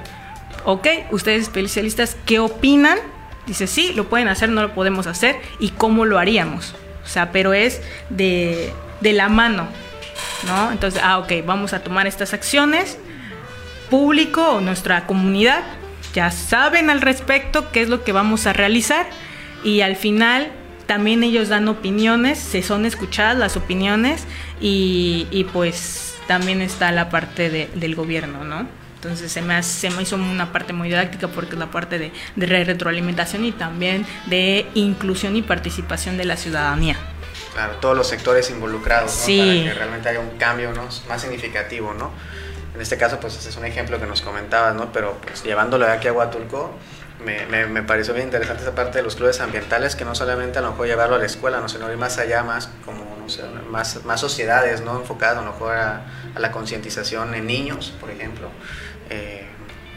ok, 0.63 0.88
ustedes 1.11 1.43
especialistas, 1.43 2.15
¿qué 2.26 2.39
opinan 2.39 2.97
Dice, 3.45 3.67
sí, 3.67 3.93
lo 3.93 4.09
pueden 4.09 4.28
hacer, 4.28 4.49
no 4.49 4.61
lo 4.61 4.73
podemos 4.73 5.05
hacer, 5.05 5.36
y 5.59 5.69
cómo 5.69 6.05
lo 6.05 6.17
haríamos. 6.17 6.73
O 7.03 7.07
sea, 7.07 7.32
pero 7.32 7.53
es 7.53 7.82
de, 8.09 8.73
de 9.01 9.13
la 9.13 9.30
mano, 9.30 9.67
¿no? 10.47 10.71
Entonces, 10.71 10.99
ah, 11.03 11.19
ok, 11.19 11.32
vamos 11.45 11.73
a 11.73 11.84
tomar 11.84 12.07
estas 12.07 12.34
acciones, 12.34 12.97
público 13.90 14.48
o 14.56 14.62
nuestra 14.62 15.06
comunidad 15.08 15.64
ya 16.14 16.32
saben 16.32 16.90
al 16.90 17.02
respecto 17.02 17.72
qué 17.72 17.82
es 17.82 17.90
lo 17.90 18.04
que 18.04 18.12
vamos 18.12 18.48
a 18.48 18.54
realizar 18.54 19.06
y 19.64 19.82
al 19.82 19.96
final 19.96 20.52
también 20.86 21.24
ellos 21.24 21.50
dan 21.50 21.68
opiniones, 21.68 22.38
se 22.40 22.62
son 22.62 22.86
escuchadas 22.86 23.38
las 23.38 23.58
opiniones 23.58 24.24
y, 24.62 25.28
y 25.32 25.44
pues 25.46 26.16
también 26.28 26.62
está 26.62 26.92
la 26.92 27.10
parte 27.10 27.50
de, 27.50 27.70
del 27.76 27.96
gobierno, 27.96 28.44
¿no? 28.44 28.68
Entonces 28.96 29.32
se 29.32 29.42
me, 29.42 29.56
hace- 29.56 29.90
se 29.90 29.96
me 29.96 30.04
hizo 30.04 30.16
una 30.16 30.52
parte 30.52 30.74
muy 30.74 30.88
didáctica 30.90 31.28
porque 31.28 31.54
es 31.54 31.60
la 31.60 31.70
parte 31.72 32.00
de, 32.00 32.12
de 32.36 32.46
re- 32.46 32.64
retroalimentación 32.64 33.46
y 33.46 33.52
también 33.52 34.06
de 34.28 34.68
inclusión 34.74 35.36
y 35.36 35.42
participación 35.42 36.18
de 36.18 36.26
la 36.26 36.38
ciudadanía. 36.38 36.98
Claro, 37.54 37.74
todos 37.82 37.96
los 37.96 38.08
sectores 38.08 38.50
involucrados, 38.50 39.12
¿no? 39.12 39.26
Sí. 39.26 39.38
Para 39.40 39.54
que 39.54 39.74
realmente 39.74 40.10
haya 40.10 40.20
un 40.20 40.38
cambio 40.38 40.72
¿no? 40.72 40.88
más 41.08 41.22
significativo, 41.22 41.94
¿no? 41.94 42.12
En 42.76 42.82
este 42.82 42.97
caso, 42.97 43.19
pues 43.19 43.36
ese 43.38 43.49
es 43.49 43.57
un 43.57 43.65
ejemplo 43.65 43.99
que 43.99 44.05
nos 44.05 44.21
comentabas, 44.21 44.76
¿no? 44.76 44.91
Pero 44.91 45.17
pues 45.21 45.43
llevándolo 45.43 45.86
de 45.86 45.93
aquí 45.93 46.09
a 46.09 46.13
Huatulco, 46.13 46.73
me, 47.23 47.45
me, 47.45 47.65
me 47.67 47.82
pareció 47.84 48.13
bien 48.13 48.28
interesante 48.28 48.63
esa 48.63 48.76
parte 48.76 48.97
de 48.97 49.03
los 49.03 49.15
clubes 49.15 49.39
ambientales, 49.39 49.95
que 49.95 50.03
no 50.03 50.13
solamente 50.13 50.59
a 50.59 50.61
lo 50.61 50.71
mejor 50.71 50.88
llevarlo 50.88 51.15
a 51.15 51.19
la 51.19 51.26
escuela, 51.26 51.61
¿no? 51.61 51.69
sino 51.69 51.89
ir 51.89 51.97
más 51.97 52.17
allá, 52.17 52.43
más 52.43 52.69
como, 52.84 53.17
no 53.19 53.30
sé, 53.30 53.43
más, 53.69 54.03
más 54.03 54.19
sociedades, 54.19 54.82
¿no? 54.82 54.99
Enfocadas 54.99 55.38
a 55.38 55.41
lo 55.41 55.53
mejor 55.53 55.76
a, 55.76 56.05
a 56.36 56.39
la 56.39 56.51
concientización 56.51 57.34
en 57.34 57.47
niños, 57.47 57.93
por 57.99 58.11
ejemplo. 58.11 58.49
Eh, 59.09 59.45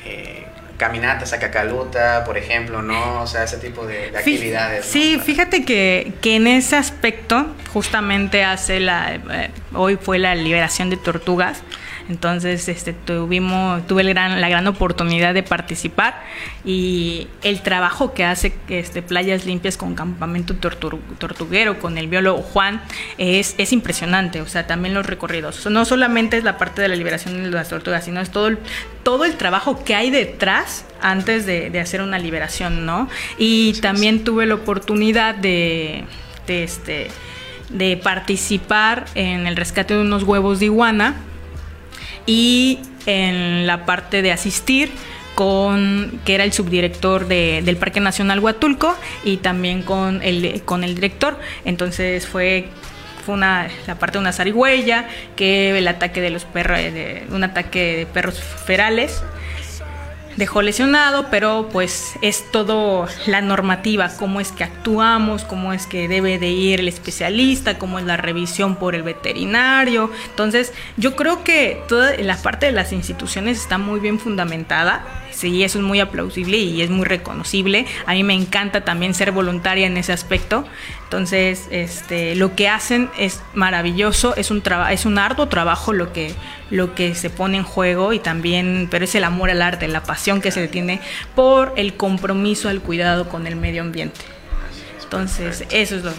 eh, 0.05 0.47
caminatas 0.79 1.33
a 1.33 1.41
Cacaluta, 1.41 2.23
por 2.25 2.39
ejemplo, 2.39 2.81
¿no? 2.83 3.23
O 3.23 3.27
sea, 3.27 3.43
ese 3.43 3.59
tipo 3.59 3.85
de, 3.85 4.13
de 4.13 4.19
actividades. 4.19 4.87
¿no? 4.87 4.93
Sí, 4.93 5.21
fíjate 5.23 5.65
que, 5.65 6.15
que 6.23 6.37
en 6.37 6.47
ese 6.47 6.77
aspecto, 6.77 7.49
justamente 7.73 8.45
hace 8.45 8.79
la, 8.79 9.17
eh, 9.17 9.51
hoy 9.75 9.97
fue 10.01 10.19
la 10.19 10.35
liberación 10.35 10.91
de 10.91 10.97
tortugas. 10.97 11.63
Entonces, 12.09 12.69
este, 12.69 12.95
tuvimos, 12.95 13.87
tuve 13.87 14.03
la 14.03 14.49
gran 14.49 14.67
oportunidad 14.67 15.35
de 15.35 15.43
participar 15.43 16.23
y 16.65 17.27
el 17.43 17.61
trabajo 17.61 18.15
que 18.15 18.25
hace 18.25 18.55
este, 18.71 19.03
Playas 19.03 19.45
Limpias 19.45 19.77
con 19.77 19.95
Campamento 19.95 20.55
Tortu- 20.55 21.01
Tortuguero, 21.19 21.79
con 21.79 21.99
el 21.99 22.09
biólogo 22.09 22.41
Juan, 22.41 22.81
es, 23.19 23.55
es 23.59 23.75
impresionante. 23.75 24.41
O 24.41 24.47
sea, 24.47 24.67
también 24.67 24.95
los 24.95 25.05
recorridos. 25.05 25.67
No 25.67 25.85
solamente 25.85 26.39
es 26.39 26.45
la 26.45 26.57
parte 26.57 26.81
de 26.81 26.89
la 26.89 26.97
liberación 26.97 27.43
de 27.45 27.51
las 27.51 27.69
tortugas, 27.69 28.07
sino 28.07 28.23
es 28.23 28.31
todo 28.31 28.47
el, 28.49 28.59
todo 29.03 29.27
el 29.27 29.35
trabajo 29.37 29.85
que 29.85 29.95
hay 29.95 30.09
detrás 30.09 30.87
antes 31.03 31.45
de, 31.45 31.69
de 31.69 31.79
hacer 31.79 32.01
una 32.01 32.19
liberación, 32.19 32.87
¿no? 32.87 33.11
Y 33.37 33.75
también 33.83 34.25
tuve 34.25 34.47
la 34.47 34.55
oportunidad 34.55 35.35
de, 35.35 36.05
de, 36.47 36.65
este, 36.65 37.09
de 37.71 37.97
participar 37.97 39.05
en 39.15 39.47
el 39.47 39.57
rescate 39.57 39.95
de 39.95 40.01
unos 40.01 40.23
huevos 40.23 40.61
de 40.61 40.67
iguana 40.67 41.17
y 42.27 42.79
en 43.07 43.67
la 43.67 43.85
parte 43.87 44.23
de 44.23 44.33
asistir 44.33 44.91
con 45.35 46.21
que 46.25 46.35
era 46.35 46.45
el 46.45 46.53
subdirector 46.53 47.29
de- 47.29 47.63
del 47.65 47.77
Parque 47.77 48.01
Nacional 48.01 48.41
Huatulco 48.41 48.97
y 49.25 49.37
también 49.37 49.83
con 49.83 50.21
el, 50.23 50.63
con 50.65 50.83
el 50.83 50.95
director. 50.95 51.39
Entonces 51.65 52.27
fue 52.27 52.69
una, 53.29 53.69
la 53.87 53.95
parte 53.99 54.15
de 54.15 54.21
una 54.23 54.33
zarigüeya, 54.33 55.07
que 55.37 55.77
el 55.79 55.87
ataque 55.87 56.21
de 56.23 56.31
los 56.31 56.45
perros, 56.45 56.79
de, 56.79 57.25
un 57.31 57.45
ataque 57.45 57.99
de 57.99 58.07
perros 58.07 58.41
ferales 58.41 59.23
dejó 60.39 60.63
lesionado, 60.63 61.27
pero 61.31 61.69
pues 61.73 62.15
es 62.23 62.49
todo 62.53 63.09
la 63.27 63.41
normativa, 63.41 64.09
cómo 64.17 64.41
es 64.41 64.53
que 64.53 64.63
actuamos, 64.63 65.43
cómo 65.43 65.73
es 65.73 65.89
que 65.89 66.07
debe 66.07 66.39
de 66.39 66.49
ir 66.49 66.79
el 66.79 66.87
especialista, 66.87 67.77
cómo 67.77 67.99
es 67.99 68.05
la 68.05 68.17
revisión 68.17 68.77
por 68.77 68.95
el 68.95 69.03
veterinario. 69.03 70.13
Entonces, 70.31 70.73
yo 70.97 71.17
creo 71.17 71.43
que 71.43 71.83
toda 71.89 72.17
la 72.19 72.37
parte 72.37 72.67
de 72.67 72.73
las 72.73 72.93
instituciones 72.93 73.59
está 73.61 73.79
muy 73.79 73.99
bien 73.99 74.21
fundamentada. 74.21 75.05
Sí, 75.39 75.63
eso 75.63 75.79
es 75.79 75.85
muy 75.85 76.01
aplausible 76.01 76.57
y 76.57 76.83
es 76.83 76.91
muy 76.91 77.05
reconocible. 77.07 77.87
A 78.07 78.13
mí 78.15 78.25
me 78.25 78.35
encanta 78.35 78.85
también 78.85 79.15
ser 79.15 79.31
voluntaria 79.31 79.87
en 79.87 79.97
ese 79.97 80.13
aspecto. 80.13 80.65
Entonces, 81.05 81.69
este, 81.71 82.35
lo 82.35 82.57
que 82.57 82.69
hacen 82.69 83.09
es 83.17 83.41
maravilloso, 83.55 84.35
es 84.35 84.51
un 84.51 84.63
traba- 84.63 84.93
es 84.93 85.07
un 85.07 85.17
arduo 85.17 85.47
trabajo 85.47 85.93
lo 85.93 86.13
que 86.13 86.35
lo 86.71 86.97
que 86.97 87.15
se 87.15 87.31
pone 87.31 87.57
en 87.57 87.63
juego 87.63 88.13
y 88.13 88.19
también, 88.19 88.89
pero 88.91 89.05
es 89.05 89.15
el 89.15 89.23
amor 89.23 89.49
al 89.51 89.63
arte, 89.63 89.87
la 89.87 90.03
pasión 90.03 90.41
que 90.41 90.51
se 90.51 90.61
le 90.61 90.67
tiene 90.69 91.01
por 91.37 91.73
el 91.77 91.95
compromiso 91.95 92.69
al 92.69 92.81
cuidado 92.81 93.29
con 93.29 93.47
el 93.47 93.55
medio 93.55 93.83
ambiente. 93.83 94.21
Entonces, 95.05 95.65
eso 95.71 95.97
es 95.97 96.03
lo, 96.05 96.13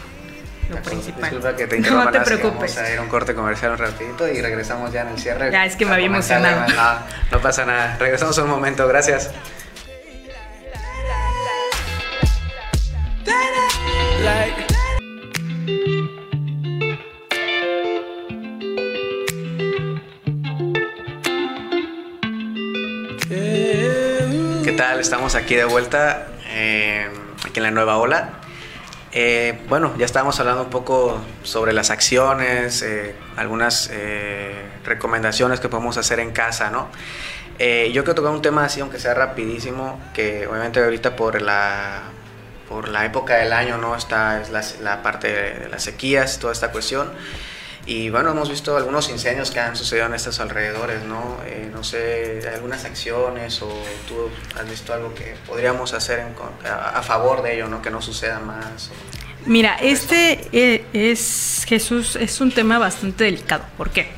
lo 0.69 0.81
principal. 0.81 1.21
Disculpa 1.23 1.55
que 1.55 1.67
te 1.67 1.75
no 1.75 1.77
interrumpa, 1.77 2.11
te 2.11 2.17
Nancy, 2.19 2.35
preocupes. 2.35 2.75
Vamos 2.75 2.89
a 2.89 2.93
ir 2.93 2.99
a 2.99 3.01
un 3.01 3.09
corte 3.09 3.35
comercial 3.35 3.71
un 3.71 3.77
ratito 3.77 4.27
y 4.27 4.41
regresamos 4.41 4.91
ya 4.91 5.01
en 5.01 5.09
el 5.09 5.19
cierre. 5.19 5.51
Ya, 5.51 5.65
es 5.65 5.75
que 5.75 5.85
me 5.85 5.93
había 5.93 6.07
emocionado. 6.07 6.67
No, 6.73 6.99
no 7.31 7.41
pasa 7.41 7.65
nada. 7.65 7.97
Regresamos 7.99 8.37
un 8.37 8.49
momento, 8.49 8.87
gracias. 8.87 9.31
¿Qué 23.29 24.73
tal? 24.77 24.99
Estamos 24.99 25.35
aquí 25.35 25.55
de 25.55 25.65
vuelta, 25.65 26.27
eh, 26.47 27.07
aquí 27.45 27.59
en 27.59 27.63
la 27.63 27.71
nueva 27.71 27.97
ola. 27.97 28.38
Eh, 29.11 29.59
bueno, 29.67 29.93
ya 29.97 30.05
estábamos 30.05 30.39
hablando 30.39 30.63
un 30.63 30.69
poco 30.69 31.19
sobre 31.43 31.73
las 31.73 31.89
acciones, 31.89 32.81
eh, 32.83 33.15
algunas 33.37 33.89
eh, 33.91 34.53
recomendaciones 34.85 35.59
que 35.59 35.67
podemos 35.67 35.97
hacer 35.97 36.19
en 36.19 36.31
casa, 36.31 36.69
¿no? 36.69 36.89
Eh, 37.57 37.91
yo 37.93 38.03
quiero 38.03 38.15
tocar 38.15 38.31
un 38.31 38.41
tema 38.41 38.65
así, 38.65 38.81
aunque 38.81 38.99
sea 38.99 39.13
rapidísimo, 39.15 39.99
que 40.13 40.47
obviamente 40.47 40.81
ahorita 40.83 41.15
por 41.15 41.41
la, 41.41 42.03
por 42.69 42.87
la 42.87 43.03
época 43.05 43.37
del 43.37 43.51
año, 43.51 43.77
¿no? 43.77 43.95
Está 43.95 44.41
es 44.41 44.49
la, 44.51 44.63
la 44.81 45.01
parte 45.01 45.33
de 45.33 45.69
las 45.69 45.83
sequías, 45.83 46.37
toda 46.39 46.53
esta 46.53 46.71
cuestión. 46.71 47.11
Y 47.89 48.11
bueno, 48.11 48.29
hemos 48.29 48.51
visto 48.51 48.77
algunos 48.77 49.09
incendios 49.09 49.49
que 49.49 49.59
han 49.59 49.75
sucedido 49.75 50.05
en 50.05 50.13
estos 50.13 50.39
alrededores, 50.39 51.01
¿no? 51.05 51.39
Eh, 51.47 51.71
no 51.73 51.83
sé, 51.83 52.39
algunas 52.53 52.85
acciones 52.85 53.63
o 53.63 53.67
tú 54.07 54.29
has 54.55 54.69
visto 54.69 54.93
algo 54.93 55.15
que 55.15 55.33
podríamos 55.47 55.95
hacer 55.95 56.23
a, 56.63 57.01
favor 57.01 57.41
de 57.41 57.55
ello, 57.55 57.67
¿no? 57.67 57.81
Que 57.81 57.89
no 57.89 57.99
suceda 57.99 58.39
más. 58.41 58.91
Mira, 59.47 59.75
este 59.81 60.39
eh, 60.51 60.85
es 60.93 61.65
Jesús, 61.67 62.15
es 62.15 62.39
un 62.41 62.51
tema 62.51 62.77
bastante 62.77 63.23
delicado. 63.23 63.63
¿Por 63.75 63.89
qué? 63.89 64.11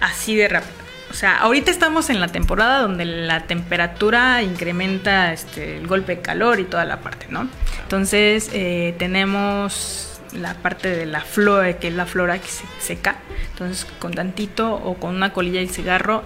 Así 0.00 0.34
de 0.34 0.48
rápido. 0.48 0.72
O 1.08 1.14
sea, 1.14 1.36
ahorita 1.38 1.70
estamos 1.70 2.10
en 2.10 2.18
la 2.18 2.26
temporada 2.26 2.80
donde 2.80 3.04
la 3.04 3.46
temperatura 3.46 4.42
incrementa 4.42 5.32
este, 5.32 5.76
el 5.76 5.86
golpe 5.86 6.16
de 6.16 6.22
calor 6.22 6.58
y 6.58 6.64
toda 6.64 6.84
la 6.84 7.00
parte, 7.00 7.26
¿no? 7.28 7.48
Entonces 7.84 8.50
eh, 8.52 8.96
tenemos 8.98 10.11
la 10.34 10.54
parte 10.54 10.88
de 10.88 11.06
la 11.06 11.20
flora, 11.20 11.78
que 11.78 11.88
es 11.88 11.94
la 11.94 12.06
flora 12.06 12.38
que 12.38 12.48
se 12.48 12.64
seca. 12.80 13.16
Entonces 13.52 13.86
con 13.98 14.12
tantito 14.12 14.74
o 14.74 14.94
con 14.94 15.14
una 15.14 15.32
colilla 15.32 15.60
de 15.60 15.68
cigarro 15.68 16.22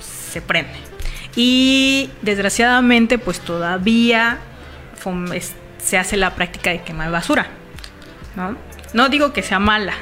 se 0.00 0.40
prende. 0.42 0.78
Y 1.34 2.10
desgraciadamente 2.22 3.18
pues 3.18 3.40
todavía 3.40 4.38
se 5.78 5.98
hace 5.98 6.16
la 6.16 6.34
práctica 6.34 6.70
de 6.70 6.82
quemar 6.82 7.10
basura. 7.10 7.46
¿no? 8.36 8.56
no 8.92 9.08
digo 9.08 9.32
que 9.32 9.42
sea 9.42 9.58
mala, 9.58 9.94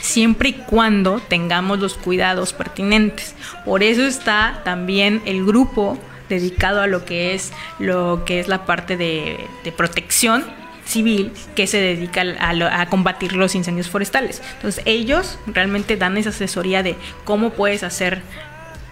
siempre 0.00 0.50
y 0.50 0.52
cuando 0.52 1.20
tengamos 1.20 1.78
los 1.78 1.94
cuidados 1.94 2.52
pertinentes. 2.52 3.34
Por 3.64 3.82
eso 3.82 4.02
está 4.02 4.60
también 4.64 5.22
el 5.26 5.44
grupo 5.44 5.98
dedicado 6.28 6.80
a 6.80 6.86
lo 6.86 7.04
que 7.04 7.34
es 7.34 7.52
lo 7.80 8.22
que 8.24 8.38
es 8.38 8.46
la 8.46 8.64
parte 8.64 8.96
de 8.96 9.48
protección 9.76 10.59
civil 10.90 11.32
que 11.54 11.66
se 11.66 11.80
dedica 11.80 12.22
a, 12.40 12.86
combatir 12.86 13.32
los 13.34 13.54
incendios 13.54 13.88
forestales. 13.88 14.42
Entonces 14.56 14.82
ellos 14.86 15.38
realmente 15.46 15.96
dan 15.96 16.16
esa 16.16 16.30
asesoría 16.30 16.82
de 16.82 16.96
cómo 17.24 17.50
puedes 17.50 17.82
hacer 17.82 18.22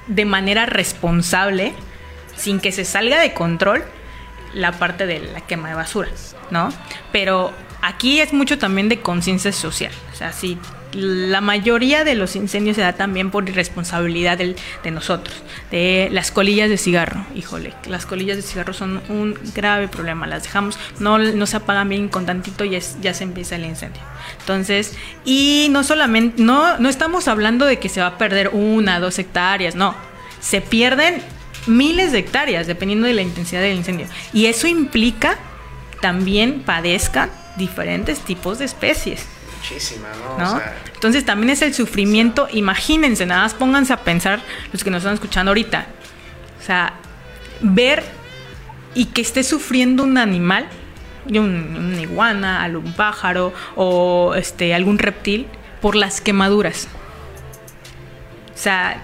de 0.07 0.25
manera 0.25 0.67
responsable, 0.67 1.75
sin 2.37 2.61
que 2.61 2.73
se 2.73 2.85
salga 2.85 3.21
de 3.21 3.35
control, 3.35 3.85
la 4.55 4.73
parte 4.73 5.07
de 5.07 5.21
la 5.21 5.41
quema 5.43 5.69
de 5.69 5.75
basura, 5.75 6.11
¿no? 6.51 6.73
Pero 7.13 7.53
aquí 7.83 8.21
es 8.21 8.33
mucho 8.33 8.59
también 8.59 8.89
de 8.89 9.01
conciencia 9.01 9.53
social. 9.53 9.93
O 10.13 10.17
sea, 10.17 10.33
si 10.33 10.59
la 10.93 11.41
mayoría 11.41 12.03
de 12.05 12.15
los 12.15 12.35
incendios 12.35 12.77
se 12.77 12.83
da 12.83 12.95
también 12.95 13.31
por 13.31 13.49
irresponsabilidad 13.49 14.39
del- 14.39 14.57
de 14.83 14.91
nosotros, 14.91 15.37
de 15.71 16.09
las 16.13 16.31
colillas 16.31 16.71
de 16.71 16.79
cigarro. 16.79 17.27
Híjole, 17.35 17.75
las 17.87 18.07
colillas 18.07 18.37
de 18.37 18.43
cigarro 18.43 18.73
son 18.73 19.03
un 19.09 19.39
grave 19.55 19.89
problema. 19.89 20.27
Las 20.27 20.45
dejamos, 20.45 20.79
no, 20.99 21.19
no 21.19 21.47
se 21.47 21.59
apagan 21.59 21.89
bien 21.89 22.09
con 22.09 22.25
tantito 22.27 22.65
y 22.65 22.75
es- 22.75 22.97
ya 23.03 23.13
se 23.13 23.25
empieza 23.25 23.57
el 23.57 23.65
incendio. 23.67 24.01
Entonces, 24.41 24.95
y 25.25 25.69
no 25.71 25.85
solamente, 25.85 26.43
no, 26.43 26.79
no 26.79 26.89
estamos 26.89 27.29
hablando 27.29 27.67
de 27.67 27.79
que 27.79 27.89
se 27.89 28.01
va 28.01 28.07
a 28.09 28.19
perder 28.19 28.49
una, 28.53 28.99
dos 29.01 29.19
hectáreas, 29.19 29.75
no. 29.75 29.95
Se 30.41 30.61
pierden 30.61 31.21
miles 31.67 32.13
de 32.13 32.19
hectáreas, 32.21 32.67
dependiendo 32.67 33.07
de 33.07 33.13
la 33.15 33.23
intensidad 33.23 33.61
del 33.61 33.77
incendio. 33.77 34.07
Y 34.33 34.47
eso 34.47 34.67
implica 34.67 35.37
también 36.01 36.63
padezcan 36.63 37.31
diferentes 37.57 38.21
tipos 38.21 38.59
de 38.59 38.65
especies. 38.65 39.27
Muchísimas, 39.59 40.17
¿no? 40.19 40.39
¿no? 40.39 40.55
O 40.55 40.59
sea, 40.59 40.77
Entonces 40.95 41.25
también 41.25 41.51
es 41.51 41.63
el 41.63 41.75
sufrimiento, 41.75 42.49
imagínense, 42.53 43.27
nada 43.27 43.43
más 43.43 43.55
pónganse 43.55 43.93
a 43.93 43.99
pensar 43.99 44.41
los 44.73 44.85
que 44.85 44.91
nos 44.91 44.99
están 44.99 45.15
escuchando 45.15 45.51
ahorita. 45.51 45.87
O 46.61 46.65
sea, 46.65 46.95
ver 47.61 48.05
y 48.95 49.07
que 49.07 49.21
esté 49.21 49.43
sufriendo 49.43 50.03
un 50.05 50.19
animal, 50.19 50.67
un, 51.27 51.77
una 51.77 52.01
iguana, 52.01 52.63
algún 52.65 52.93
pájaro 52.93 53.53
o 53.77 54.35
este, 54.35 54.75
algún 54.75 54.99
reptil 54.99 55.47
por 55.81 55.95
las 55.95 56.21
quemaduras. 56.21 56.89
O 58.55 58.59
sea, 58.61 59.03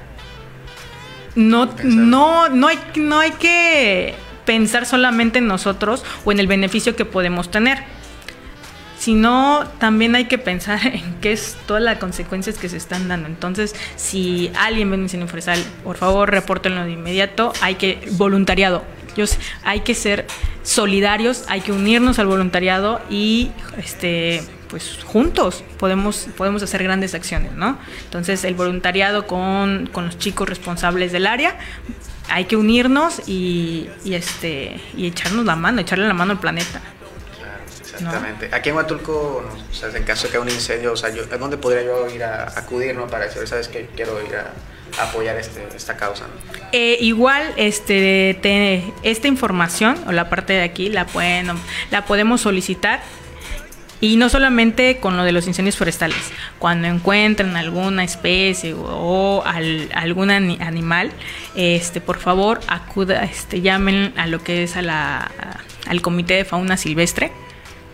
no, 1.34 1.70
no, 1.84 2.48
no, 2.48 2.68
hay, 2.68 2.78
no 2.96 3.18
hay 3.18 3.32
que 3.32 4.14
pensar 4.44 4.86
solamente 4.86 5.38
en 5.38 5.46
nosotros 5.46 6.04
o 6.24 6.32
en 6.32 6.40
el 6.40 6.46
beneficio 6.46 6.96
que 6.96 7.04
podemos 7.04 7.50
tener 7.50 7.93
sino 9.04 9.64
también 9.78 10.14
hay 10.14 10.24
que 10.24 10.38
pensar 10.38 10.80
en 10.86 11.16
qué 11.20 11.32
es 11.32 11.58
todas 11.66 11.82
las 11.82 11.98
consecuencias 11.98 12.56
que 12.56 12.70
se 12.70 12.78
están 12.78 13.06
dando. 13.06 13.28
Entonces, 13.28 13.74
si 13.96 14.50
alguien 14.56 14.88
ve 14.88 14.96
un 14.96 15.02
incendio 15.02 15.28
forestal, 15.28 15.62
por 15.82 15.98
favor, 15.98 16.30
repórtenlo 16.30 16.82
de 16.84 16.92
inmediato. 16.92 17.52
Hay 17.60 17.74
que 17.74 18.00
voluntariado. 18.12 18.82
Sé, 19.14 19.38
hay 19.62 19.80
que 19.80 19.94
ser 19.94 20.26
solidarios, 20.62 21.44
hay 21.48 21.60
que 21.60 21.70
unirnos 21.70 22.18
al 22.18 22.26
voluntariado 22.26 23.00
y 23.10 23.50
este 23.76 24.42
pues 24.68 24.98
juntos 25.04 25.62
podemos, 25.78 26.26
podemos 26.36 26.62
hacer 26.62 26.82
grandes 26.82 27.14
acciones, 27.14 27.52
¿no? 27.52 27.78
Entonces 28.04 28.42
el 28.42 28.54
voluntariado 28.54 29.26
con, 29.26 29.88
con 29.92 30.06
los 30.06 30.18
chicos 30.18 30.48
responsables 30.48 31.12
del 31.12 31.26
área, 31.28 31.58
hay 32.28 32.46
que 32.46 32.56
unirnos 32.56 33.28
y, 33.28 33.88
y, 34.04 34.14
este 34.14 34.80
y 34.96 35.06
echarnos 35.06 35.44
la 35.44 35.54
mano, 35.54 35.80
echarle 35.80 36.08
la 36.08 36.14
mano 36.14 36.32
al 36.32 36.40
planeta. 36.40 36.80
Exactamente. 37.94 38.48
Aquí 38.52 38.68
en 38.70 38.76
Huatulco, 38.76 39.44
no, 39.46 39.54
o 39.70 39.74
sea, 39.74 39.88
en 39.96 40.04
caso 40.04 40.24
de 40.26 40.30
que 40.30 40.36
haya 40.36 40.42
un 40.46 40.50
incendio, 40.52 40.92
o 40.92 40.96
sea, 40.96 41.10
yo, 41.14 41.22
¿a 41.32 41.36
dónde 41.36 41.56
podría 41.56 41.82
yo 41.82 42.08
ir 42.08 42.22
a 42.24 42.44
acudir, 42.58 42.94
no? 42.94 43.06
Para 43.06 43.26
decir, 43.26 43.46
¿sabes 43.46 43.68
que 43.68 43.86
Quiero 43.96 44.20
ir 44.26 44.34
a, 44.36 44.52
apoyar 45.02 45.36
este, 45.38 45.66
esta 45.76 45.96
causa, 45.96 46.24
¿no? 46.26 46.64
Eh, 46.72 46.98
igual, 47.00 47.52
este, 47.56 48.38
te- 48.42 48.92
esta 49.02 49.26
información 49.28 49.96
o 50.06 50.12
la 50.12 50.28
parte 50.30 50.52
de 50.52 50.62
aquí 50.62 50.88
la 50.88 51.06
pueden, 51.06 51.48
la 51.90 52.04
podemos 52.04 52.40
solicitar 52.42 53.00
y 54.00 54.16
no 54.16 54.28
solamente 54.28 54.98
con 54.98 55.16
lo 55.16 55.24
de 55.24 55.32
los 55.32 55.46
incendios 55.46 55.76
forestales. 55.76 56.18
Cuando 56.58 56.88
encuentren 56.88 57.56
alguna 57.56 58.04
especie 58.04 58.74
o, 58.74 58.82
o 58.82 59.44
al- 59.44 59.88
algún 59.94 60.30
ani- 60.30 60.58
animal, 60.60 61.10
este, 61.56 62.00
por 62.00 62.18
favor, 62.18 62.60
acuda, 62.68 63.24
este, 63.24 63.62
llamen 63.62 64.12
a 64.16 64.26
lo 64.26 64.42
que 64.44 64.64
es 64.64 64.76
a 64.76 64.82
la, 64.82 65.18
a- 65.18 65.60
al 65.90 66.02
comité 66.02 66.34
de 66.34 66.44
fauna 66.44 66.76
silvestre. 66.76 67.32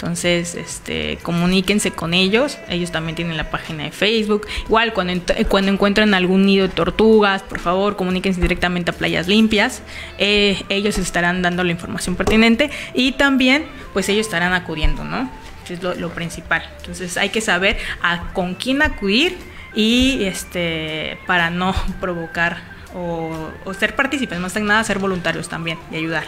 Entonces, 0.01 0.55
este, 0.55 1.18
comuníquense 1.22 1.90
con 1.90 2.14
ellos. 2.14 2.57
Ellos 2.70 2.90
también 2.90 3.16
tienen 3.16 3.36
la 3.36 3.51
página 3.51 3.84
de 3.84 3.90
Facebook. 3.90 4.46
Igual, 4.64 4.94
cuando, 4.94 5.12
cuando 5.46 5.70
encuentren 5.70 6.14
algún 6.14 6.46
nido 6.46 6.66
de 6.66 6.72
tortugas, 6.72 7.42
por 7.42 7.59
favor, 7.59 7.96
comuníquense 7.96 8.40
directamente 8.40 8.92
a 8.92 8.94
Playas 8.94 9.28
Limpias. 9.28 9.82
Eh, 10.16 10.64
ellos 10.70 10.96
estarán 10.96 11.42
dando 11.42 11.64
la 11.64 11.72
información 11.72 12.16
pertinente 12.16 12.70
y 12.94 13.12
también, 13.12 13.66
pues, 13.92 14.09
ellos 14.09 14.24
estarán 14.24 14.55
acudiendo, 14.55 15.05
¿no? 15.05 15.30
Es 15.68 15.82
lo, 15.82 15.94
lo 15.94 16.09
principal. 16.09 16.62
Entonces, 16.78 17.18
hay 17.18 17.28
que 17.28 17.42
saber 17.42 17.76
a 18.03 18.32
con 18.32 18.55
quién 18.55 18.80
acudir 18.80 19.36
y, 19.74 20.24
este, 20.24 21.18
para 21.26 21.51
no 21.51 21.74
provocar 22.01 22.57
o, 22.94 23.51
o 23.66 23.74
ser 23.74 23.94
partícipes, 23.94 24.38
más 24.38 24.55
que 24.55 24.61
nada, 24.61 24.82
ser 24.82 24.98
voluntarios 24.98 25.51
también 25.51 25.78
y 25.90 25.96
ayudar. 25.96 26.24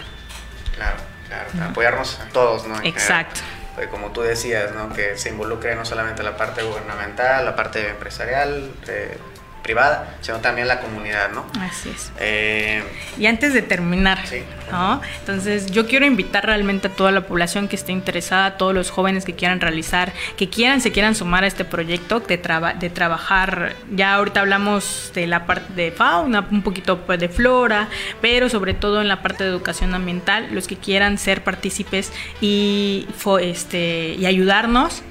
Claro, 0.77 0.97
claro, 1.27 1.71
apoyarnos 1.71 2.21
a 2.21 2.27
todos, 2.27 2.67
¿no? 2.67 2.79
En 2.79 2.87
Exacto. 2.87 3.41
general. 3.41 3.52
Pues 3.75 3.89
como 3.89 4.11
tú 4.11 4.21
decías, 4.21 4.73
¿no? 4.73 4.93
Que 4.93 5.17
se 5.17 5.31
involucre 5.31 5.75
no 5.75 5.85
solamente 5.85 6.23
la 6.23 6.37
parte 6.37 6.63
gubernamental, 6.63 7.45
la 7.45 7.57
parte 7.57 7.89
empresarial, 7.89 8.71
eh, 8.87 9.17
privada, 9.63 10.17
sino 10.21 10.39
también 10.39 10.69
la 10.69 10.81
comunidad, 10.81 11.31
¿no? 11.33 11.47
Así 11.61 11.89
es. 11.91 12.13
Eh, 12.19 12.83
Y 13.19 13.27
antes 13.27 13.55
de 13.55 13.63
terminar, 13.63 14.27
Sí. 14.27 14.43
¿no? 14.71 15.01
Entonces 15.21 15.71
yo 15.71 15.87
quiero 15.87 16.05
invitar 16.07 16.45
realmente 16.47 16.89
a 16.89 16.91
toda 16.91 17.13
la 17.13 17.21
población 17.27 17.69
que 17.69 17.77
esté 17.77 17.93
interesada, 17.93 18.47
a 18.47 18.57
todos 18.57 18.75
los 18.75 18.91
jóvenes 18.91 19.25
que 19.25 19.35
quieran 19.35 19.61
realizar, 19.61 20.13
que 20.37 20.49
quieran, 20.49 20.81
se 20.81 20.91
quieran 20.93 21.15
sumar 21.15 21.45
a 21.45 21.47
este 21.47 21.65
proyecto 21.65 22.21
de, 22.21 22.39
traba- 22.39 22.75
de 22.75 22.91
trabajar, 22.91 23.75
ya 23.95 24.15
ahorita 24.15 24.41
hablamos 24.41 25.13
de 25.15 25.27
la 25.27 25.47
parte 25.47 25.73
de 25.75 25.93
fauna, 25.93 26.47
un 26.51 26.63
poquito 26.63 26.99
pues, 27.01 27.21
de 27.21 27.29
flora, 27.29 27.89
pero 28.21 28.49
sobre 28.49 28.75
todo 28.75 29.01
en 29.01 29.09
la 29.09 29.23
parte 29.23 29.45
de 29.45 29.51
educación 29.51 29.95
ambiental, 29.95 30.49
los 30.53 30.67
que 30.67 30.77
quieran 30.77 31.19
ser 31.19 31.45
partícipes 31.45 32.13
y, 32.41 33.07
este, 33.41 34.15
y 34.19 34.27
ayudarnos, 34.27 35.03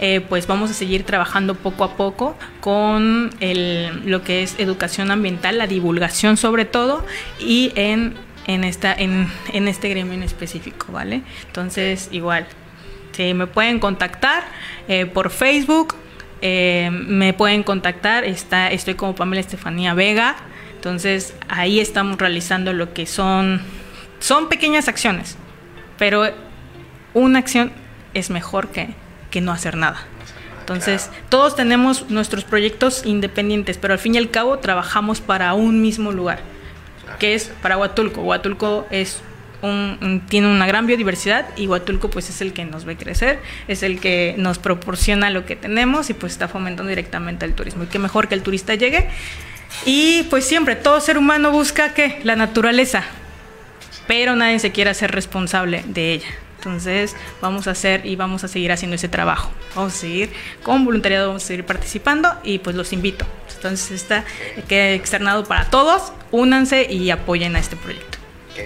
eh, 0.00 0.20
pues 0.20 0.46
vamos 0.46 0.70
a 0.70 0.74
seguir 0.74 1.04
trabajando 1.04 1.54
poco 1.54 1.84
a 1.84 1.96
poco 1.96 2.36
con 2.60 3.30
el, 3.40 4.02
lo 4.04 4.22
que 4.22 4.42
es 4.42 4.58
educación 4.58 5.10
ambiental, 5.10 5.58
la 5.58 5.66
divulgación 5.66 6.36
sobre 6.36 6.64
todo, 6.64 7.04
y 7.38 7.72
en, 7.76 8.14
en, 8.46 8.64
esta, 8.64 8.92
en, 8.92 9.28
en 9.52 9.68
este 9.68 9.88
gremio 9.88 10.12
en 10.12 10.22
específico, 10.22 10.92
¿vale? 10.92 11.22
Entonces, 11.46 12.08
igual, 12.12 12.46
si 13.12 13.32
me 13.32 13.46
pueden 13.46 13.78
contactar 13.78 14.44
eh, 14.88 15.06
por 15.06 15.30
Facebook, 15.30 15.94
eh, 16.42 16.90
me 16.92 17.32
pueden 17.32 17.62
contactar, 17.62 18.24
está, 18.24 18.70
estoy 18.70 18.94
como 18.94 19.14
Pamela 19.14 19.40
Estefanía 19.40 19.94
Vega, 19.94 20.36
entonces 20.74 21.34
ahí 21.48 21.80
estamos 21.80 22.18
realizando 22.18 22.74
lo 22.74 22.92
que 22.92 23.06
son, 23.06 23.62
son 24.18 24.50
pequeñas 24.50 24.88
acciones, 24.88 25.38
pero 25.96 26.30
una 27.14 27.38
acción 27.38 27.72
es 28.12 28.28
mejor 28.28 28.68
que, 28.68 28.90
que 29.36 29.42
no 29.42 29.52
hacer 29.52 29.76
nada. 29.76 29.98
Entonces, 30.60 31.10
todos 31.28 31.54
tenemos 31.56 32.08
nuestros 32.08 32.44
proyectos 32.44 33.02
independientes, 33.04 33.76
pero 33.76 33.92
al 33.92 33.98
fin 34.00 34.14
y 34.14 34.18
al 34.18 34.30
cabo 34.30 34.60
trabajamos 34.60 35.20
para 35.20 35.52
un 35.52 35.82
mismo 35.82 36.10
lugar, 36.10 36.38
que 37.18 37.34
es 37.34 37.52
para 37.60 37.76
Huatulco. 37.76 38.22
Huatulco 38.22 38.86
es 38.90 39.20
un- 39.60 39.98
un- 40.00 40.20
tiene 40.26 40.46
una 40.50 40.66
gran 40.66 40.86
biodiversidad 40.86 41.46
y 41.54 41.66
Huatulco 41.66 42.08
pues 42.08 42.30
es 42.30 42.40
el 42.40 42.54
que 42.54 42.64
nos 42.64 42.86
ve 42.86 42.96
crecer, 42.96 43.40
es 43.68 43.82
el 43.82 44.00
que 44.00 44.34
nos 44.38 44.58
proporciona 44.58 45.28
lo 45.28 45.44
que 45.44 45.54
tenemos 45.54 46.08
y 46.08 46.14
pues 46.14 46.32
está 46.32 46.48
fomentando 46.48 46.88
directamente 46.88 47.44
el 47.44 47.52
turismo. 47.52 47.84
Y 47.84 47.88
qué 47.88 47.98
mejor 47.98 48.26
que 48.26 48.34
el 48.36 48.42
turista 48.42 48.74
llegue. 48.74 49.08
Y 49.84 50.22
pues 50.30 50.46
siempre, 50.46 50.76
todo 50.76 50.98
ser 51.02 51.18
humano 51.18 51.50
busca 51.50 51.92
que 51.92 52.20
la 52.24 52.36
naturaleza, 52.36 53.04
pero 54.06 54.34
nadie 54.34 54.58
se 54.60 54.72
quiere 54.72 54.88
hacer 54.90 55.10
responsable 55.12 55.84
de 55.86 56.14
ella. 56.14 56.28
Entonces 56.56 57.14
vamos 57.40 57.68
a 57.68 57.72
hacer 57.72 58.04
y 58.06 58.16
vamos 58.16 58.44
a 58.44 58.48
seguir 58.48 58.72
haciendo 58.72 58.96
ese 58.96 59.08
trabajo. 59.08 59.50
Vamos 59.74 59.94
a 59.94 59.96
seguir 59.96 60.32
con 60.62 60.84
voluntariado, 60.84 61.28
vamos 61.28 61.44
a 61.44 61.46
seguir 61.46 61.64
participando 61.64 62.28
y 62.42 62.58
pues 62.58 62.74
los 62.76 62.92
invito. 62.92 63.24
Entonces 63.54 63.90
está 63.90 64.24
queda 64.68 64.90
externado 64.90 65.44
para 65.44 65.70
todos, 65.70 66.12
únanse 66.30 66.90
y 66.90 67.10
apoyen 67.10 67.56
a 67.56 67.60
este 67.60 67.76
proyecto. 67.76 68.18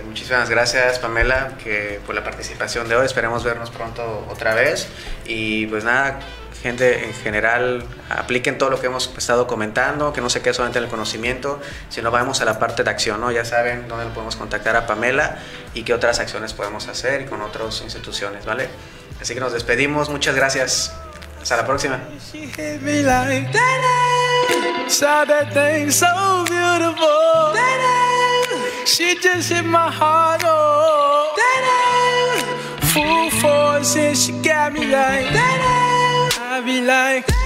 Muchísimas 0.06 0.48
gracias 0.48 1.00
Pamela 1.00 1.54
que 1.62 2.00
por 2.06 2.14
la 2.14 2.22
participación 2.22 2.88
de 2.88 2.96
hoy. 2.96 3.06
Esperemos 3.06 3.42
vernos 3.42 3.70
pronto 3.70 4.26
otra 4.30 4.54
vez. 4.54 4.88
Y 5.26 5.66
pues 5.66 5.84
nada, 5.84 6.20
gente 6.62 7.04
en 7.04 7.14
general, 7.14 7.84
apliquen 8.08 8.58
todo 8.58 8.70
lo 8.70 8.80
que 8.80 8.86
hemos 8.86 9.12
estado 9.16 9.46
comentando, 9.46 10.12
que 10.12 10.20
no 10.20 10.28
se 10.28 10.42
quede 10.42 10.54
solamente 10.54 10.78
en 10.78 10.84
el 10.84 10.90
conocimiento, 10.90 11.60
sino 11.88 12.10
vamos 12.10 12.40
a 12.40 12.44
la 12.44 12.58
parte 12.58 12.84
de 12.84 12.90
acción, 12.90 13.20
¿no? 13.20 13.30
Ya 13.30 13.44
saben 13.44 13.88
dónde 13.88 14.06
podemos 14.06 14.36
contactar 14.36 14.76
a 14.76 14.86
Pamela 14.86 15.38
y 15.74 15.82
qué 15.82 15.94
otras 15.94 16.20
acciones 16.20 16.52
podemos 16.52 16.88
hacer 16.88 17.26
con 17.28 17.40
otras 17.40 17.80
instituciones, 17.82 18.44
¿vale? 18.44 18.68
Así 19.20 19.34
que 19.34 19.40
nos 19.40 19.52
despedimos, 19.52 20.08
muchas 20.08 20.34
gracias. 20.34 20.92
Hasta 21.40 21.56
la 21.56 21.66
próxima. 21.66 21.98
Full 32.92 33.30
force 33.40 33.94
and 33.94 34.16
she 34.16 34.32
be 36.62 36.80
like. 36.80 37.39